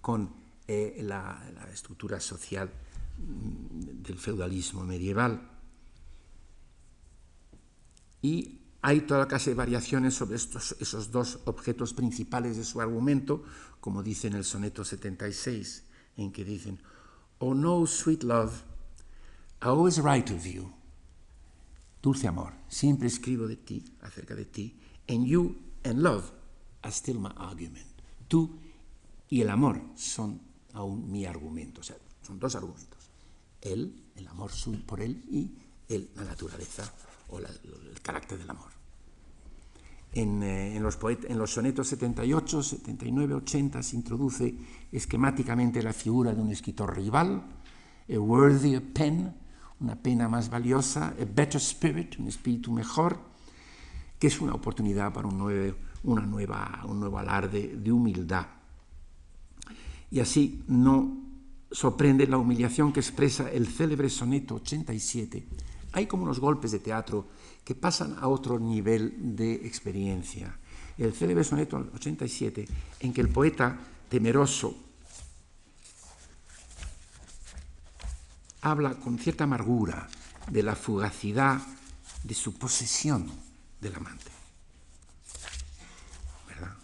con 0.00 0.34
eh, 0.66 0.98
la, 1.02 1.40
la, 1.54 1.70
estructura 1.70 2.18
social 2.18 2.68
mm, 3.18 4.02
del 4.02 4.18
feudalismo 4.18 4.82
medieval. 4.82 5.40
Y 8.22 8.65
hay 8.82 9.00
toda 9.00 9.26
clase 9.26 9.50
de 9.50 9.56
variaciones 9.56 10.14
sobre 10.14 10.36
estos, 10.36 10.76
esos 10.80 11.10
dos 11.10 11.40
objetos 11.44 11.94
principales 11.94 12.56
de 12.56 12.64
su 12.64 12.80
argumento, 12.80 13.42
como 13.80 14.02
dice 14.02 14.28
en 14.28 14.34
el 14.34 14.44
soneto 14.44 14.84
76, 14.84 15.84
en 16.16 16.32
que 16.32 16.44
dicen, 16.44 16.80
Oh 17.38 17.54
no, 17.54 17.86
sweet 17.86 18.22
love, 18.22 18.62
I 19.62 19.66
always 19.66 19.98
write 19.98 20.32
of 20.32 20.44
you, 20.44 20.72
dulce 22.02 22.28
amor, 22.28 22.52
siempre 22.68 23.08
escribo 23.08 23.46
de 23.46 23.56
ti, 23.56 23.84
acerca 24.02 24.34
de 24.34 24.44
ti, 24.44 24.78
and 25.08 25.26
you 25.26 25.56
and 25.84 26.02
love 26.02 26.30
are 26.82 26.92
still 26.92 27.18
my 27.18 27.32
argument. 27.36 27.86
Tú 28.28 28.58
y 29.28 29.40
el 29.40 29.50
amor 29.50 29.80
son 29.96 30.40
aún 30.72 31.10
mi 31.10 31.24
argumento, 31.24 31.80
o 31.80 31.84
sea, 31.84 31.96
son 32.22 32.38
dos 32.38 32.54
argumentos. 32.54 33.10
Él, 33.60 34.04
el 34.14 34.28
amor 34.28 34.50
por 34.86 35.00
él 35.00 35.24
y 35.30 35.50
él, 35.88 36.10
la 36.14 36.24
naturaleza 36.24 36.92
o 37.28 37.40
la, 37.40 37.48
el 37.48 38.00
carácter 38.02 38.38
del 38.38 38.50
amor. 38.50 38.70
En, 40.12 40.42
eh, 40.42 40.76
en, 40.76 40.82
los 40.82 40.98
en, 41.04 41.38
los 41.38 41.50
sonetos 41.50 41.88
78, 41.88 42.62
79, 42.62 43.34
80 43.34 43.82
se 43.82 43.96
introduce 43.96 44.54
esquemáticamente 44.90 45.82
la 45.82 45.92
figura 45.92 46.34
de 46.34 46.40
un 46.40 46.50
escritor 46.50 46.96
rival, 46.96 47.42
a 48.08 48.18
worthier 48.18 48.82
pen, 48.92 49.34
una 49.80 49.94
pena 49.94 50.28
más 50.28 50.48
valiosa, 50.48 51.08
a 51.08 51.24
better 51.24 51.60
spirit, 51.60 52.18
un 52.18 52.28
espíritu 52.28 52.72
mejor, 52.72 53.18
que 54.18 54.28
es 54.28 54.40
una 54.40 54.54
oportunidad 54.54 55.12
para 55.12 55.28
un, 55.28 55.74
una 56.04 56.22
nueva, 56.22 56.82
un 56.86 57.00
nuevo 57.00 57.18
alarde 57.18 57.76
de 57.76 57.92
humildad. 57.92 58.46
Y 60.10 60.20
así 60.20 60.64
no 60.68 61.26
sorprende 61.70 62.26
la 62.26 62.38
humillación 62.38 62.92
que 62.92 63.00
expresa 63.00 63.50
el 63.50 63.66
célebre 63.66 64.08
soneto 64.08 64.54
87. 64.54 65.46
Hay 65.96 66.06
como 66.06 66.24
unos 66.24 66.40
golpes 66.40 66.72
de 66.72 66.78
teatro 66.78 67.26
que 67.64 67.74
pasan 67.74 68.18
a 68.20 68.28
otro 68.28 68.58
nivel 68.58 69.34
de 69.34 69.54
experiencia. 69.54 70.54
El 70.98 71.14
célebre 71.14 71.42
soneto 71.42 71.88
87, 71.94 72.68
en 73.00 73.14
que 73.14 73.22
el 73.22 73.30
poeta, 73.30 73.78
temeroso 74.10 74.76
habla 78.60 78.92
con 78.96 79.18
cierta 79.18 79.44
amargura 79.44 80.06
de 80.50 80.62
la 80.62 80.76
fugacidad 80.76 81.62
de 82.22 82.34
su 82.34 82.58
posesión 82.58 83.32
del 83.80 83.94
amante. 83.94 84.30
¿Verdad? 86.46 86.76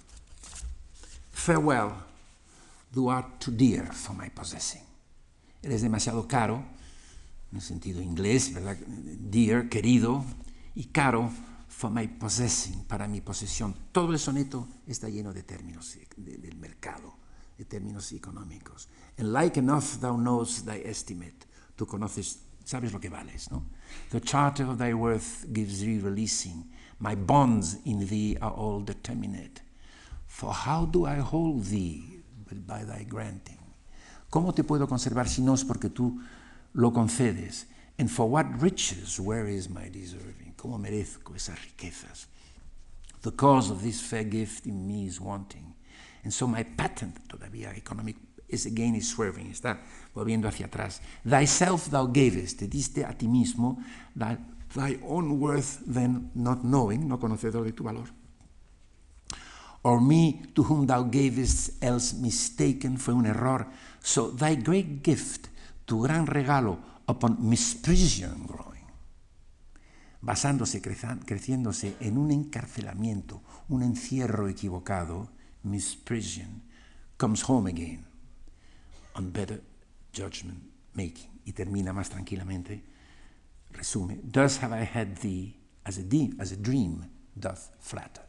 Farewell, 1.33 1.93
thou 2.95 3.11
art 3.11 3.45
too 3.45 3.53
dear 3.53 3.93
for 3.93 4.17
my 4.17 4.31
possessing. 4.31 4.83
Eres 5.61 5.83
demasiado 5.83 6.27
caro, 6.27 6.65
en 7.53 7.57
el 7.57 7.63
sentido 7.63 8.03
inglés, 8.03 8.53
¿verdad? 8.53 8.77
Dear, 8.77 9.69
querido, 9.69 10.25
y 10.75 10.87
caro 10.87 11.31
for 11.69 11.91
my 11.91 12.09
possessing, 12.09 12.85
para 12.85 13.07
mi 13.07 13.21
posesión. 13.21 13.75
Todo 13.93 14.13
el 14.13 14.19
soneto 14.19 14.67
está 14.87 15.09
lleno 15.09 15.33
de 15.33 15.45
términos 15.45 15.97
de, 16.17 16.39
del 16.39 16.57
mercado, 16.57 17.15
de 17.57 17.65
términos 17.65 18.11
económicos. 18.13 18.89
And 19.19 19.33
like 19.33 19.59
enough 19.61 20.01
thou 20.01 20.17
knows 20.17 20.65
thy 20.65 20.83
estimate 20.85 21.47
tú 21.77 21.87
conoces, 21.87 22.39
sabes 22.65 22.93
lo 22.93 23.01
que 23.01 23.09
vales, 23.09 23.51
¿no? 23.51 23.65
The 24.11 24.21
charter 24.21 24.67
of 24.67 24.79
thy 24.79 24.95
worth 24.95 25.47
gives 25.53 25.81
thee 25.81 25.99
releasing. 25.99 26.71
My 26.99 27.17
bonds 27.17 27.79
in 27.85 28.07
thee 28.07 28.37
are 28.41 28.55
all 28.55 28.85
determinate. 28.85 29.63
For 30.27 30.53
how 30.53 30.87
do 30.87 31.07
I 31.07 31.19
hold 31.19 31.65
thee 31.65 32.23
but 32.49 32.67
by 32.67 32.85
thy 32.85 33.05
granting? 33.05 33.59
¿Cómo 34.31 34.55
te 34.55 34.65
puedo 34.65 34.87
conservar 34.89 35.29
si 35.29 35.43
no 35.43 35.55
es 35.55 35.65
porque 35.65 35.91
tú 35.91 36.21
lo 36.75 36.93
concedes? 36.93 37.67
And 37.99 38.11
for 38.11 38.29
what 38.29 38.47
riches, 38.61 39.21
where 39.21 39.47
is 39.47 39.69
my 39.69 39.89
deserving? 39.89 40.55
¿Cómo 40.57 40.79
merezco 40.79 41.35
esas 41.35 41.59
riquezas? 41.59 42.27
The 43.23 43.33
cause 43.33 43.71
of 43.71 43.83
this 43.83 44.01
fair 44.01 44.25
gift 44.25 44.67
in 44.67 44.87
me 44.87 45.07
is 45.07 45.21
wanting. 45.21 45.75
And 46.25 46.33
so 46.33 46.47
my 46.47 46.63
patent, 46.63 47.29
todavía 47.29 47.77
economic, 47.77 48.17
is 48.49 48.67
again 48.67 48.95
is 48.95 49.09
swerving, 49.09 49.51
está 49.51 49.79
volviendo 50.15 50.47
hacia 50.49 50.67
atrás. 50.67 51.01
Thyself 51.25 51.91
thou 51.91 52.07
gavest, 52.07 52.59
te 52.59 52.69
diste 52.69 53.05
a 53.05 53.15
ti 53.15 53.27
mismo, 53.27 53.83
thy, 54.15 54.37
thy 54.75 54.99
own 55.03 55.41
worth 55.41 55.81
then 55.87 56.31
not 56.35 56.63
knowing, 56.63 57.09
no 57.09 57.19
conocedor 57.19 57.65
de 57.65 57.73
tu 57.73 57.83
valor. 57.83 58.09
Or 59.85 60.01
me 60.01 60.43
to 60.55 60.63
whom 60.63 60.87
thou 60.87 61.03
gavest 61.05 61.83
else 61.83 62.15
mistaken, 62.15 62.99
fue 62.99 63.15
un 63.15 63.27
error. 63.27 63.67
So 64.01 64.31
thy 64.31 64.55
great 64.55 65.03
gift, 65.03 65.49
tu 65.93 66.01
gran 66.01 66.27
regalo, 66.27 66.81
upon 67.07 67.37
misprision 67.39 68.47
growing, 68.47 68.89
basándose, 70.23 70.81
creciéndose 70.81 71.97
en 72.01 72.17
un 72.17 72.31
encarcelamiento, 72.31 73.43
un 73.69 73.83
encierro 73.83 74.49
equivocado, 74.49 75.29
misprision, 75.65 76.63
comes 77.19 77.45
home 77.47 77.69
again 77.69 78.07
on 79.17 79.31
better 79.35 79.63
judgment 80.15 80.63
making. 80.95 81.29
Y 81.45 81.53
termina 81.53 81.93
más 81.93 82.09
tranquilamente, 82.09 82.83
resume, 83.73 84.23
Thus 84.33 84.63
have 84.63 84.73
I 84.73 84.87
had 84.87 85.19
thee 85.19 85.61
as 85.85 85.99
a, 85.99 86.05
as 86.39 86.53
a 86.53 86.57
dream 86.57 87.05
doth 87.35 87.69
flatter. 87.81 88.25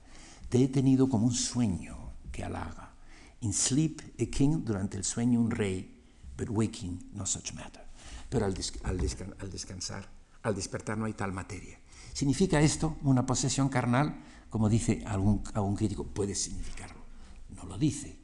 Te 0.50 0.62
he 0.62 0.68
tenido 0.68 1.08
como 1.08 1.28
un 1.28 1.34
sueño 1.34 2.12
que 2.30 2.44
halaga. 2.44 2.92
In 3.40 3.54
sleep 3.54 4.02
a 4.20 4.26
king, 4.26 4.66
durante 4.66 4.98
el 4.98 5.06
sueño 5.06 5.40
un 5.40 5.50
rey, 5.50 5.93
but 6.38 6.50
waking 6.50 7.10
no 7.14 7.26
such 7.26 7.54
matter. 7.54 7.84
Pero 8.30 8.46
al, 8.46 8.56
al, 8.84 8.98
descan 8.98 9.36
al 9.40 9.50
descansar, 9.50 10.10
al 10.42 10.56
despertar 10.56 10.98
no 10.98 11.06
hay 11.06 11.14
tal 11.14 11.32
materia. 11.34 11.80
¿Significa 12.14 12.62
esto 12.62 12.98
una 13.04 13.26
posesión 13.26 13.70
carnal? 13.70 14.24
Como 14.50 14.70
dice 14.70 15.04
algún, 15.06 15.44
algún 15.54 15.76
crítico, 15.76 16.06
puede 16.06 16.36
significarlo. 16.36 17.02
No 17.56 17.66
lo 17.66 17.78
dice. 17.78 18.18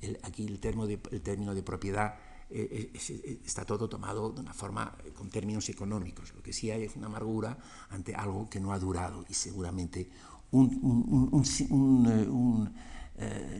El, 0.00 0.18
aquí 0.22 0.46
el, 0.46 0.60
termo 0.60 0.86
de, 0.86 1.00
el 1.10 1.20
término 1.20 1.54
de 1.54 1.62
propiedad 1.62 2.14
eh, 2.50 2.90
eh, 2.94 3.00
eh, 3.08 3.40
está 3.44 3.64
todo 3.64 3.88
tomado 3.88 4.30
de 4.30 4.40
una 4.40 4.52
forma 4.52 4.96
con 5.14 5.30
términos 5.30 5.68
económicos. 5.68 6.32
Lo 6.34 6.42
que 6.42 6.52
sí 6.52 6.70
hay 6.70 6.84
es 6.84 6.94
una 6.94 7.06
amargura 7.06 7.58
ante 7.90 8.14
algo 8.14 8.48
que 8.48 8.60
no 8.60 8.72
ha 8.72 8.78
durado 8.78 9.24
y 9.28 9.34
seguramente 9.34 10.10
un, 10.52 10.78
un, 10.82 11.28
un, 11.32 12.06
un 12.28 12.74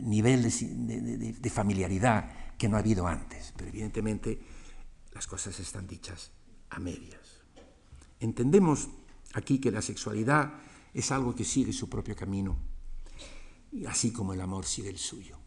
nivel 0.09 0.43
de, 0.43 0.49
de, 0.49 1.33
de, 1.33 1.49
familiaridad 1.49 2.29
que 2.57 2.69
no 2.69 2.77
ha 2.77 2.79
habido 2.79 3.07
antes. 3.07 3.53
Pero 3.55 3.69
evidentemente 3.69 4.39
las 5.13 5.27
cosas 5.27 5.59
están 5.59 5.87
dichas 5.87 6.31
a 6.69 6.79
medias. 6.79 7.41
Entendemos 8.19 8.89
aquí 9.33 9.59
que 9.59 9.71
la 9.71 9.81
sexualidad 9.81 10.53
es 10.93 11.11
algo 11.11 11.35
que 11.35 11.43
sigue 11.43 11.73
su 11.73 11.89
propio 11.89 12.15
camino, 12.15 12.57
así 13.87 14.11
como 14.11 14.33
el 14.33 14.41
amor 14.41 14.65
sigue 14.65 14.89
el 14.89 14.97
suyo. 14.97 15.37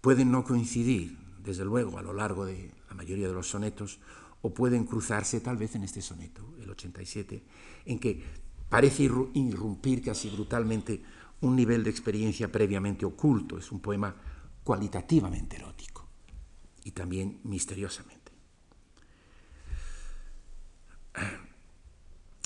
Pueden 0.00 0.30
no 0.30 0.44
coincidir, 0.44 1.18
desde 1.42 1.64
luego, 1.64 1.98
a 1.98 2.02
lo 2.02 2.12
largo 2.12 2.44
de 2.44 2.72
la 2.88 2.94
mayoría 2.94 3.26
de 3.26 3.34
los 3.34 3.48
sonetos, 3.48 3.98
o 4.42 4.54
pueden 4.54 4.84
cruzarse 4.84 5.40
tal 5.40 5.56
vez 5.56 5.74
en 5.74 5.82
este 5.82 6.00
soneto, 6.00 6.54
el 6.60 6.70
87, 6.70 7.42
en 7.86 7.98
que 7.98 8.22
parece 8.68 9.02
irrumpir 9.02 10.02
casi 10.02 10.30
brutalmente 10.30 11.02
un 11.40 11.56
nivel 11.56 11.82
de 11.82 11.90
experiencia 11.90 12.50
previamente 12.50 13.04
oculto. 13.04 13.58
Es 13.58 13.72
un 13.72 13.80
poema 13.80 14.14
cualitativamente 14.68 15.56
erótico 15.56 16.06
y 16.84 16.90
también 16.90 17.40
misteriosamente. 17.44 18.32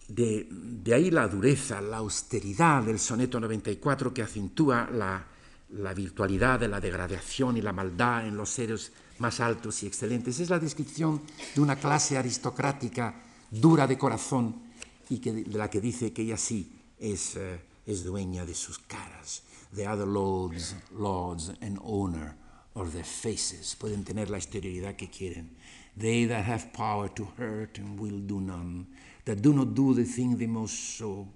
De, 0.07 0.47
de, 0.49 0.95
ahí 0.95 1.11
la 1.11 1.27
dureza, 1.27 1.81
la 1.81 1.97
austeridad 1.97 2.85
del 2.85 3.01
soneto 3.01 3.41
94 3.41 4.15
que 4.15 4.23
acentúa 4.23 4.89
la, 4.93 5.27
la 5.71 5.95
virtualidad 5.95 6.61
de 6.61 6.69
la 6.69 6.79
degradación 6.79 7.57
y 7.57 7.61
la 7.61 7.73
maldad 7.73 8.25
en 8.29 8.37
los 8.37 8.51
seres 8.51 8.93
más 9.19 9.41
altos 9.41 9.83
y 9.83 9.89
excelentes. 9.89 10.39
Es 10.39 10.49
la 10.49 10.61
descripción 10.61 11.23
de 11.57 11.61
una 11.61 11.75
clase 11.75 12.17
aristocrática 12.17 13.21
dura 13.51 13.89
de 13.89 13.99
corazón 13.99 14.63
y 15.09 15.19
que, 15.19 15.33
de 15.33 15.59
la 15.59 15.69
que 15.69 15.81
dice 15.81 16.13
que 16.13 16.23
ella 16.23 16.37
sí 16.37 16.71
es, 17.01 17.35
uh, 17.35 17.59
es 17.85 18.05
dueña 18.05 18.47
de 18.47 18.55
sus 18.55 18.79
caras. 18.79 19.43
The 19.75 19.87
other 19.87 20.07
lords, 20.07 20.75
lords 20.93 21.51
and 21.61 21.79
owner 21.83 22.37
of 22.75 22.93
their 22.93 23.05
faces. 23.05 23.75
Pueden 23.79 24.05
tener 24.05 24.29
la 24.29 24.39
exterioridad 24.39 24.97
que 24.97 25.09
quieren. 25.09 25.57
They 25.97 26.27
that 26.27 26.45
have 26.45 26.73
power 26.73 27.09
to 27.15 27.29
hurt 27.37 27.79
and 27.79 27.99
will 27.99 28.21
do 28.27 28.41
none, 28.41 28.87
that 29.25 29.43
do 29.43 29.53
not 29.53 29.75
do 29.75 29.95
the 29.95 30.05
thing 30.05 30.37
they 30.37 30.47
most 30.47 30.99
so. 30.99 31.27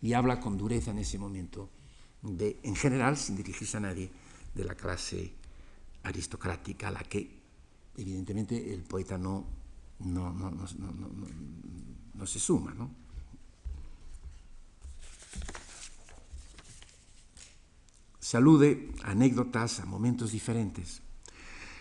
Y 0.00 0.12
habla 0.12 0.40
con 0.40 0.56
dureza 0.56 0.90
en 0.90 0.98
ese 0.98 1.18
momento 1.18 1.68
de, 2.22 2.58
en 2.62 2.74
general, 2.74 3.16
sin 3.16 3.36
dirigirse 3.36 3.76
a 3.76 3.80
nadie, 3.80 4.10
de 4.54 4.64
la 4.64 4.74
clase 4.74 5.32
aristocrática 6.04 6.88
a 6.88 6.90
la 6.90 7.00
que, 7.00 7.28
evidentemente, 7.96 8.72
el 8.72 8.82
poeta 8.82 9.18
no, 9.18 9.44
no, 10.00 10.32
no, 10.32 10.50
no 12.14 12.26
se 12.26 12.38
suma. 12.38 12.72
¿no? 12.74 12.90
Se 18.28 18.36
alude 18.36 18.92
a 19.04 19.12
anécdotas, 19.12 19.80
a 19.80 19.86
momentos 19.86 20.32
diferentes, 20.32 21.00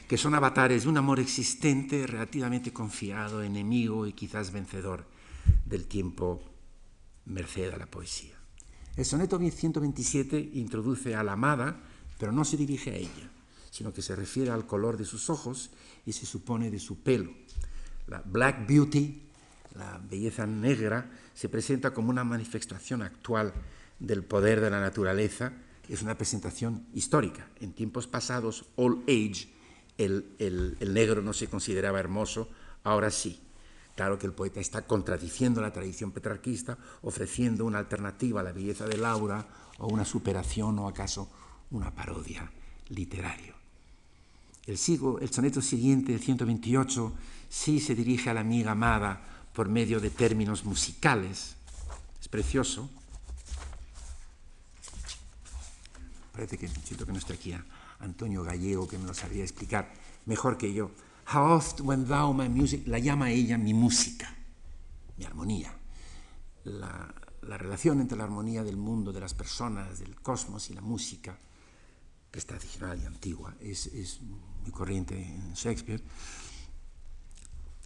que 0.08 0.16
son 0.16 0.34
avatares 0.34 0.84
de 0.84 0.88
un 0.88 0.96
amor 0.96 1.20
existente, 1.20 2.08
relativamente 2.08 2.72
confiado, 2.72 3.44
enemigo 3.44 4.08
y 4.08 4.14
quizás 4.14 4.54
vencedor 4.54 5.04
del 5.66 5.88
tiempo 5.88 6.40
merced 7.26 7.74
a 7.74 7.76
la 7.76 7.86
poesía. 7.86 8.40
El 8.96 9.04
soneto 9.04 9.38
127 9.38 10.40
introduce 10.54 11.16
a 11.18 11.24
la 11.24 11.34
amada, 11.34 11.84
pero 12.18 12.32
no 12.32 12.46
se 12.46 12.56
dirige 12.56 12.92
a 12.92 12.96
ella, 12.96 13.30
sino 13.70 13.92
que 13.92 14.02
se 14.02 14.16
refiere 14.16 14.50
al 14.50 14.66
color 14.66 14.96
de 14.96 15.04
sus 15.04 15.30
ojos 15.30 15.72
y 16.06 16.14
se 16.14 16.26
supone 16.26 16.72
de 16.72 16.80
su 16.80 17.04
pelo. 17.04 17.34
La 18.08 18.22
Black 18.22 18.66
Beauty, 18.66 19.22
la 19.76 19.98
belleza 19.98 20.48
negra, 20.48 21.12
se 21.34 21.50
presenta 21.50 21.94
como 21.94 22.10
una 22.10 22.24
manifestación 22.24 23.02
actual 23.02 23.52
del 24.00 24.24
poder 24.24 24.62
de 24.62 24.70
la 24.70 24.80
naturaleza, 24.80 25.52
es 25.94 26.02
una 26.02 26.16
presentación 26.16 26.86
histórica. 26.94 27.48
En 27.60 27.74
tiempos 27.74 28.08
pasados, 28.08 28.66
all 28.76 29.04
age, 29.08 29.50
el, 29.98 30.26
el, 30.40 30.94
negro 30.94 31.22
no 31.22 31.34
se 31.34 31.48
consideraba 31.48 32.00
hermoso, 32.00 32.50
ahora 32.84 33.10
sí. 33.12 33.42
Claro 33.96 34.20
que 34.20 34.28
el 34.28 34.34
poeta 34.34 34.60
está 34.60 34.84
contradiciendo 34.84 35.62
la 35.62 35.74
tradición 35.74 36.12
petrarquista, 36.12 36.78
ofreciendo 37.02 37.66
una 37.66 37.80
alternativa 37.80 38.42
a 38.42 38.44
la 38.44 38.52
belleza 38.52 38.86
de 38.86 38.98
Laura 38.98 39.48
o 39.80 39.88
una 39.88 40.06
superación 40.06 40.78
o 40.80 40.88
acaso 40.88 41.30
una 41.72 41.94
parodia 41.94 42.52
literaria. 42.90 43.56
El, 44.68 44.78
sigo, 44.78 45.20
el 45.20 45.32
soneto 45.32 45.62
siguiente, 45.62 46.14
el 46.14 46.20
128, 46.20 47.14
sí 47.50 47.80
se 47.80 47.96
dirige 47.96 48.30
a 48.30 48.34
la 48.34 48.42
amiga 48.42 48.72
amada 48.72 49.22
por 49.54 49.70
medio 49.70 50.00
de 50.00 50.10
términos 50.10 50.66
musicales. 50.66 51.56
Es 52.22 52.28
precioso. 52.28 52.90
Parece 56.38 56.60
que 56.60 56.68
siento 56.68 57.04
que 57.04 57.12
no 57.12 57.18
está 57.18 57.34
aquí 57.34 57.52
Antonio 57.98 58.44
Gallego, 58.44 58.88
que 58.88 59.00
me 59.00 59.08
lo 59.08 59.14
sabría 59.16 59.42
explicar 59.42 59.92
mejor 60.28 60.56
que 60.56 60.72
yo. 60.72 60.92
How 61.34 61.56
oft 61.56 61.82
when 61.82 62.06
thou 62.06 62.32
my 62.32 62.48
music, 62.48 62.86
la 62.86 63.00
llama 63.00 63.32
ella 63.32 63.58
mi 63.58 63.74
música, 63.74 64.32
mi 65.18 65.26
armonía. 65.26 65.76
La, 66.66 67.12
la, 67.42 67.58
relación 67.58 68.02
entre 68.02 68.20
la 68.20 68.26
armonía 68.26 68.64
del 68.64 68.78
mundo, 68.78 69.12
de 69.12 69.20
las 69.20 69.34
personas, 69.34 69.98
del 69.98 70.14
cosmos 70.22 70.70
y 70.70 70.76
la 70.76 70.82
música, 70.82 71.40
que 72.30 72.38
es 72.38 72.46
tradicional 72.46 73.02
y 73.02 73.06
antigua, 73.08 73.56
es, 73.60 73.88
es 73.88 74.22
muy 74.22 74.70
corriente 74.70 75.20
en 75.20 75.54
Shakespeare. 75.54 76.04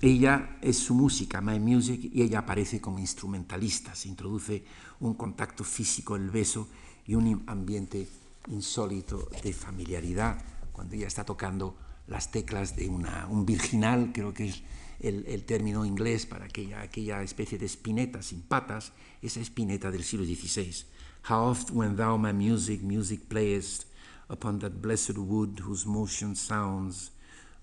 Ella 0.02 0.58
es 0.62 0.76
su 0.76 0.94
música, 0.94 1.40
My 1.40 1.58
Music, 1.58 2.02
y 2.04 2.22
ella 2.22 2.40
aparece 2.40 2.82
como 2.82 3.00
instrumentalista. 3.00 3.96
Se 3.96 4.10
introduce 4.10 4.66
un 5.00 5.14
contacto 5.14 5.64
físico, 5.64 6.18
el 6.18 6.30
beso 6.30 6.68
y 7.06 7.16
un 7.16 7.46
ambiente 7.48 8.10
insólito 8.48 9.30
de 9.44 9.54
familiaridad 9.54 10.44
cuando 10.72 10.96
ella 10.96 11.08
está 11.08 11.24
tocando 11.24 11.76
las 12.08 12.32
teclas 12.32 12.76
de 12.76 12.90
una, 12.90 13.28
un 13.30 13.46
virginal, 13.46 14.12
creo 14.14 14.34
que 14.34 14.48
es 14.48 14.64
el, 15.00 15.44
término 15.46 15.86
inglés 15.86 16.26
para 16.26 16.46
aquella, 16.46 16.82
aquella 16.82 17.24
especie 17.24 17.58
de 17.58 17.66
espineta 17.66 18.22
sin 18.22 18.42
patas, 18.42 18.94
esa 19.22 19.40
espineta 19.40 19.92
del 19.92 20.04
siglo 20.04 20.26
XVI. 20.26 20.86
How 21.30 21.52
oft 21.52 21.72
when 21.72 21.96
thou 21.96 22.18
my 22.18 22.34
music, 22.34 22.82
music 22.82 23.28
playest 23.30 23.86
upon 24.30 24.60
that 24.60 24.82
blessed 24.82 25.18
wood 25.18 25.60
whose 25.60 25.86
motion 25.86 26.36
sounds 26.36 27.12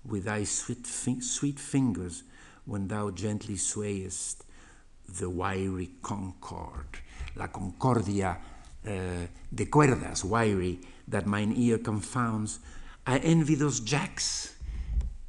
with 0.03 0.25
thy 0.25 0.45
sweet, 0.45 0.85
sweet 0.87 1.59
fingers 1.59 2.23
when 2.65 2.87
thou 2.87 3.11
gently 3.11 3.57
swayest 3.57 4.45
the 5.07 5.29
wiry 5.29 5.91
concord, 6.01 6.99
la 7.35 7.47
concordia 7.47 8.37
uh, 8.85 9.27
de 9.51 9.69
cuerdas, 9.69 10.23
wiry, 10.23 10.79
that 11.09 11.25
mine 11.25 11.53
ear 11.55 11.79
confounds, 11.79 12.59
I 13.05 13.17
envy 13.17 13.55
those 13.55 13.79
jacks, 13.81 14.55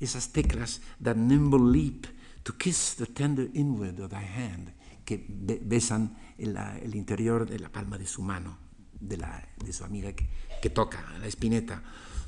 esas 0.00 0.28
teclas, 0.32 0.80
that 1.00 1.16
nimble 1.16 1.60
leap 1.60 2.06
to 2.44 2.52
kiss 2.52 2.94
the 2.94 3.06
tender 3.06 3.48
inward 3.54 3.98
of 4.00 4.10
thy 4.10 4.22
hand, 4.22 4.72
que 5.04 5.18
besan 5.18 6.16
el, 6.38 6.56
el 6.56 6.94
interior 6.94 7.46
de 7.46 7.58
la 7.58 7.68
palma 7.68 7.98
de 7.98 8.06
su 8.06 8.22
mano, 8.22 8.56
de, 9.00 9.16
la, 9.16 9.42
de 9.64 9.72
su 9.72 9.84
amiga 9.84 10.12
que, 10.12 10.26
que 10.60 10.70
toca 10.70 11.04
la 11.20 11.26
espineta. 11.26 11.82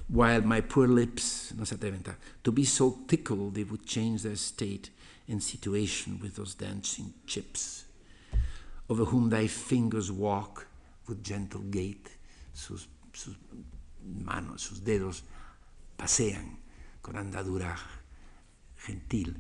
while 0.09 0.43
my 0.43 0.61
poor 0.61 0.89
lips, 0.89 1.55
no 1.57 1.65
se 1.65 1.77
atreven 1.77 2.03
to 2.43 2.53
be 2.53 2.65
so 2.65 2.99
tickled 3.07 3.55
they 3.55 3.65
would 3.65 3.87
change 3.87 4.23
their 4.23 4.37
state 4.37 4.91
and 5.29 5.43
situation 5.43 6.19
with 6.21 6.37
those 6.37 6.55
dancing 6.55 7.13
chips, 7.27 7.85
over 8.91 9.05
whom 9.07 9.31
thy 9.31 9.47
fingers 9.47 10.13
walk 10.13 10.67
with 11.09 11.23
gentle 11.23 11.63
gait, 11.71 12.09
sus, 12.53 12.89
sus 13.13 13.37
manos, 14.03 14.63
sus 14.63 14.83
dedos 14.85 15.25
pasean 15.97 16.59
con 17.01 17.17
andadura 17.17 17.77
gentil 18.77 19.37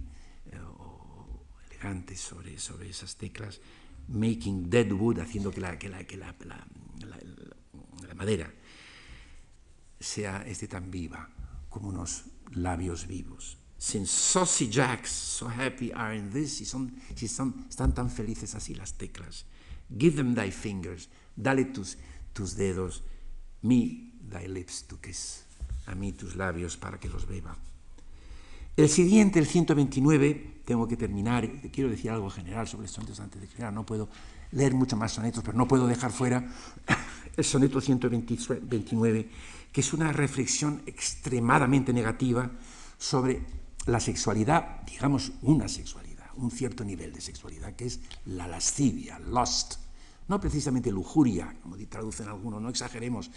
eh, 0.46 0.58
o 0.58 1.46
elegante 1.70 2.16
sobre, 2.16 2.58
sobre 2.58 2.90
esas 2.90 3.16
teclas, 3.16 3.60
making 4.08 4.68
dead 4.70 4.92
wood, 4.92 5.18
haciendo 5.18 5.50
que 5.50 5.60
la, 5.60 5.78
que 5.78 5.88
la, 5.88 6.04
que 6.04 6.16
la, 6.16 6.34
la, 6.44 6.66
la 8.06 8.14
madera 8.14 8.52
sea 9.98 10.44
este 10.46 10.68
tan 10.68 10.90
viva 10.90 11.28
como 11.68 11.88
unos 11.88 12.24
labios 12.52 13.06
vivos. 13.06 13.58
Since 13.78 14.12
Saucy 14.12 14.68
Jacks 14.68 15.10
so 15.10 15.48
happy 15.48 15.90
are 15.92 16.16
in 16.16 16.30
this, 16.30 16.58
si, 16.58 16.64
son, 16.64 16.94
si 17.16 17.26
son, 17.26 17.66
están 17.68 17.94
tan 17.94 18.10
felices 18.10 18.54
así 18.54 18.74
las 18.74 18.94
teclas, 18.94 19.44
give 19.98 20.16
them 20.16 20.34
thy 20.34 20.50
fingers, 20.50 21.08
dale 21.36 21.64
tus, 21.66 21.98
tus 22.32 22.56
dedos, 22.56 23.02
me 23.62 24.12
thy 24.28 24.46
lips 24.46 24.84
to 24.84 25.00
kiss, 25.00 25.44
a 25.86 25.94
mí 25.94 26.12
tus 26.12 26.36
labios 26.36 26.76
para 26.76 26.98
que 26.98 27.08
los 27.08 27.26
beba. 27.26 27.56
El 28.76 28.88
siguiente, 28.88 29.38
el 29.38 29.46
129, 29.46 30.62
tengo 30.64 30.88
que 30.88 30.96
terminar, 30.96 31.46
quiero 31.70 31.90
decir 31.90 32.10
algo 32.10 32.30
general 32.30 32.66
sobre 32.66 32.86
estos 32.86 32.96
sonetos 33.04 33.20
antes 33.20 33.40
de 33.40 33.46
terminar, 33.46 33.72
no 33.72 33.84
puedo 33.84 34.08
leer 34.52 34.74
mucho 34.74 34.96
más 34.96 35.12
sonetos, 35.12 35.44
pero 35.44 35.56
no 35.56 35.68
puedo 35.68 35.86
dejar 35.86 36.10
fuera 36.10 36.50
el 37.36 37.44
soneto 37.44 37.80
129, 37.80 39.28
que 39.70 39.80
es 39.80 39.92
una 39.92 40.12
reflexión 40.12 40.82
extremadamente 40.86 41.92
negativa 41.92 42.50
sobre 42.96 43.42
la 43.86 44.00
sexualidad, 44.00 44.82
digamos 44.86 45.32
una 45.42 45.68
sexualidad, 45.68 46.30
un 46.36 46.50
cierto 46.50 46.82
nivel 46.82 47.12
de 47.12 47.20
sexualidad, 47.20 47.74
que 47.74 47.86
es 47.86 48.00
la 48.26 48.46
lascivia, 48.46 49.18
lust. 49.18 49.81
No 50.32 50.40
precisamente 50.40 50.90
lujuria, 50.90 51.54
como 51.62 51.76
traducen 51.76 52.26
algunos, 52.26 52.62
no 52.62 52.70
exageremos. 52.70 53.30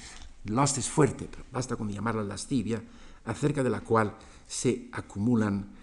Lust 0.45 0.77
es 0.77 0.87
fuerte, 0.87 1.27
pero 1.29 1.43
basta 1.51 1.75
con 1.75 1.91
llamarla 1.91 2.23
lascivia, 2.23 2.81
acerca 3.25 3.63
de 3.63 3.69
la 3.69 3.81
cual 3.81 4.15
se 4.47 4.87
acumulan 4.93 5.73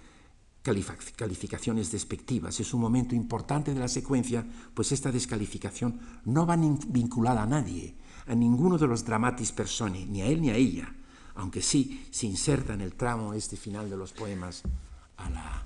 calificaciones 0.62 1.92
despectivas. 1.92 2.58
Es 2.60 2.72
un 2.72 2.80
momento 2.80 3.14
importante 3.14 3.74
de 3.74 3.80
la 3.80 3.88
secuencia, 3.88 4.46
pues 4.72 4.90
esta 4.90 5.12
descalificación 5.12 6.00
no 6.24 6.46
va 6.46 6.56
vinculada 6.56 7.42
a 7.42 7.46
nadie, 7.46 7.94
a 8.26 8.34
ninguno 8.34 8.78
de 8.78 8.86
los 8.86 9.04
dramatis 9.04 9.52
personae, 9.52 10.06
ni 10.06 10.22
a 10.22 10.26
él 10.28 10.40
ni 10.40 10.48
a 10.48 10.56
ella, 10.56 10.94
aunque 11.34 11.60
sí 11.60 12.06
se 12.10 12.26
inserta 12.26 12.72
en 12.72 12.80
el 12.80 12.94
tramo 12.94 13.34
este 13.34 13.58
final 13.58 13.90
de 13.90 13.98
los 13.98 14.14
poemas 14.14 14.62
a 15.18 15.28
la, 15.28 15.62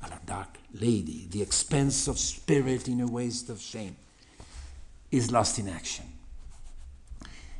a 0.00 0.08
la 0.08 0.20
Dark 0.26 0.58
Lady. 0.72 1.28
The 1.30 1.42
expense 1.42 2.10
of 2.10 2.16
spirit 2.16 2.88
in 2.88 3.02
a 3.02 3.06
waste 3.06 3.52
of 3.52 3.60
shame 3.60 4.07
is 5.10 5.30
lost 5.30 5.58
in 5.58 5.68
action. 5.68 6.06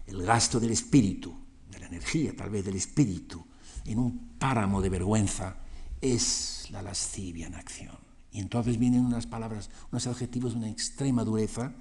El 0.06 0.22
gasto 0.22 0.58
del 0.58 0.70
espíritu, 0.70 1.34
de 1.70 1.78
la 1.78 1.86
energía 1.86 2.34
tal 2.36 2.50
vez 2.50 2.64
del 2.64 2.76
espíritu, 2.76 3.44
en 3.84 3.98
un 3.98 4.36
páramo 4.38 4.80
de 4.80 4.88
vergüenza 4.88 5.56
es 6.00 6.66
la 6.70 6.82
lascivia 6.82 7.46
en 7.46 7.54
acción. 7.54 7.96
Y 8.30 8.40
entonces 8.40 8.78
vienen 8.78 9.04
unas 9.04 9.26
palabras, 9.26 9.70
unos 9.90 10.06
adjetivos 10.06 10.52
de 10.52 10.58
una 10.58 10.70
extrema 10.70 11.24
dureza 11.24 11.72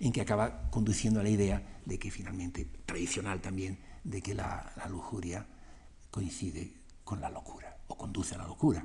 en 0.00 0.12
que 0.12 0.20
acaba 0.20 0.70
conduciendo 0.70 1.20
a 1.20 1.22
la 1.22 1.28
idea 1.28 1.80
de 1.84 1.98
que 1.98 2.10
finalmente, 2.10 2.66
tradicional 2.86 3.40
también, 3.40 3.78
de 4.04 4.22
que 4.22 4.34
la, 4.34 4.72
la 4.76 4.88
lujuria 4.88 5.46
coincide 6.10 6.72
con 7.04 7.20
la 7.20 7.30
locura 7.30 7.76
o 7.88 7.96
conduce 7.96 8.34
a 8.34 8.38
la 8.38 8.46
locura. 8.46 8.84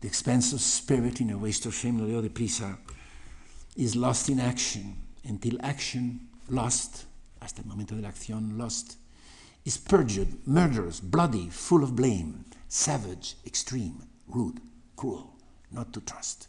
The 0.00 0.06
expense 0.06 0.54
of 0.54 0.60
spirit 0.60 1.20
in 1.20 1.32
a 1.32 1.36
waste 1.36 1.66
of 1.66 1.74
shame, 1.74 1.98
lo 1.98 2.06
leo 2.06 2.22
deprisa, 2.22 2.78
is 3.76 3.96
lost 3.96 4.28
in 4.28 4.38
action, 4.38 5.07
until 5.28 5.58
action, 5.62 6.28
lost, 6.48 7.04
hasta 7.40 7.62
el 7.62 7.68
momento 7.68 7.94
de 7.94 8.02
la 8.02 8.08
acción, 8.08 8.56
lost, 8.58 8.96
is 9.64 9.76
perjured, 9.76 10.28
murderous, 10.46 11.00
bloody, 11.00 11.48
full 11.50 11.84
of 11.84 11.94
blame, 11.94 12.44
savage, 12.68 13.36
extreme, 13.46 14.02
rude, 14.26 14.60
cruel, 14.96 15.36
not 15.70 15.92
to 15.92 16.00
trust. 16.00 16.48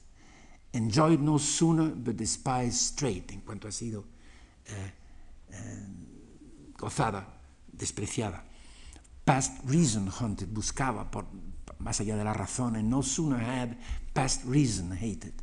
Enjoyed 0.73 1.19
no 1.19 1.37
sooner, 1.37 1.89
but 1.89 2.17
despised 2.17 2.75
straight, 2.75 3.31
en 3.31 3.41
cuanto 3.41 3.67
ha 3.67 3.71
sido 3.71 4.05
eh, 4.67 4.91
eh, 5.51 5.85
gozada, 6.77 7.25
despreciada. 7.75 8.41
Past 9.25 9.59
reason 9.65 10.07
hunted, 10.07 10.47
buscaba 10.53 11.09
por, 11.09 11.25
más 11.79 11.99
allá 11.99 12.15
de 12.15 12.23
la 12.23 12.33
razón, 12.33 12.75
and 12.75 12.89
no 12.89 13.01
sooner 13.01 13.37
had 13.37 13.77
past 14.13 14.43
reason 14.45 14.91
hated, 14.91 15.33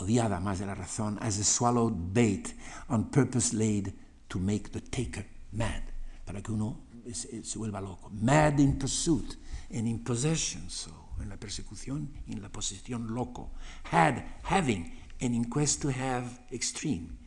odiada 0.00 0.40
más 0.40 0.58
de 0.58 0.66
la 0.66 0.74
razón, 0.74 1.18
as 1.20 1.38
a 1.38 1.44
swallowed 1.44 1.94
bait 2.12 2.54
on 2.88 3.10
purpose 3.10 3.54
laid 3.54 3.92
to 4.28 4.38
make 4.38 4.70
the 4.70 4.80
taker 4.80 5.26
mad, 5.52 5.82
para 6.24 6.42
que 6.42 6.52
uno 6.52 6.80
se, 7.12 7.44
se 7.44 7.58
vuelva 7.58 7.80
loco. 7.80 8.10
Mad 8.10 8.58
in 8.58 8.78
pursuit 8.78 9.36
and 9.70 9.86
in 9.86 10.02
possession, 10.02 10.68
so 10.68 11.00
en 11.20 11.28
la 11.28 11.36
persecución 11.36 12.10
y 12.26 12.32
en 12.32 12.42
la 12.42 12.50
posesión 12.50 13.14
loco. 13.14 13.52
Had, 13.90 14.24
having, 14.42 14.92
and 15.20 15.34
in 15.34 15.44
quest 15.44 15.82
to 15.82 15.90
have, 15.90 16.26
extreme. 16.50 17.18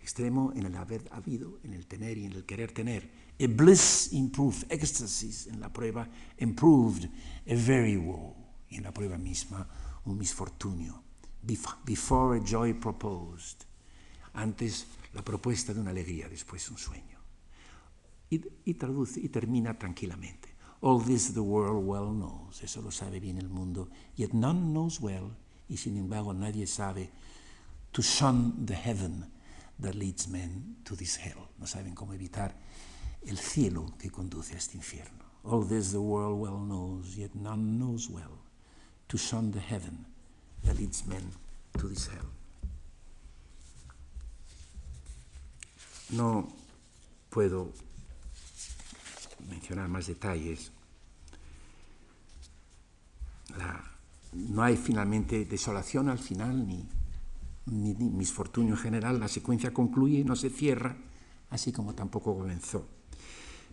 Extremo 0.00 0.52
en 0.54 0.66
el 0.66 0.76
haber 0.76 1.08
habido, 1.12 1.58
en 1.62 1.74
el 1.74 1.86
tener 1.86 2.18
y 2.18 2.24
en 2.26 2.32
el 2.32 2.44
querer 2.44 2.72
tener. 2.72 3.10
A 3.40 3.46
bliss 3.46 4.12
improved, 4.12 4.64
éxtasis 4.68 5.46
en 5.46 5.60
la 5.60 5.72
prueba, 5.72 6.08
improved, 6.38 7.08
a 7.46 7.54
very 7.54 7.96
woe. 7.96 8.34
Y 8.68 8.76
en 8.76 8.84
la 8.84 8.92
prueba 8.92 9.18
misma, 9.18 9.68
un 10.04 10.18
misfortunio. 10.18 11.02
Before 11.42 12.36
a 12.36 12.40
joy 12.40 12.74
proposed. 12.74 13.64
Antes 14.34 14.86
la 15.12 15.22
propuesta 15.22 15.74
de 15.74 15.80
una 15.80 15.90
alegría, 15.90 16.28
después 16.28 16.70
un 16.70 16.78
sueño. 16.78 17.18
Y, 18.30 18.40
y 18.64 18.74
traduce 18.74 19.20
y 19.20 19.28
termina 19.28 19.78
tranquilamente. 19.78 20.48
All 20.80 21.00
this 21.00 21.32
the 21.32 21.40
world 21.40 21.86
well 21.86 22.12
knows, 22.12 22.62
eso 22.62 22.80
lo 22.82 22.90
sabe 22.90 23.20
bien 23.20 23.38
el 23.38 23.48
mundo, 23.48 23.88
yet 24.16 24.32
none 24.32 24.72
knows 24.72 25.00
well, 25.00 25.30
y 25.68 25.76
sin 25.76 25.96
embargo 25.96 26.32
nadie 26.32 26.66
sabe, 26.66 27.10
to 27.92 28.02
shun 28.02 28.66
the 28.66 28.74
heaven 28.74 29.30
that 29.78 29.94
leads 29.94 30.28
men 30.28 30.76
to 30.84 30.96
this 30.96 31.16
hell. 31.18 31.50
No 31.58 31.66
saben 31.66 31.94
cómo 31.94 32.14
evitar 32.14 32.56
el 33.24 33.38
cielo 33.38 33.94
que 33.98 34.10
conduce 34.10 34.54
a 34.54 34.58
este 34.58 34.76
infierno. 34.76 35.24
All 35.44 35.64
this 35.64 35.92
the 35.92 35.98
world 35.98 36.40
well 36.40 36.58
knows, 36.58 37.16
yet 37.16 37.34
none 37.34 37.78
knows 37.78 38.08
well, 38.08 38.38
to 39.08 39.18
shun 39.18 39.52
the 39.52 39.60
heaven 39.60 40.06
to 41.78 41.88
this 41.88 42.08
hell. 42.08 42.28
No 46.10 46.48
puedo 47.30 47.72
mencionar 49.48 49.88
más 49.88 50.06
detalles. 50.06 50.70
No 54.32 54.62
hay 54.62 54.76
finalmente 54.76 55.44
desolación 55.44 56.08
al 56.08 56.18
final 56.18 56.66
ni, 56.66 56.88
ni, 57.66 57.94
ni, 57.94 58.10
misfortunio 58.10 58.74
en 58.74 58.80
general. 58.80 59.20
La 59.20 59.28
secuencia 59.28 59.72
concluye 59.72 60.24
no 60.24 60.36
se 60.36 60.50
cierra, 60.50 60.96
así 61.50 61.72
como 61.72 61.94
tampoco 61.94 62.36
comenzó. 62.36 62.86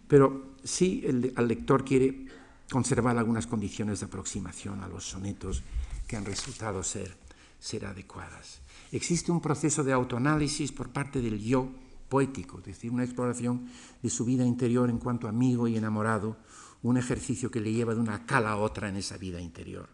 Pero 0.08 0.56
sí 0.64 1.04
el, 1.06 1.34
el 1.38 1.48
lector 1.48 1.86
quiere 1.86 2.26
conservar 2.72 3.18
algunas 3.18 3.48
condiciones 3.48 4.00
de 4.00 4.08
aproximación 4.08 4.84
a 4.84 4.88
los 4.88 5.06
sonetos 5.06 5.64
que 6.10 6.18
han 6.18 6.26
resultado 6.26 6.82
ser, 6.82 7.16
ser 7.60 7.86
adecuadas. 7.86 8.62
Existe 8.92 9.32
un 9.32 9.40
proceso 9.40 9.84
de 9.84 9.94
autoanálisis 9.94 10.72
por 10.72 10.90
parte 10.90 11.22
del 11.22 11.40
yo 11.40 11.70
poético, 12.10 12.58
es 12.58 12.66
decir, 12.66 12.90
una 12.90 13.04
exploración 13.04 13.70
de 14.02 14.10
su 14.10 14.26
vida 14.26 14.44
interior 14.44 14.90
en 14.90 14.98
cuanto 14.98 15.28
amigo 15.28 15.68
y 15.68 15.78
enamorado, 15.78 16.36
un 16.82 16.98
ejercicio 16.98 17.52
que 17.52 17.62
le 17.62 17.72
lleva 17.72 17.94
de 17.94 18.00
una 18.00 18.26
cala 18.26 18.54
a 18.54 18.58
otra 18.58 18.90
en 18.90 18.96
esa 18.96 19.18
vida 19.18 19.40
interior. 19.40 19.88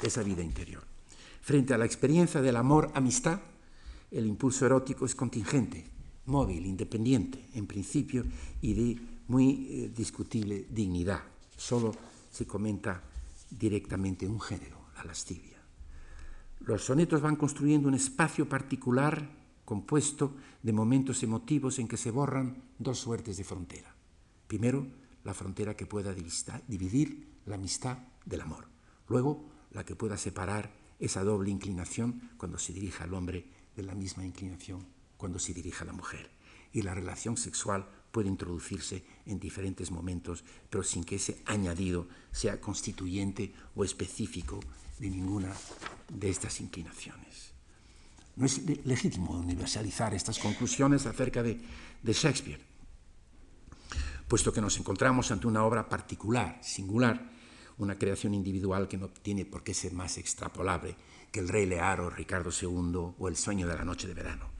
Esa 0.00 0.22
vida 0.22 0.42
interior. 0.42 0.84
Frente 1.42 1.74
a 1.74 1.78
la 1.78 1.84
experiencia 1.84 2.40
del 2.40 2.56
amor-amistad, 2.56 3.40
el 4.10 4.26
impulso 4.26 4.64
erótico 4.64 5.04
es 5.04 5.14
contingente, 5.14 5.84
móvil, 6.24 6.64
independiente, 6.64 7.46
en 7.52 7.66
principio, 7.66 8.24
y 8.62 8.72
de 8.72 9.00
muy 9.26 9.68
eh, 9.68 9.92
discutible 9.94 10.64
dignidad. 10.70 11.20
Solo 11.54 11.94
se 12.30 12.46
comenta 12.46 13.02
directamente 13.50 14.26
un 14.26 14.40
género, 14.40 14.78
la 14.96 15.04
lascivia. 15.04 15.58
Los 16.60 16.84
sonetos 16.84 17.20
van 17.20 17.36
construyendo 17.36 17.88
un 17.88 17.94
espacio 17.94 18.48
particular 18.48 19.30
compuesto 19.64 20.34
de 20.62 20.72
momentos 20.72 21.22
emotivos 21.22 21.78
en 21.78 21.88
que 21.88 21.96
se 21.96 22.10
borran 22.10 22.62
dos 22.78 22.98
suertes 22.98 23.36
de 23.36 23.44
frontera. 23.44 23.94
Primero, 24.46 24.86
la 25.24 25.34
frontera 25.34 25.76
que 25.76 25.86
pueda 25.86 26.14
dividir 26.66 27.28
la 27.46 27.56
amistad 27.56 27.98
del 28.24 28.40
amor. 28.40 28.66
Luego, 29.08 29.48
la 29.72 29.84
que 29.84 29.96
pueda 29.96 30.16
separar 30.16 30.72
esa 30.98 31.22
doble 31.22 31.50
inclinación 31.50 32.30
cuando 32.36 32.58
se 32.58 32.72
dirija 32.72 33.04
al 33.04 33.14
hombre 33.14 33.46
de 33.76 33.82
la 33.82 33.94
misma 33.94 34.24
inclinación 34.24 34.86
cuando 35.16 35.38
se 35.38 35.52
dirige 35.52 35.82
a 35.82 35.86
la 35.86 35.92
mujer. 35.92 36.30
Y 36.72 36.82
la 36.82 36.94
relación 36.94 37.36
sexual 37.36 37.86
puede 38.10 38.28
introducirse 38.28 39.04
en 39.26 39.38
diferentes 39.38 39.90
momentos, 39.90 40.44
pero 40.70 40.82
sin 40.82 41.04
que 41.04 41.16
ese 41.16 41.42
añadido 41.46 42.08
sea 42.32 42.60
constituyente 42.60 43.52
o 43.74 43.84
específico 43.84 44.60
de 44.98 45.10
ninguna 45.10 45.52
de 46.08 46.30
estas 46.30 46.60
inclinaciones. 46.60 47.52
No 48.36 48.46
es 48.46 48.62
legítimo 48.86 49.32
universalizar 49.32 50.14
estas 50.14 50.38
conclusiones 50.38 51.06
acerca 51.06 51.42
de, 51.42 51.60
Shakespeare, 52.04 52.60
puesto 54.28 54.52
que 54.52 54.60
nos 54.60 54.78
encontramos 54.78 55.30
ante 55.30 55.46
una 55.46 55.64
obra 55.64 55.88
particular, 55.88 56.58
singular, 56.62 57.30
una 57.78 57.98
creación 57.98 58.34
individual 58.34 58.88
que 58.88 58.96
no 58.96 59.08
tiene 59.08 59.44
por 59.44 59.62
qué 59.62 59.74
ser 59.74 59.92
más 59.92 60.18
extrapolable 60.18 60.96
que 61.32 61.40
el 61.40 61.48
Rey 61.48 61.66
Lear 61.66 62.00
o 62.00 62.10
Ricardo 62.10 62.50
II 62.50 63.14
o 63.18 63.28
el 63.28 63.36
Sueño 63.36 63.66
de 63.66 63.74
la 63.74 63.84
Noche 63.84 64.08
de 64.08 64.14
Verano. 64.14 64.57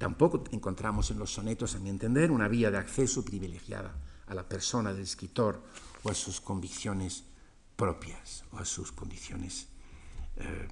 Tampoco 0.00 0.44
encontramos 0.50 1.10
en 1.10 1.18
los 1.18 1.30
sonetos, 1.30 1.74
a 1.74 1.78
mi 1.78 1.90
entender, 1.90 2.30
una 2.30 2.48
vía 2.48 2.70
de 2.70 2.78
acceso 2.78 3.22
privilegiada 3.22 3.92
a 4.28 4.34
la 4.34 4.48
persona 4.48 4.94
del 4.94 5.02
escritor 5.02 5.62
o 6.02 6.08
a 6.08 6.14
sus 6.14 6.40
convicciones 6.40 7.24
propias 7.76 8.44
o 8.50 8.56
a 8.56 8.64
sus 8.64 8.92
condiciones 8.92 9.68
eh, 10.36 10.68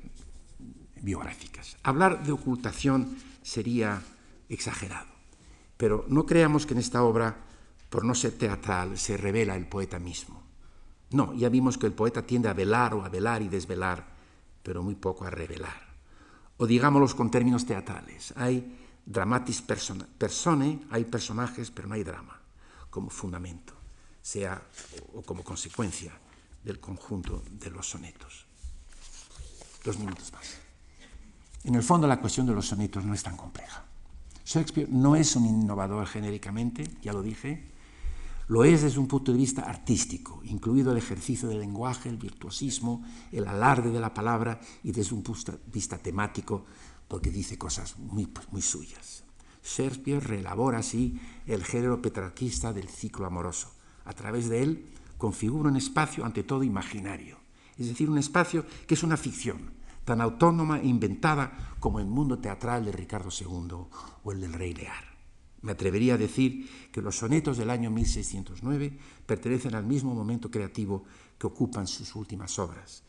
biográficas. 1.02 1.76
Hablar 1.82 2.24
de 2.24 2.32
ocultación 2.32 3.18
sería 3.42 4.00
exagerado, 4.48 5.12
pero 5.76 6.06
no 6.08 6.24
creamos 6.24 6.64
que 6.64 6.72
en 6.72 6.80
esta 6.80 7.02
obra, 7.02 7.36
por 7.90 8.06
no 8.06 8.14
ser 8.14 8.32
teatral, 8.32 8.96
se 8.96 9.18
revela 9.18 9.56
el 9.56 9.68
poeta 9.68 9.98
mismo. 9.98 10.42
No, 11.10 11.34
ya 11.34 11.50
vimos 11.50 11.76
que 11.76 11.84
el 11.84 11.92
poeta 11.92 12.22
tiende 12.24 12.48
a 12.48 12.54
velar 12.54 12.94
o 12.94 13.04
a 13.04 13.10
velar 13.10 13.42
y 13.42 13.48
desvelar, 13.48 14.06
pero 14.62 14.82
muy 14.82 14.94
poco 14.94 15.26
a 15.26 15.30
revelar. 15.30 15.86
O 16.56 16.66
digámoslo 16.66 17.14
con 17.14 17.30
términos 17.30 17.66
teatrales, 17.66 18.32
hay 18.34 18.77
dramatis 19.08 19.62
persone, 19.62 20.80
hay 20.90 21.04
personajes, 21.04 21.70
pero 21.70 21.88
no 21.88 21.94
hay 21.94 22.04
drama 22.04 22.38
como 22.90 23.10
fundamento, 23.10 23.74
sea 24.20 24.60
o 25.14 25.22
como 25.22 25.42
consecuencia 25.42 26.12
del 26.62 26.78
conjunto 26.78 27.42
de 27.50 27.70
los 27.70 27.88
sonetos. 27.88 28.46
Dos 29.84 29.98
minutos 29.98 30.32
más. 30.32 30.58
En 31.64 31.74
el 31.74 31.82
fondo 31.82 32.06
la 32.06 32.20
cuestión 32.20 32.46
de 32.46 32.54
los 32.54 32.66
sonetos 32.66 33.04
no 33.04 33.14
es 33.14 33.22
tan 33.22 33.36
compleja. 33.36 33.84
Shakespeare 34.44 34.88
no 34.90 35.16
es 35.16 35.36
un 35.36 35.46
innovador 35.46 36.06
genéricamente, 36.06 36.84
ya 37.02 37.12
lo 37.12 37.22
dije, 37.22 37.70
lo 38.48 38.64
es 38.64 38.82
desde 38.82 38.98
un 38.98 39.08
punto 39.08 39.32
de 39.32 39.38
vista 39.38 39.62
artístico, 39.62 40.40
incluido 40.44 40.92
el 40.92 40.98
ejercicio 40.98 41.48
del 41.48 41.60
lenguaje, 41.60 42.08
el 42.08 42.16
virtuosismo, 42.16 43.04
el 43.30 43.46
alarde 43.46 43.90
de 43.90 44.00
la 44.00 44.14
palabra 44.14 44.58
y 44.82 44.92
desde 44.92 45.14
un 45.14 45.22
punto 45.22 45.52
de 45.52 45.58
vista 45.66 45.98
temático, 45.98 46.64
porque 47.08 47.30
dice 47.30 47.58
cosas 47.58 47.98
muy, 47.98 48.28
muy 48.50 48.62
suyas. 48.62 49.24
Shakespeare 49.64 50.20
reelabora 50.20 50.78
así 50.78 51.20
el 51.46 51.64
género 51.64 52.00
petrarquista 52.00 52.72
del 52.72 52.88
ciclo 52.88 53.26
amoroso. 53.26 53.72
A 54.04 54.12
través 54.12 54.48
de 54.48 54.62
él 54.62 54.86
configura 55.18 55.68
un 55.68 55.76
espacio 55.76 56.24
ante 56.24 56.44
todo 56.44 56.62
imaginario, 56.62 57.38
es 57.76 57.88
decir, 57.88 58.08
un 58.08 58.18
espacio 58.18 58.64
que 58.86 58.94
es 58.94 59.02
una 59.02 59.16
ficción, 59.16 59.72
tan 60.04 60.20
autónoma 60.20 60.80
e 60.80 60.86
inventada 60.86 61.74
como 61.80 62.00
el 62.00 62.06
mundo 62.06 62.38
teatral 62.38 62.84
de 62.84 62.92
Ricardo 62.92 63.28
II 63.28 63.88
o 64.24 64.32
el 64.32 64.40
del 64.40 64.52
Rey 64.52 64.74
Lear. 64.74 65.04
Me 65.60 65.72
atrevería 65.72 66.14
a 66.14 66.18
decir 66.18 66.70
que 66.92 67.02
los 67.02 67.16
sonetos 67.16 67.58
del 67.58 67.70
año 67.70 67.90
1609 67.90 68.96
pertenecen 69.26 69.74
al 69.74 69.84
mismo 69.84 70.14
momento 70.14 70.50
creativo 70.50 71.04
que 71.36 71.48
ocupan 71.48 71.86
sus 71.86 72.14
últimas 72.14 72.58
obras. 72.58 73.02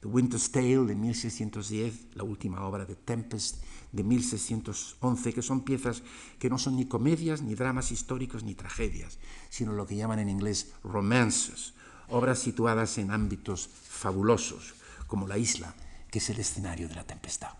The 0.00 0.06
Winter's 0.06 0.50
Tale 0.52 0.86
de 0.86 0.94
1610, 0.94 2.14
la 2.14 2.22
última 2.22 2.64
obra 2.64 2.84
de 2.84 2.94
Tempest 2.94 3.56
de 3.90 4.04
1611, 4.04 5.32
que 5.32 5.42
son 5.42 5.64
piezas 5.64 6.02
que 6.38 6.48
no 6.48 6.58
son 6.58 6.76
ni 6.76 6.86
comedias, 6.86 7.42
ni 7.42 7.54
dramas 7.54 7.90
históricos, 7.90 8.44
ni 8.44 8.54
tragedias, 8.54 9.18
sino 9.48 9.72
lo 9.72 9.86
que 9.86 9.96
llaman 9.96 10.20
en 10.20 10.28
inglés 10.28 10.72
romances, 10.84 11.74
obras 12.08 12.38
situadas 12.38 12.98
en 12.98 13.10
ámbitos 13.10 13.68
fabulosos, 13.68 14.74
como 15.06 15.26
la 15.26 15.38
isla, 15.38 15.74
que 16.10 16.18
es 16.18 16.30
el 16.30 16.38
escenario 16.38 16.88
de 16.88 16.94
la 16.94 17.04
tempestad. 17.04 17.54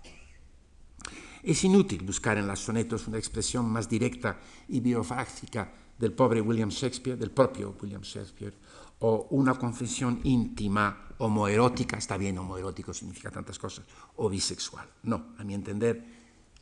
Es 1.43 1.65
inútil 1.65 2.05
buscar 2.05 2.37
en 2.39 2.47
los 2.47 2.61
sonetos 2.61 3.09
una 3.09 3.19
expresión 3.19 3.69
más 3.69 3.89
directa 3.89 4.39
y 4.69 4.81
biofáctica 4.81 5.73
del 5.99 6.13
pobre 6.13 6.41
William 6.41 6.69
Shakespeare, 6.69 7.19
del 7.19 7.31
propio 7.31 7.77
William 7.81 8.03
Shakespeare, 8.03 8.55
o 9.01 9.29
una 9.31 9.55
confesión 9.55 10.21
íntima, 10.25 11.09
homoerótica, 11.19 11.97
está 11.97 12.17
bien, 12.17 12.39
homoerótico 12.39 12.95
significa 12.95 13.31
tantas 13.31 13.59
cosas, 13.59 13.85
o 14.17 14.29
bisexual. 14.29 14.89
No, 15.03 15.35
a 15.39 15.45
mi 15.45 15.55
entender, 15.55 16.05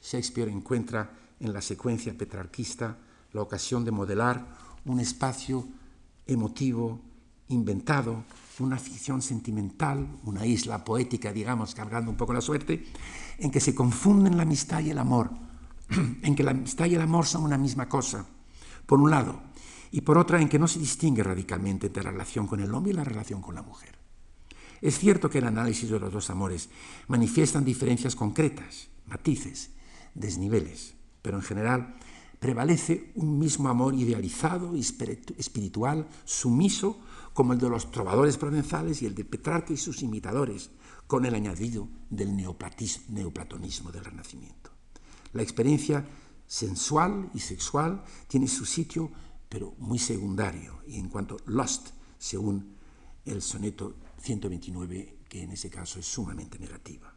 Shakespeare 0.02 0.50
encuentra 0.50 1.10
en 1.40 1.52
la 1.52 1.60
secuencia 1.60 2.16
petrarquista 2.16 2.96
la 3.32 3.42
ocasión 3.42 3.84
de 3.84 3.90
modelar 3.90 4.46
un 4.84 5.00
espacio 5.00 5.66
emotivo, 6.26 7.00
inventado, 7.48 8.24
una 8.58 8.78
ficción 8.78 9.20
sentimental, 9.20 10.06
una 10.24 10.46
isla 10.46 10.84
poética, 10.84 11.32
digamos, 11.32 11.74
cargando 11.74 12.10
un 12.10 12.16
poco 12.16 12.32
la 12.32 12.40
suerte, 12.40 12.86
en 13.38 13.50
que 13.50 13.60
se 13.60 13.74
confunden 13.74 14.36
la 14.36 14.44
amistad 14.44 14.80
y 14.80 14.90
el 14.90 14.98
amor, 14.98 15.30
en 16.22 16.34
que 16.34 16.42
la 16.42 16.52
amistad 16.52 16.86
y 16.86 16.94
el 16.94 17.02
amor 17.02 17.26
son 17.26 17.44
una 17.44 17.58
misma 17.58 17.88
cosa, 17.88 18.24
por 18.86 19.00
un 19.00 19.10
lado, 19.10 19.40
y 19.90 20.00
por 20.00 20.18
otra, 20.18 20.40
en 20.40 20.48
que 20.48 20.58
no 20.58 20.68
se 20.68 20.78
distingue 20.78 21.22
radicalmente 21.22 21.88
entre 21.88 22.02
la 22.02 22.10
relación 22.10 22.46
con 22.46 22.60
el 22.60 22.72
hombre 22.74 22.92
y 22.92 22.96
la 22.96 23.04
relación 23.04 23.40
con 23.40 23.54
la 23.54 23.62
mujer. 23.62 23.96
Es 24.80 24.98
cierto 24.98 25.30
que 25.30 25.38
el 25.38 25.46
análisis 25.46 25.88
de 25.88 25.98
los 25.98 26.12
dos 26.12 26.30
amores 26.30 26.68
manifiestan 27.08 27.64
diferencias 27.64 28.14
concretas, 28.14 28.88
matices, 29.06 29.70
desniveles, 30.14 30.94
pero 31.22 31.38
en 31.38 31.42
general 31.42 31.96
prevalece 32.38 33.12
un 33.14 33.38
mismo 33.38 33.68
amor 33.68 33.94
idealizado 33.94 34.74
espiritual, 34.76 36.06
sumiso, 36.24 37.00
como 37.32 37.52
el 37.52 37.58
de 37.58 37.68
los 37.68 37.90
trovadores 37.90 38.36
provenzales 38.36 39.02
y 39.02 39.06
el 39.06 39.14
de 39.14 39.24
Petrarca 39.24 39.72
y 39.72 39.76
sus 39.76 40.02
imitadores, 40.02 40.70
con 41.06 41.24
el 41.24 41.34
añadido 41.34 41.88
del 42.10 42.36
neoplatonismo 42.36 43.92
del 43.92 44.04
Renacimiento. 44.04 44.70
La 45.32 45.42
experiencia 45.42 46.06
sensual 46.46 47.30
y 47.34 47.40
sexual 47.40 48.02
tiene 48.28 48.48
su 48.48 48.64
sitio, 48.64 49.10
pero 49.48 49.74
muy 49.78 49.98
secundario, 49.98 50.80
y 50.86 50.98
en 50.98 51.08
cuanto 51.08 51.38
lust, 51.46 51.88
según 52.18 52.76
el 53.24 53.42
soneto 53.42 53.94
129, 54.18 55.18
que 55.28 55.42
en 55.42 55.52
ese 55.52 55.70
caso 55.70 55.98
es 55.98 56.06
sumamente 56.06 56.58
negativa. 56.58 57.12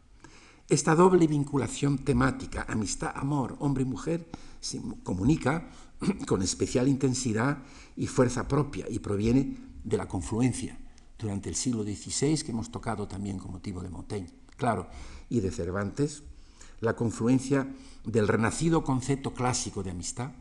Esta 0.68 0.94
doble 0.94 1.26
vinculación 1.26 1.98
temática, 1.98 2.64
amistad, 2.68 3.12
amor, 3.14 3.56
hombre 3.58 3.82
y 3.82 3.86
mujer, 3.86 4.30
se 4.60 4.80
comunica 5.02 5.70
con 6.26 6.42
especial 6.42 6.86
intensidad 6.86 7.58
y 7.96 8.06
fuerza 8.06 8.46
propia 8.46 8.86
y 8.88 9.00
proviene 9.00 9.58
de 9.82 9.96
la 9.96 10.06
confluencia 10.06 10.78
durante 11.18 11.48
el 11.48 11.56
siglo 11.56 11.82
XVI, 11.82 12.42
que 12.42 12.52
hemos 12.52 12.70
tocado 12.70 13.08
también 13.08 13.38
con 13.38 13.52
motivo 13.52 13.82
de 13.82 13.90
Montaigne, 13.90 14.30
claro, 14.56 14.88
y 15.28 15.40
de 15.40 15.50
Cervantes, 15.50 16.22
la 16.80 16.96
confluencia 16.96 17.68
del 18.04 18.28
renacido 18.28 18.84
concepto 18.84 19.34
clásico 19.34 19.82
de 19.82 19.90
amistad 19.90 20.32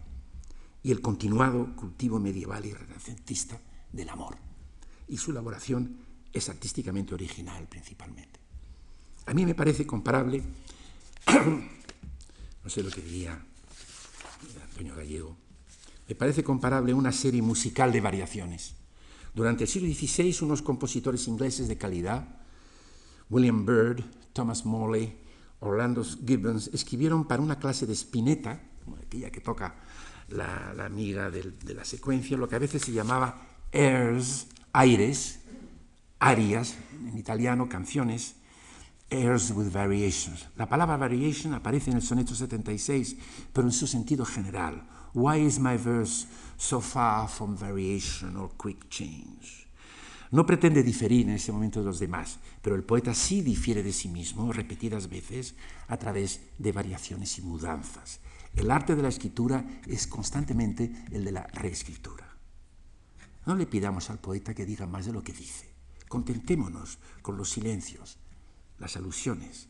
y 0.84 0.92
el 0.92 1.02
continuado 1.02 1.76
cultivo 1.76 2.20
medieval 2.20 2.66
y 2.66 2.74
renacentista 2.74 3.60
del 3.92 4.10
amor. 4.10 4.38
Y 5.08 5.18
su 5.18 5.32
elaboración 5.32 5.98
es 6.32 6.50
artísticamente 6.50 7.14
original 7.14 7.68
principalmente. 7.68 8.40
A 9.26 9.34
mí 9.34 9.46
me 9.46 9.56
parece 9.56 9.86
comparable, 9.86 10.44
no 12.64 12.70
sé 12.70 12.84
lo 12.84 12.90
que 12.90 13.02
diría 13.02 13.44
Antonio 14.70 14.96
Gallego, 14.96 15.36
me 16.08 16.16
parece 16.16 16.44
comparable 16.44 16.94
una 16.94 17.12
serie 17.12 17.42
musical 17.42 17.92
de 17.92 18.02
variaciones 18.02 18.76
durante 19.34 19.64
el 19.64 19.70
siglo 19.70 19.88
XVI, 19.88 20.36
unos 20.42 20.62
compositores 20.62 21.28
ingleses 21.28 21.68
de 21.68 21.78
calidad, 21.78 22.28
William 23.30 23.66
Byrd, 23.66 24.04
Thomas 24.34 24.66
Morley, 24.66 25.18
Orlando 25.60 26.04
Gibbons, 26.04 26.70
escribieron 26.74 27.28
para 27.28 27.42
una 27.42 27.60
clase 27.60 27.86
de 27.86 27.94
spinetta, 27.94 28.62
aquella 29.06 29.32
que 29.32 29.42
toca 29.42 29.76
la, 30.32 30.86
amiga 30.86 31.30
de, 31.30 31.54
la 31.74 31.86
secuencia, 31.86 32.38
lo 32.38 32.48
que 32.48 32.56
a 32.56 32.60
veces 32.60 32.82
se 32.82 32.92
llamaba 32.92 33.42
airs, 33.72 34.48
aires, 34.74 35.40
arias, 36.20 36.76
en 37.08 37.18
italiano, 37.18 37.70
canciones, 37.70 38.36
airs 39.10 39.52
with 39.52 39.72
variations. 39.72 40.48
La 40.56 40.68
palabra 40.68 40.98
variation 40.98 41.54
aparece 41.54 41.92
en 41.92 41.98
el 41.98 42.04
soneto 42.04 42.36
76, 42.36 43.16
pero 43.54 43.68
en 43.68 43.74
su 43.74 43.88
sentido 43.88 44.26
general. 44.26 44.88
Why 45.14 45.40
is 45.40 45.60
my 45.60 45.78
verse 45.78 46.28
so 46.60 46.82
far 46.82 47.28
from 47.28 47.56
variation 47.56 48.36
or 48.36 48.52
quick 48.58 48.90
change. 48.90 49.68
No 50.32 50.46
pretende 50.46 50.84
diferir 50.84 51.26
en 51.26 51.36
ese 51.36 51.52
momento 51.52 51.80
de 51.80 51.86
los 51.86 52.00
demás, 52.00 52.38
pero 52.62 52.76
el 52.76 52.84
poeta 52.84 53.16
sí 53.16 53.42
difiere 53.42 53.82
de 53.82 53.94
sí 53.94 54.10
mismo 54.10 54.52
repetidas 54.54 55.10
veces 55.10 55.56
a 55.88 55.98
través 55.98 56.42
de 56.60 56.72
variaciones 56.72 57.40
y 57.40 57.42
mudanzas. 57.42 58.20
El 58.60 58.72
arte 58.72 58.96
de 58.96 59.02
la 59.02 59.08
escritura 59.08 59.66
es 59.88 60.06
constantemente 60.06 60.92
el 61.12 61.24
de 61.24 61.32
la 61.32 61.48
reescritura. 61.48 62.36
No 63.46 63.56
le 63.56 63.66
pidamos 63.66 64.10
al 64.10 64.20
poeta 64.20 64.54
que 64.54 64.66
diga 64.66 64.86
más 64.86 65.06
de 65.06 65.14
lo 65.14 65.24
que 65.24 65.32
dice. 65.32 65.74
Contentémonos 66.10 67.00
con 67.22 67.38
los 67.38 67.50
silencios, 67.50 68.18
las 68.78 68.98
alusiones, 68.98 69.70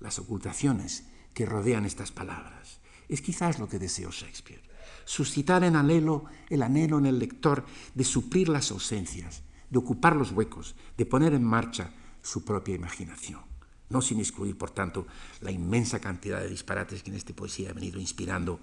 las 0.00 0.18
ocultaciones 0.18 1.04
que 1.34 1.44
rodean 1.44 1.84
estas 1.84 2.12
palabras. 2.12 2.80
Es 3.10 3.20
quizás 3.20 3.58
lo 3.58 3.68
que 3.68 3.78
deseó 3.78 4.10
Shakespeare 4.10 4.62
suscitar 5.04 5.62
en 5.64 5.76
anhelo, 5.76 6.24
el 6.48 6.62
anhelo 6.62 6.98
en 6.98 7.06
el 7.06 7.18
lector 7.18 7.66
de 7.94 8.04
suplir 8.04 8.48
las 8.48 8.70
ausencias, 8.70 9.42
de 9.68 9.78
ocupar 9.78 10.16
los 10.16 10.32
huecos, 10.32 10.76
de 10.96 11.04
poner 11.04 11.34
en 11.34 11.44
marcha 11.44 11.92
su 12.22 12.44
propia 12.44 12.74
imaginación. 12.74 13.49
No 13.90 14.00
sin 14.00 14.18
excluir, 14.18 14.56
por 14.56 14.70
tanto, 14.70 15.06
la 15.40 15.50
inmensa 15.50 16.00
cantidad 16.00 16.40
de 16.40 16.48
disparates 16.48 17.02
que 17.02 17.10
en 17.10 17.16
esta 17.16 17.34
poesía 17.34 17.70
ha 17.70 17.74
venido 17.74 18.00
inspirando 18.00 18.60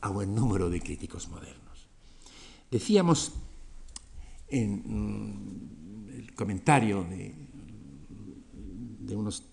a 0.00 0.08
buen 0.08 0.34
número 0.34 0.68
de 0.70 0.80
críticos 0.80 1.28
modernos. 1.28 1.88
Decíamos 2.70 3.32
en 4.48 4.82
mm, 4.84 6.08
el 6.10 6.34
comentario 6.34 7.04
de, 7.04 7.34
de 9.00 9.16
unos 9.16 9.44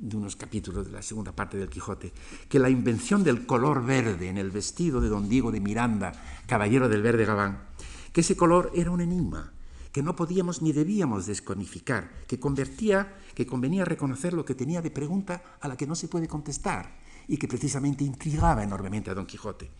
de 0.00 0.16
unos 0.16 0.34
capítulos 0.34 0.86
de 0.86 0.92
la 0.92 1.02
segunda 1.02 1.32
parte 1.32 1.58
del 1.58 1.68
Quijote, 1.68 2.12
que 2.48 2.58
la 2.58 2.70
invención 2.70 3.22
del 3.22 3.44
color 3.44 3.84
verde 3.84 4.28
en 4.28 4.38
el 4.38 4.50
vestido 4.50 5.00
de 5.00 5.10
don 5.10 5.28
Diego 5.28 5.52
de 5.52 5.60
Miranda, 5.60 6.12
caballero 6.46 6.88
del 6.88 7.02
verde 7.02 7.26
Gabán, 7.26 7.64
que 8.12 8.22
ese 8.22 8.34
color 8.34 8.72
era 8.74 8.90
un 8.90 9.02
enigma, 9.02 9.52
que 9.92 10.02
no 10.02 10.14
podíamos 10.14 10.62
ni 10.62 10.72
debíamos 10.72 11.26
desconificar, 11.26 12.24
que 12.26 12.38
convertía, 12.38 13.18
que 13.34 13.46
convenía 13.46 13.84
reconocer 13.84 14.32
lo 14.32 14.44
que 14.44 14.54
tenía 14.54 14.82
de 14.82 14.90
pregunta 14.90 15.58
a 15.60 15.68
la 15.68 15.76
que 15.76 15.86
no 15.86 15.94
se 15.94 16.08
puede 16.08 16.28
contestar 16.28 16.98
y 17.26 17.36
que 17.36 17.48
precisamente 17.48 18.04
intrigaba 18.04 18.62
enormemente 18.62 19.10
a 19.10 19.14
don 19.14 19.26
Quijote, 19.26 19.70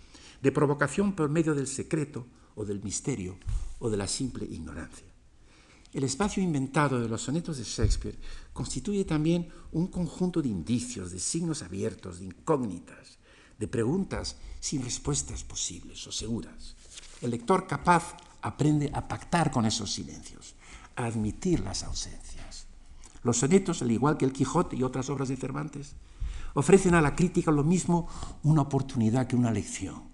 de 0.43 0.53
provocación 0.53 1.15
por 1.15 1.29
medio 1.29 1.55
del 1.55 1.67
secreto 1.67 2.27
o 2.55 2.65
del 2.65 2.83
misterio 2.83 3.39
o 3.79 3.91
de 3.91 3.97
la 3.97 4.07
simple 4.07 4.45
ignorancia. 4.47 5.07
El 5.93 6.05
espacio 6.05 6.43
inventado 6.43 7.01
de 7.01 7.09
los 7.09 7.23
sonetos 7.23 7.59
de 7.59 7.65
Shakespeare 7.65 8.19
constituye 8.53 9.05
también 9.05 9.49
un 9.73 9.89
conjunto 9.89 10.41
de 10.41 10.49
indicios, 10.49 11.11
de 11.11 11.19
signos 11.19 11.63
abiertos, 11.63 12.21
de 12.21 12.27
incógnitas, 12.27 13.19
de 13.59 13.67
preguntas 13.67 14.37
sin 14.61 14.83
respuestas 14.83 15.43
posibles 15.43 16.07
o 16.07 16.13
seguras. 16.13 16.77
El 17.21 17.33
lector 17.33 17.67
capaz 17.67 18.17
aprende 18.43 18.91
a 18.95 19.09
pactar 19.09 19.51
con 19.51 19.67
esos 19.67 19.93
silencios, 19.93 20.55
a 20.97 21.07
admitir 21.07 21.61
las 21.61 21.83
ausencias. 21.85 22.67
Los 23.23 23.39
sonetos, 23.39 23.83
al 23.83 23.91
igual 23.91 24.17
que 24.17 24.25
el 24.25 24.33
Quijote 24.33 24.77
y 24.77 24.83
otras 24.83 25.11
obras 25.11 25.29
de 25.29 25.37
Cervantes, 25.37 25.95
ofrecen 26.55 26.95
a 26.95 27.03
la 27.03 27.15
crítica 27.15 27.51
lo 27.51 27.65
mismo 27.65 28.09
una 28.43 28.63
oportunidad 28.63 29.27
que 29.27 29.37
una 29.37 29.51
lección. 29.51 30.11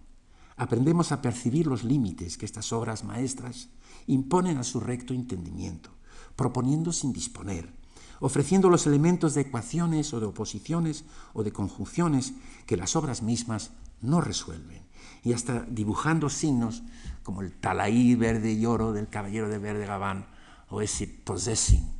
Aprendemos 0.56 1.12
a 1.12 1.22
percibir 1.22 1.66
los 1.66 1.84
límites 1.84 2.38
que 2.38 2.46
estas 2.46 2.72
obras 2.72 3.04
maestras 3.04 3.68
imponen 4.06 4.58
a 4.58 4.64
su 4.64 4.80
recto 4.80 5.12
entendimiento, 5.12 5.90
proponiendo 6.34 6.92
sin 6.92 7.12
disponer, 7.12 7.72
ofreciendo 8.20 8.70
los 8.70 8.86
elementos 8.86 9.34
de 9.34 9.42
ecuaciones 9.42 10.12
o 10.14 10.20
de 10.20 10.26
oposiciones 10.26 11.04
o 11.34 11.42
de 11.42 11.52
conjunciones 11.52 12.34
que 12.66 12.76
las 12.76 12.96
obras 12.96 13.22
mismas 13.22 13.70
no 14.00 14.20
resuelven, 14.20 14.82
y 15.22 15.32
hasta 15.32 15.60
dibujando 15.68 16.28
signos 16.30 16.82
como 17.26 17.42
el 17.42 17.54
talaí 17.54 18.14
verde 18.14 18.52
y 18.52 18.64
oro 18.66 18.92
del 18.92 19.08
caballero 19.08 19.48
de 19.48 19.58
verde 19.58 19.84
Gabán 19.84 20.28
o 20.68 20.80
ese 20.80 21.08
possessing 21.08 21.90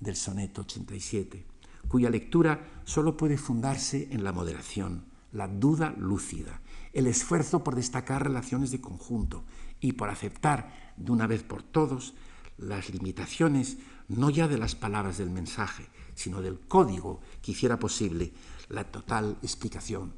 del 0.00 0.16
soneto 0.16 0.62
87, 0.62 1.44
cuya 1.86 2.08
lectura 2.08 2.66
solo 2.84 3.14
puede 3.14 3.36
fundarse 3.36 4.08
en 4.10 4.24
la 4.24 4.32
moderación, 4.32 5.04
la 5.32 5.48
duda 5.48 5.94
lúcida, 5.98 6.62
el 6.94 7.08
esfuerzo 7.08 7.62
por 7.62 7.76
destacar 7.76 8.24
relaciones 8.24 8.70
de 8.70 8.80
conjunto 8.80 9.44
y 9.80 9.92
por 9.92 10.08
aceptar 10.08 10.94
de 10.96 11.12
una 11.12 11.26
vez 11.26 11.42
por 11.42 11.62
todos 11.62 12.14
las 12.56 12.88
limitaciones 12.88 13.76
no 14.08 14.30
ya 14.30 14.48
de 14.48 14.56
las 14.56 14.76
palabras 14.76 15.18
del 15.18 15.28
mensaje, 15.28 15.84
sino 16.14 16.40
del 16.40 16.58
código 16.58 17.20
que 17.42 17.52
hiciera 17.52 17.78
posible 17.78 18.32
la 18.70 18.84
total 18.84 19.36
explicación 19.42 20.14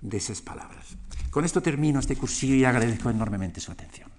de 0.00 0.16
esas 0.16 0.42
palabras. 0.42 0.96
Con 1.32 1.46
esto 1.46 1.62
termino 1.62 1.98
este 1.98 2.14
cursillo 2.14 2.54
y 2.54 2.66
agradezco 2.66 3.08
enormemente 3.08 3.58
su 3.58 3.72
atención. 3.72 4.11